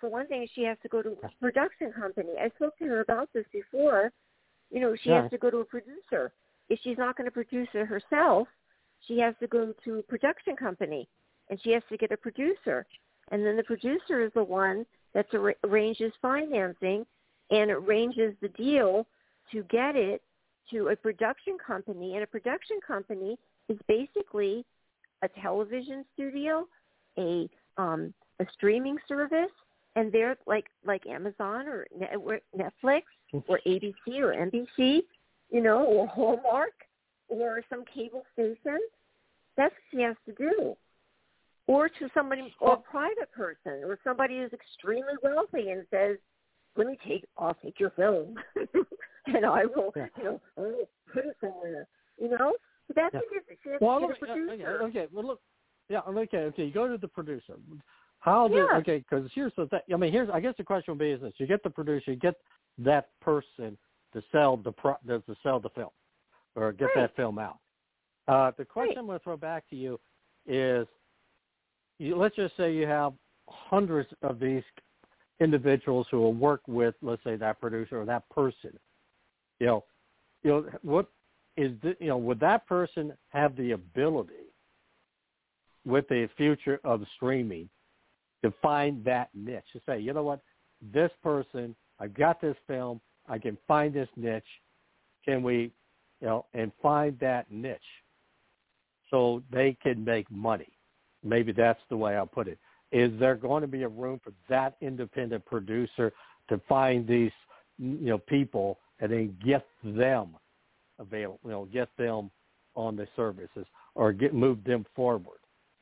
For 0.00 0.08
one 0.10 0.26
thing, 0.26 0.48
she 0.54 0.62
has 0.64 0.76
to 0.82 0.88
go 0.88 1.00
to 1.00 1.16
a 1.22 1.28
production 1.40 1.92
company. 1.92 2.32
I 2.40 2.48
spoke 2.56 2.76
to 2.78 2.86
her 2.86 3.00
about 3.00 3.28
this 3.32 3.46
before. 3.52 4.10
You 4.70 4.80
know, 4.80 4.96
she 4.96 5.10
Yeah. 5.10 5.22
has 5.22 5.30
to 5.30 5.38
go 5.38 5.48
to 5.50 5.58
a 5.58 5.64
producer. 5.64 6.32
If 6.68 6.80
she's 6.80 6.98
not 6.98 7.16
going 7.16 7.26
to 7.26 7.30
produce 7.30 7.68
it 7.72 7.86
herself, 7.86 8.48
she 9.06 9.18
has 9.18 9.34
to 9.40 9.46
go 9.46 9.72
to 9.84 9.98
a 9.98 10.02
production 10.02 10.56
company, 10.56 11.08
and 11.50 11.60
she 11.62 11.70
has 11.72 11.82
to 11.90 11.96
get 11.96 12.12
a 12.12 12.16
producer. 12.16 12.86
And 13.30 13.44
then 13.44 13.56
the 13.56 13.62
producer 13.64 14.24
is 14.24 14.32
the 14.34 14.44
one 14.44 14.86
that 15.14 15.26
ar- 15.34 15.54
arranges 15.64 16.12
financing 16.22 17.06
and 17.50 17.70
arranges 17.70 18.34
the 18.40 18.48
deal 18.50 19.06
to 19.52 19.62
get 19.64 19.96
it 19.96 20.22
to 20.70 20.88
a 20.88 20.96
production 20.96 21.56
company. 21.64 22.14
And 22.14 22.22
a 22.22 22.26
production 22.26 22.78
company 22.86 23.38
is 23.68 23.78
basically 23.88 24.64
a 25.22 25.28
television 25.40 26.04
studio, 26.14 26.66
a 27.18 27.48
um, 27.78 28.12
a 28.40 28.46
streaming 28.52 28.98
service, 29.08 29.50
and 29.96 30.12
they're 30.12 30.36
like 30.46 30.66
like 30.84 31.06
Amazon 31.06 31.66
or 31.66 31.86
Netflix 32.56 33.02
or 33.48 33.60
ABC 33.66 34.18
or 34.18 34.34
NBC, 34.34 35.02
you 35.50 35.62
know, 35.62 35.84
or 35.84 36.06
Hallmark 36.06 36.74
or 37.28 37.62
some 37.70 37.84
cable 37.92 38.24
station. 38.32 38.78
That's 39.56 39.72
what 39.72 39.82
she 39.90 40.02
has 40.02 40.16
to 40.26 40.32
do. 40.32 40.76
Or 41.66 41.88
to 41.88 42.08
somebody, 42.14 42.54
or 42.60 42.74
a 42.74 42.76
private 42.76 43.30
person, 43.32 43.82
or 43.84 43.98
somebody 44.04 44.38
who's 44.38 44.52
extremely 44.52 45.14
wealthy 45.22 45.70
and 45.70 45.84
says, 45.90 46.16
"Let 46.76 46.86
me 46.86 46.96
take, 47.06 47.24
I'll 47.36 47.54
take 47.54 47.80
your 47.80 47.90
film, 47.90 48.36
and 49.26 49.44
I 49.44 49.64
will, 49.66 49.92
you 49.96 50.24
know, 50.24 50.40
I 50.56 50.60
will 50.60 50.88
put 51.12 51.24
it 51.24 51.36
somewhere." 51.40 51.88
You 52.18 52.28
know, 52.30 52.52
but 52.86 52.96
that's 52.96 53.14
Yeah. 53.14 53.20
what. 53.30 53.42
She 53.62 53.70
has 53.70 53.80
Well, 53.80 54.00
to 54.00 54.06
look, 54.06 54.22
uh, 54.22 54.26
producer. 54.26 54.52
okay, 54.84 55.00
okay, 55.00 55.06
well, 55.12 55.26
look, 55.26 55.40
yeah, 55.88 56.00
okay, 56.06 56.38
okay. 56.38 56.64
You 56.64 56.72
go 56.72 56.86
to 56.86 56.98
the 56.98 57.08
producer. 57.08 57.54
How 58.20 58.46
do 58.48 58.54
Yeah. 58.54 58.78
okay? 58.78 58.98
Because 58.98 59.28
here's 59.34 59.52
the 59.56 59.66
thing. 59.66 59.80
I 59.92 59.96
mean, 59.96 60.12
here's 60.12 60.30
I 60.30 60.40
guess 60.40 60.54
the 60.56 60.64
question 60.64 60.92
would 60.92 60.98
be 61.00 61.10
is 61.10 61.20
this: 61.20 61.32
you 61.38 61.46
get 61.48 61.62
the 61.64 61.70
producer, 61.70 62.12
you 62.12 62.16
get 62.16 62.36
that 62.78 63.08
person 63.20 63.76
to 64.12 64.22
sell 64.30 64.56
the 64.56 64.72
pro, 64.72 64.94
to 65.04 65.36
sell 65.42 65.58
the 65.58 65.70
film, 65.70 65.90
or 66.54 66.72
get 66.72 66.86
Right. 66.86 66.94
that 66.94 67.16
film 67.16 67.38
out. 67.38 67.58
Uh, 68.28 68.50
the 68.58 68.64
question 68.64 68.98
I'm 68.98 69.06
going 69.06 69.18
to 69.18 69.22
throw 69.22 69.36
back 69.36 69.68
to 69.70 69.76
you 69.76 70.00
is: 70.46 70.86
you, 71.98 72.16
let's 72.16 72.36
just 72.36 72.56
say 72.56 72.72
you 72.72 72.86
have 72.86 73.12
hundreds 73.48 74.08
of 74.22 74.40
these 74.40 74.62
individuals 75.40 76.06
who 76.10 76.18
will 76.18 76.32
work 76.32 76.62
with, 76.66 76.94
let's 77.02 77.22
say, 77.24 77.36
that 77.36 77.60
producer 77.60 78.00
or 78.00 78.04
that 78.06 78.28
person. 78.30 78.78
You 79.60 79.66
know, 79.66 79.84
you 80.42 80.50
know 80.50 80.66
what 80.82 81.08
is 81.56 81.72
the, 81.82 81.96
you 82.00 82.08
know 82.08 82.18
would 82.18 82.40
that 82.40 82.66
person 82.66 83.12
have 83.28 83.56
the 83.56 83.72
ability 83.72 84.32
with 85.84 86.06
the 86.08 86.28
future 86.36 86.80
of 86.84 87.02
streaming 87.16 87.68
to 88.44 88.52
find 88.60 89.04
that 89.04 89.30
niche? 89.34 89.64
To 89.72 89.80
say 89.86 90.00
you 90.00 90.12
know 90.12 90.22
what? 90.22 90.40
This 90.92 91.10
person 91.22 91.74
i've 91.98 92.14
got 92.14 92.40
this 92.40 92.56
film. 92.66 93.00
I 93.28 93.38
can 93.38 93.56
find 93.66 93.94
this 93.94 94.08
niche. 94.16 94.44
Can 95.24 95.42
we 95.42 95.72
you 96.20 96.26
know 96.26 96.46
and 96.54 96.70
find 96.82 97.18
that 97.20 97.50
niche 97.50 97.78
so 99.10 99.42
they 99.50 99.76
can 99.82 100.04
make 100.04 100.30
money 100.30 100.78
maybe 101.22 101.52
that's 101.52 101.80
the 101.90 101.96
way 101.96 102.16
i'll 102.16 102.26
put 102.26 102.48
it 102.48 102.58
is 102.92 103.10
there 103.18 103.34
going 103.34 103.62
to 103.62 103.68
be 103.68 103.82
a 103.82 103.88
room 103.88 104.20
for 104.22 104.32
that 104.48 104.76
independent 104.80 105.44
producer 105.44 106.12
to 106.48 106.60
find 106.68 107.06
these 107.06 107.32
you 107.78 108.08
know 108.08 108.18
people 108.18 108.78
and 109.00 109.12
then 109.12 109.36
get 109.44 109.66
them 109.84 110.36
available, 110.98 111.40
you 111.44 111.50
know, 111.50 111.64
get 111.66 111.88
them 111.98 112.30
on 112.74 112.96
the 112.96 113.06
services 113.16 113.66
or 113.94 114.12
get 114.12 114.34
move 114.34 114.62
them 114.64 114.84
forward. 114.94 115.38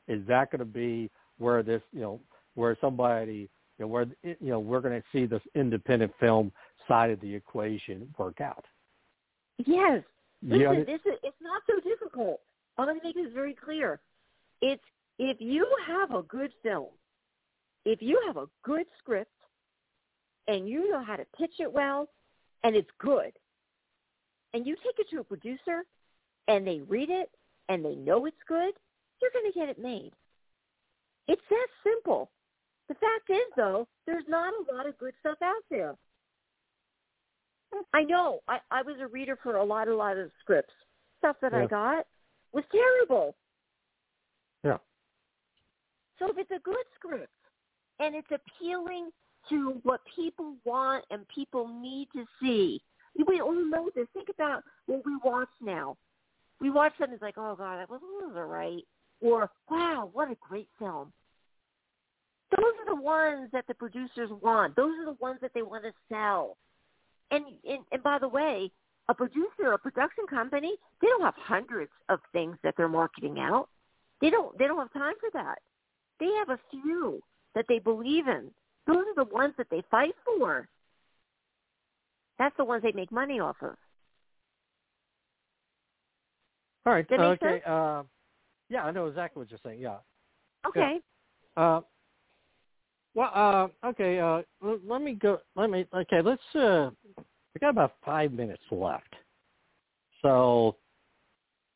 Is 0.09 0.27
that 0.29 0.51
going 0.51 0.61
to 0.61 0.65
be 0.65 1.11
where 1.39 1.63
this, 1.63 1.83
you 1.93 2.01
know, 2.01 2.21
where 2.55 2.77
somebody, 2.81 3.49
you 3.79 3.85
know, 3.85 3.87
where 3.87 4.07
you 4.23 4.37
know 4.41 4.61
we're 4.61 4.81
going 4.81 5.01
to 5.01 5.07
see 5.13 5.27
this 5.27 5.43
independent 5.55 6.13
film 6.21 6.53
side 6.87 7.11
of 7.11 7.21
the 7.21 7.35
equation 7.35 8.13
work 8.19 8.41
out? 8.41 8.65
Yes. 9.59 10.03
You 10.43 10.69
Listen, 10.69 10.85
this 10.87 11.01
is, 11.07 11.19
it's 11.23 11.37
not 11.41 11.63
so 11.67 11.81
difficult. 11.89 12.41
I'm 12.77 12.87
going 12.87 12.99
to 13.01 13.05
make 13.05 13.15
this 13.15 13.33
very 13.33 13.55
clear. 13.55 14.01
It's 14.61 14.83
if 15.19 15.37
you 15.41 15.67
have 15.87 16.13
a 16.13 16.23
good 16.23 16.51
film, 16.63 16.89
if 17.85 18.03
you 18.03 18.21
have 18.27 18.37
a 18.37 18.47
good 18.65 18.87
script, 18.99 19.31
and 20.49 20.69
you 20.69 20.91
know 20.91 21.03
how 21.03 21.17
to 21.17 21.27
pitch 21.39 21.55
it 21.61 21.73
well, 21.73 22.09
and 22.65 22.75
it's 22.75 22.91
good, 22.99 23.33
and 24.53 24.67
you 24.67 24.77
take 24.77 24.99
it 24.99 25.07
to 25.11 25.21
a 25.21 25.25
producer, 25.25 25.85
and 26.49 26.67
they 26.67 26.81
read 26.89 27.11
it, 27.11 27.31
and 27.69 27.85
they 27.85 27.95
know 27.95 28.27
it's 28.27 28.37
good, 28.49 28.73
you're 29.23 29.31
going 29.33 29.51
to 29.51 29.59
get 29.59 29.69
it 29.69 29.79
made. 29.79 30.13
It's 31.29 31.43
that 31.49 31.67
simple. 31.83 32.31
The 32.89 32.95
fact 32.95 33.31
is, 33.31 33.53
though, 33.57 33.89
there's 34.07 34.25
not 34.29 34.53
a 34.53 34.75
lot 34.75 34.87
of 34.87 34.99
good 34.99 35.15
stuff 35.21 35.39
out 35.43 35.63
there. 35.71 35.95
I 37.93 38.05
know. 38.05 38.41
I, 38.47 38.59
I 38.71 38.83
was 38.83 38.97
a 39.01 39.07
reader 39.07 39.39
for 39.43 39.57
a 39.57 39.65
lot, 39.65 39.89
a 39.89 39.97
lot 39.97 40.19
of 40.19 40.31
scripts. 40.41 40.75
Stuff 41.21 41.37
that 41.41 41.55
I 41.55 41.67
got 41.67 42.07
was 42.55 42.65
terrible. 42.73 43.35
Yeah. 44.63 44.79
So 46.19 46.31
if 46.31 46.39
it's 46.39 46.51
a 46.51 46.61
good 46.63 46.77
script 46.95 47.29
and 48.01 48.15
it's 48.15 48.29
appealing 48.31 49.11
to 49.51 49.81
what 49.83 50.01
people 50.17 50.55
want 50.65 51.05
and 51.11 51.27
people 51.29 51.69
need 51.69 52.09
to 52.15 52.25
see, 52.41 52.81
we 53.27 53.41
all 53.41 53.53
know 53.53 53.91
this. 53.95 54.07
Think 54.15 54.29
about 54.29 54.63
what 54.87 55.03
we 55.05 55.17
watch 55.25 55.49
now. 55.61 55.97
We 56.61 56.71
watch 56.71 56.93
something 56.99 57.19
like, 57.21 57.35
oh 57.37 57.55
god, 57.57 57.79
that 57.79 57.91
was 57.91 58.01
all 58.03 58.45
right, 58.45 58.83
or 59.21 59.51
wow, 59.69 60.09
what 60.13 60.31
a 60.31 60.37
great 60.41 60.69
film. 60.79 61.13
Those 62.57 62.73
are 62.81 62.95
the 62.95 63.03
ones 63.03 63.51
that 63.53 63.67
the 63.67 63.75
producers 63.75 64.31
want. 64.41 64.77
Those 64.77 64.93
are 65.01 65.07
the 65.07 65.17
ones 65.21 65.39
that 65.43 65.51
they 65.55 65.63
want 65.63 65.85
to 65.85 65.93
sell. 66.09 66.57
And 67.31 67.45
and, 67.69 67.81
and 67.91 68.03
by 68.03 68.19
the 68.19 68.29
way, 68.29 68.71
a 69.09 69.15
producer, 69.15 69.73
a 69.73 69.79
production 69.79 70.27
company, 70.29 70.77
they 71.01 71.09
don't 71.09 71.23
have 71.23 71.35
hundreds 71.37 71.93
of 72.09 72.21
things 72.33 72.57
that 72.63 72.75
they're 72.77 72.89
marketing 72.89 73.39
out. 73.39 73.69
They 74.21 74.31
don't 74.31 74.57
they 74.59 74.67
don't 74.67 74.79
have 74.79 74.93
time 74.93 75.15
for 75.21 75.31
that. 75.35 75.59
They 76.21 76.31
have 76.39 76.51
a 76.51 76.59
few 76.71 77.21
that 77.55 77.67
they 77.69 77.79
believe 77.79 78.29
in. 78.29 78.51
Those 78.87 79.05
are 79.17 79.25
the 79.25 79.31
ones 79.33 79.55
that 79.59 79.67
they 79.71 79.83
fight 79.91 80.15
for. 80.25 80.69
That's 82.39 82.57
the 82.57 82.65
ones 82.65 82.83
they 82.83 82.93
make 82.93 83.13
money 83.13 83.41
off 83.41 83.57
of. 83.63 83.77
All 86.87 86.93
right. 86.93 87.07
Make 87.11 87.21
okay. 87.21 87.63
Uh, 87.67 88.03
yeah, 88.69 88.85
I 88.85 88.91
know 88.91 89.07
exactly 89.07 89.41
what 89.41 89.51
you're 89.51 89.61
saying. 89.65 89.81
Yeah. 89.81 89.99
Okay. 90.67 91.01
Uh, 91.57 91.81
well, 93.15 93.31
uh, 93.35 93.89
okay. 93.89 94.19
Uh, 94.19 94.43
let 94.87 95.01
me 95.01 95.15
go. 95.15 95.39
Let 95.55 95.71
me. 95.71 95.87
Okay, 95.95 96.21
let's. 96.23 96.43
We 97.55 97.61
got 97.61 97.71
about 97.71 97.95
five 98.05 98.33
minutes 98.33 98.63
left. 98.71 99.15
So, 100.23 100.77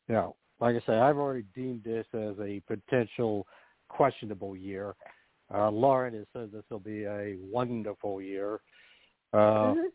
you 0.08 0.14
know, 0.14 0.34
like 0.60 0.74
I 0.74 0.80
said, 0.86 0.96
I've 0.96 1.18
already 1.18 1.44
deemed 1.54 1.84
this 1.84 2.06
as 2.12 2.34
a 2.40 2.60
potential 2.66 3.46
questionable 3.88 4.56
year. 4.56 4.94
Uh, 5.54 5.70
Lauren 5.70 6.14
has 6.14 6.26
said 6.32 6.50
this 6.52 6.64
will 6.70 6.80
be 6.80 7.04
a 7.04 7.36
wonderful 7.50 8.20
year. 8.20 8.60
Uh, 9.32 9.74
Mhm. 9.74 9.92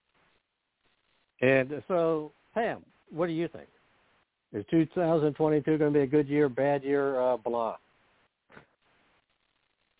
And 1.41 1.83
so, 1.87 2.31
Pam, 2.53 2.85
what 3.09 3.27
do 3.27 3.33
you 3.33 3.47
think? 3.49 3.67
Is 4.53 4.65
2022 4.67 5.77
going 5.77 5.91
to 5.91 5.99
be 5.99 6.03
a 6.03 6.07
good 6.07 6.27
year, 6.27 6.47
bad 6.47 6.83
year, 6.83 7.19
uh, 7.19 7.37
blah? 7.37 7.75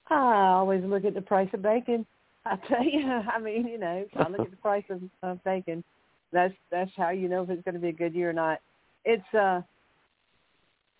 I 0.09 0.47
always 0.53 0.83
look 0.83 1.05
at 1.05 1.15
the 1.15 1.21
price 1.21 1.49
of 1.53 1.61
bacon. 1.61 2.05
I 2.45 2.57
tell 2.67 2.83
you, 2.83 3.07
I 3.07 3.39
mean, 3.39 3.67
you 3.67 3.77
know, 3.77 4.05
I 4.15 4.27
look 4.27 4.41
at 4.41 4.51
the 4.51 4.57
price 4.57 4.83
of, 4.89 5.01
of 5.21 5.43
bacon. 5.43 5.83
That's 6.31 6.53
that's 6.71 6.91
how 6.97 7.11
you 7.11 7.29
know 7.29 7.43
if 7.43 7.49
it's 7.49 7.63
going 7.63 7.75
to 7.75 7.81
be 7.81 7.89
a 7.89 7.93
good 7.93 8.13
year 8.13 8.31
or 8.31 8.33
not. 8.33 8.59
It's 9.05 9.33
uh 9.33 9.61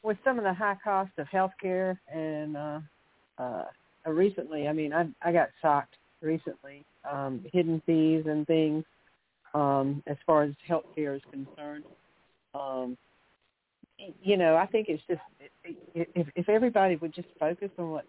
with 0.04 0.18
some 0.24 0.38
of 0.38 0.44
the 0.44 0.54
high 0.54 0.78
cost 0.84 1.12
of 1.18 1.28
healthcare 1.28 1.98
and 2.14 2.56
uh 2.56 2.80
uh 3.39 3.64
recently, 4.06 4.68
I 4.68 4.74
mean, 4.74 4.94
I 4.94 5.08
I 5.22 5.32
got 5.32 5.50
shocked 5.62 5.96
recently, 6.22 6.86
um 7.10 7.44
hidden 7.52 7.82
fees 7.86 8.24
and 8.28 8.46
things 8.48 8.86
um 9.54 10.04
as 10.08 10.18
far 10.26 10.44
as 10.44 10.54
healthcare 10.70 11.16
is 11.16 11.22
concerned. 11.32 11.84
Um 12.54 12.98
you 14.22 14.38
know, 14.38 14.56
I 14.56 14.68
think 14.68 14.88
it's 14.88 15.04
just 15.10 15.22
if 15.96 16.28
if 16.36 16.48
everybody 16.48 16.96
would 16.98 17.14
just 17.14 17.30
focus 17.39 17.72
on 17.80 17.89
what 17.89 18.06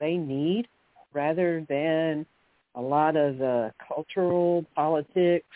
they 0.00 0.16
need 0.16 0.68
rather 1.14 1.64
than 1.68 2.26
a 2.74 2.80
lot 2.80 3.16
of 3.16 3.38
the 3.38 3.72
cultural 3.86 4.64
politics, 4.74 5.46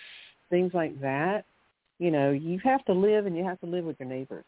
things 0.50 0.72
like 0.74 1.00
that. 1.00 1.44
You 1.98 2.10
know, 2.10 2.30
you 2.30 2.58
have 2.64 2.84
to 2.86 2.92
live 2.92 3.26
and 3.26 3.36
you 3.36 3.44
have 3.44 3.60
to 3.60 3.66
live 3.66 3.84
with 3.84 3.98
your 3.98 4.08
neighbors. 4.08 4.44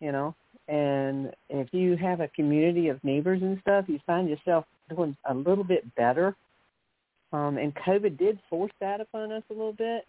You 0.00 0.12
know, 0.12 0.34
and 0.68 1.32
if 1.48 1.68
you 1.72 1.96
have 1.96 2.20
a 2.20 2.28
community 2.28 2.88
of 2.88 3.02
neighbors 3.04 3.42
and 3.42 3.58
stuff, 3.60 3.86
you 3.88 3.98
find 4.06 4.28
yourself 4.28 4.64
doing 4.94 5.16
a 5.28 5.34
little 5.34 5.64
bit 5.64 5.94
better. 5.94 6.34
Um, 7.32 7.58
and 7.58 7.74
COVID 7.74 8.18
did 8.18 8.38
force 8.48 8.72
that 8.80 9.00
upon 9.00 9.32
us 9.32 9.42
a 9.50 9.52
little 9.52 9.72
bit. 9.72 10.06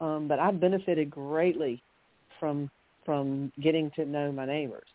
Um, 0.00 0.28
but 0.28 0.38
I 0.38 0.50
benefited 0.52 1.10
greatly 1.10 1.82
from 2.38 2.70
from 3.04 3.50
getting 3.62 3.90
to 3.96 4.04
know 4.04 4.30
my 4.30 4.44
neighbors. 4.44 4.86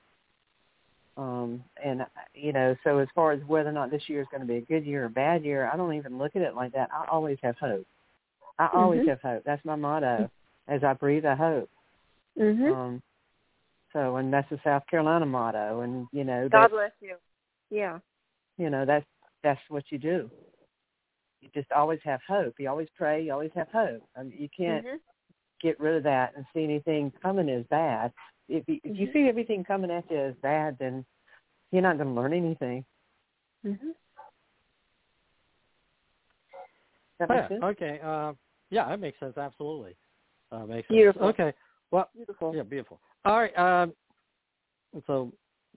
Um, 1.16 1.64
and 1.84 2.06
you 2.34 2.54
know, 2.54 2.76
so 2.84 2.98
as 2.98 3.08
far 3.14 3.32
as 3.34 3.42
whether 3.46 3.70
or 3.70 3.74
not 3.74 3.92
this 3.92 4.10
year 4.10 4.22
is 4.22 4.28
going 4.32 4.42
to 4.42 4.48
be 4.48 4.58
a 4.58 4.62
good 4.62 4.86
year 4.86 5.04
or 5.04 5.08
a 5.08 5.10
bad 5.12 5.44
year, 5.46 5.70
I 5.72 5.78
don't 5.78 5.94
even 5.94 6.18
look 6.18 6.36
at 6.36 6.42
it 6.42 6.56
like 6.56 6.74
that. 6.74 6.90
I 6.92 7.06
always 7.10 7.38
have 7.44 7.56
hope. 7.58 7.86
I 8.58 8.68
always 8.74 9.02
Mhm. 9.02 9.10
have 9.10 9.22
hope. 9.22 9.44
That's 9.44 9.64
my 9.66 9.76
motto. 9.76 10.30
As 10.68 10.84
I 10.84 10.94
breathe, 10.94 11.26
I 11.26 11.36
hope. 11.36 11.70
Mhm. 12.38 12.72
Um, 12.72 13.04
so, 13.92 14.16
and 14.16 14.34
that's 14.34 14.50
the 14.50 14.60
South 14.64 14.86
Carolina 14.88 15.26
motto. 15.26 15.82
And 15.82 16.08
you 16.12 16.24
know, 16.24 16.50
God 16.50 16.72
bless 16.72 16.94
you. 17.00 17.18
Yeah. 17.70 18.00
you 18.58 18.70
know, 18.70 18.86
that's 18.86 19.06
that's 19.44 19.62
what 19.70 19.92
you 19.92 19.98
do. 19.98 20.30
You 21.42 21.50
just 21.54 21.72
always 21.72 22.00
have 22.04 22.22
hope. 22.28 22.60
You 22.60 22.70
always 22.70 22.90
pray. 22.96 23.22
You 23.22 23.34
always 23.34 23.52
have 23.56 23.70
hope. 23.70 24.08
I 24.16 24.24
mean, 24.24 24.38
you 24.38 24.48
can't 24.50 24.86
Mhm. 24.86 25.00
get 25.60 25.80
rid 25.80 25.96
of 25.96 26.04
that 26.04 26.36
and 26.36 26.46
see 26.54 26.64
anything 26.64 27.12
coming 27.12 27.50
as 27.50 27.66
bad. 27.68 28.14
If 28.50 28.68
you, 28.68 28.80
if 28.84 28.98
you 28.98 29.08
Mhm. 29.08 29.14
see 29.14 29.30
everything 29.30 29.64
coming 29.64 29.92
at 29.92 30.10
you 30.12 30.18
as 30.18 30.36
bad, 30.38 30.78
then 30.78 31.06
you're 31.72 31.82
not 31.82 31.98
going 31.98 32.10
to 32.10 32.14
learn 32.14 32.34
anything. 32.34 32.86
Mhm. 33.66 33.96
That 37.20 37.30
Oh, 37.30 37.34
makes 37.34 37.44
yeah. 37.44 37.48
sense. 37.48 37.64
Okay. 37.64 38.00
Uh, 38.02 38.34
yeah, 38.70 38.90
that 38.90 39.00
makes 39.00 39.20
sense. 39.20 39.38
Absolutely. 39.38 39.96
Uh, 40.52 40.66
makes 40.66 40.88
Beautiful. 40.90 41.22
sense. 41.28 41.40
Okay. 41.40 41.54
Well, 41.92 42.10
Beautiful. 42.14 42.54
yeah, 42.56 42.64
beautiful. 42.64 43.00
All 43.26 43.38
right. 43.40 43.58
Um, 43.58 43.96
so, 45.08 45.32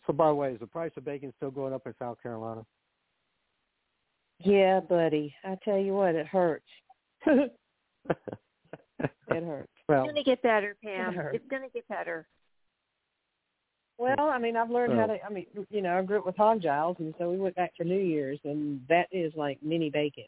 so 0.06 0.12
by 0.12 0.28
the 0.28 0.34
way, 0.34 0.52
is 0.52 0.60
the 0.60 0.66
price 0.66 0.92
of 0.96 1.04
bacon 1.04 1.32
still 1.36 1.50
going 1.50 1.72
up 1.72 1.86
in 1.86 1.94
South 1.98 2.20
Carolina? 2.22 2.66
Yeah, 4.40 4.80
buddy. 4.80 5.34
I 5.44 5.56
tell 5.64 5.78
you 5.78 5.94
what, 5.94 6.14
it 6.14 6.26
hurts. 6.26 6.68
it 7.26 7.50
hurts. 9.28 9.72
Well, 9.88 10.04
It's 10.04 10.12
gonna 10.12 10.24
get 10.24 10.42
better, 10.42 10.76
Pam. 10.82 11.14
hurt. 11.14 11.34
It's 11.34 11.46
gonna 11.48 11.70
get 11.70 11.86
better. 11.88 12.26
Well, 13.98 14.28
I 14.28 14.38
mean, 14.38 14.56
I've 14.56 14.70
learned 14.70 14.92
how 14.98 15.06
to. 15.06 15.24
I 15.24 15.30
mean, 15.30 15.46
you 15.70 15.80
know, 15.80 15.98
I 15.98 16.02
grew 16.02 16.18
up 16.18 16.26
with 16.26 16.36
hog 16.36 16.60
giles, 16.60 16.96
and 16.98 17.14
so 17.18 17.30
we 17.30 17.38
went 17.38 17.56
back 17.56 17.72
for 17.76 17.84
New 17.84 17.98
Year's, 17.98 18.38
and 18.44 18.80
that 18.88 19.08
is 19.10 19.32
like 19.36 19.58
mini 19.62 19.90
bacon. 19.90 20.26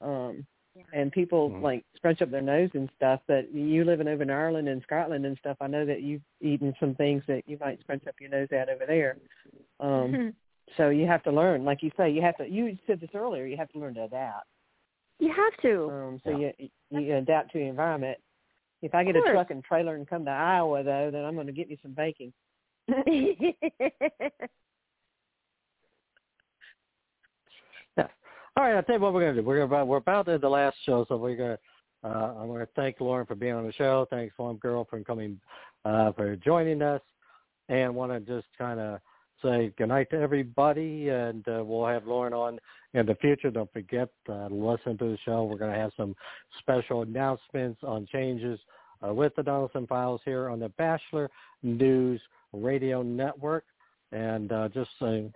Um, 0.00 0.46
and 0.92 1.10
people 1.12 1.50
Mhm. 1.50 1.62
like 1.62 1.84
scrunch 1.94 2.20
up 2.22 2.30
their 2.30 2.42
nose 2.42 2.70
and 2.74 2.90
stuff. 2.96 3.20
But 3.26 3.50
you 3.52 3.84
living 3.84 4.08
over 4.08 4.22
in 4.22 4.30
Ireland 4.30 4.68
and 4.68 4.82
Scotland 4.82 5.26
and 5.26 5.36
stuff, 5.38 5.56
I 5.60 5.66
know 5.66 5.84
that 5.84 6.02
you've 6.02 6.22
eaten 6.40 6.74
some 6.80 6.94
things 6.94 7.22
that 7.26 7.46
you 7.48 7.58
might 7.58 7.80
scrunch 7.80 8.06
up 8.06 8.20
your 8.20 8.30
nose 8.30 8.48
at 8.52 8.68
over 8.68 8.86
there. 8.86 9.16
Um, 9.80 10.34
so 10.76 10.88
you 10.88 11.06
have 11.06 11.22
to 11.24 11.30
learn, 11.32 11.64
like 11.64 11.82
you 11.82 11.90
say, 11.96 12.10
you 12.10 12.22
have 12.22 12.36
to. 12.38 12.48
You 12.48 12.76
said 12.86 13.00
this 13.00 13.14
earlier. 13.14 13.46
You 13.46 13.56
have 13.56 13.70
to 13.70 13.78
learn 13.78 13.94
to 13.94 14.04
adapt. 14.04 14.48
You 15.18 15.32
have 15.32 15.56
to. 15.62 15.90
Um, 15.90 16.20
so 16.24 16.30
you 16.30 16.52
you 16.90 17.16
adapt 17.16 17.52
to 17.52 17.58
the 17.58 17.64
environment. 17.64 18.18
If 18.82 18.94
I 18.94 19.04
get 19.04 19.16
a 19.16 19.20
truck 19.32 19.50
and 19.50 19.64
trailer 19.64 19.96
and 19.96 20.06
come 20.06 20.24
to 20.26 20.30
Iowa 20.30 20.82
though, 20.82 21.10
then 21.10 21.24
I'm 21.24 21.34
going 21.34 21.46
to 21.46 21.52
get 21.52 21.68
me 21.68 21.78
some 21.82 21.92
bacon. 21.92 22.32
Yeah. 27.96 28.06
All 28.56 28.64
right. 28.64 28.76
I'll 28.76 28.82
tell 28.82 28.96
you 28.96 29.00
what 29.00 29.14
we're 29.14 29.22
going 29.22 29.36
to 29.36 29.42
do. 29.42 29.46
We're 29.46 29.62
about 29.62 29.86
we're 29.86 29.96
about 29.98 30.26
to 30.26 30.38
the 30.38 30.48
last 30.48 30.76
show, 30.84 31.04
so 31.08 31.16
we're 31.16 31.36
going 31.36 31.56
to. 31.56 31.58
Uh, 32.04 32.34
I'm 32.38 32.46
going 32.48 32.60
to 32.60 32.68
thank 32.76 33.00
Lauren 33.00 33.26
for 33.26 33.34
being 33.34 33.54
on 33.54 33.66
the 33.66 33.72
show. 33.72 34.06
Thanks, 34.10 34.34
Farm 34.36 34.58
Girl, 34.58 34.86
for 34.88 35.00
coming, 35.02 35.40
uh, 35.84 36.12
for 36.12 36.36
joining 36.36 36.82
us, 36.82 37.00
and 37.68 37.94
want 37.94 38.12
to 38.12 38.20
just 38.20 38.46
kind 38.56 38.78
of 38.78 39.00
say 39.42 39.72
good 39.76 39.88
night 39.88 40.10
to 40.10 40.20
everybody. 40.20 41.08
And 41.08 41.46
uh, 41.48 41.64
we'll 41.64 41.86
have 41.86 42.06
Lauren 42.06 42.32
on 42.32 42.58
in 42.94 43.06
the 43.06 43.16
future. 43.16 43.50
Don't 43.50 43.72
forget 43.72 44.08
uh, 44.28 44.48
to 44.48 44.54
listen 44.54 44.96
to 44.98 45.04
the 45.04 45.18
show. 45.24 45.44
We're 45.44 45.58
going 45.58 45.72
to 45.72 45.78
have 45.78 45.92
some 45.96 46.14
special 46.60 47.02
announcements 47.02 47.80
on 47.82 48.06
changes 48.12 48.60
uh, 49.04 49.12
with 49.12 49.34
the 49.34 49.42
Donelson 49.42 49.88
Files 49.88 50.20
here 50.24 50.48
on 50.48 50.60
the 50.60 50.68
Batchelor 50.70 51.30
News 51.62 52.20
Radio 52.52 53.02
Network. 53.02 53.64
And 54.12 54.52
uh, 54.52 54.68
just 54.68 54.90
saying, 55.00 55.32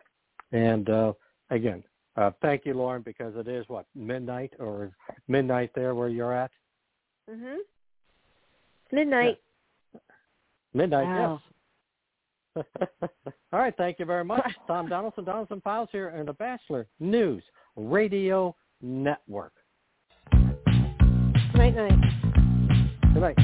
and 0.52 0.88
uh, 0.88 1.12
again, 1.50 1.82
uh, 2.16 2.30
thank 2.40 2.64
you, 2.64 2.74
Lauren, 2.74 3.02
because 3.02 3.34
it 3.36 3.48
is 3.48 3.64
what 3.68 3.86
midnight 3.94 4.52
or 4.58 4.92
midnight 5.28 5.70
there 5.74 5.94
where 5.94 6.08
you're 6.08 6.32
at. 6.32 6.50
mhm. 7.28 7.56
Midnight. 8.92 9.38
Midnight, 10.74 11.04
Wow. 11.04 11.40
yes. 12.56 12.64
All 13.52 13.60
right, 13.60 13.74
thank 13.76 13.98
you 13.98 14.04
very 14.04 14.24
much, 14.24 14.52
Tom 14.66 14.88
Donelson, 14.88 15.24
Donelson 15.24 15.62
Files 15.62 15.88
here 15.92 16.08
in 16.10 16.26
the 16.26 16.32
Batchelor 16.32 16.86
News 16.98 17.42
Radio 17.76 18.54
Network. 18.80 19.52
Night 21.54 21.74
Good 23.12 23.20
night. 23.20 23.36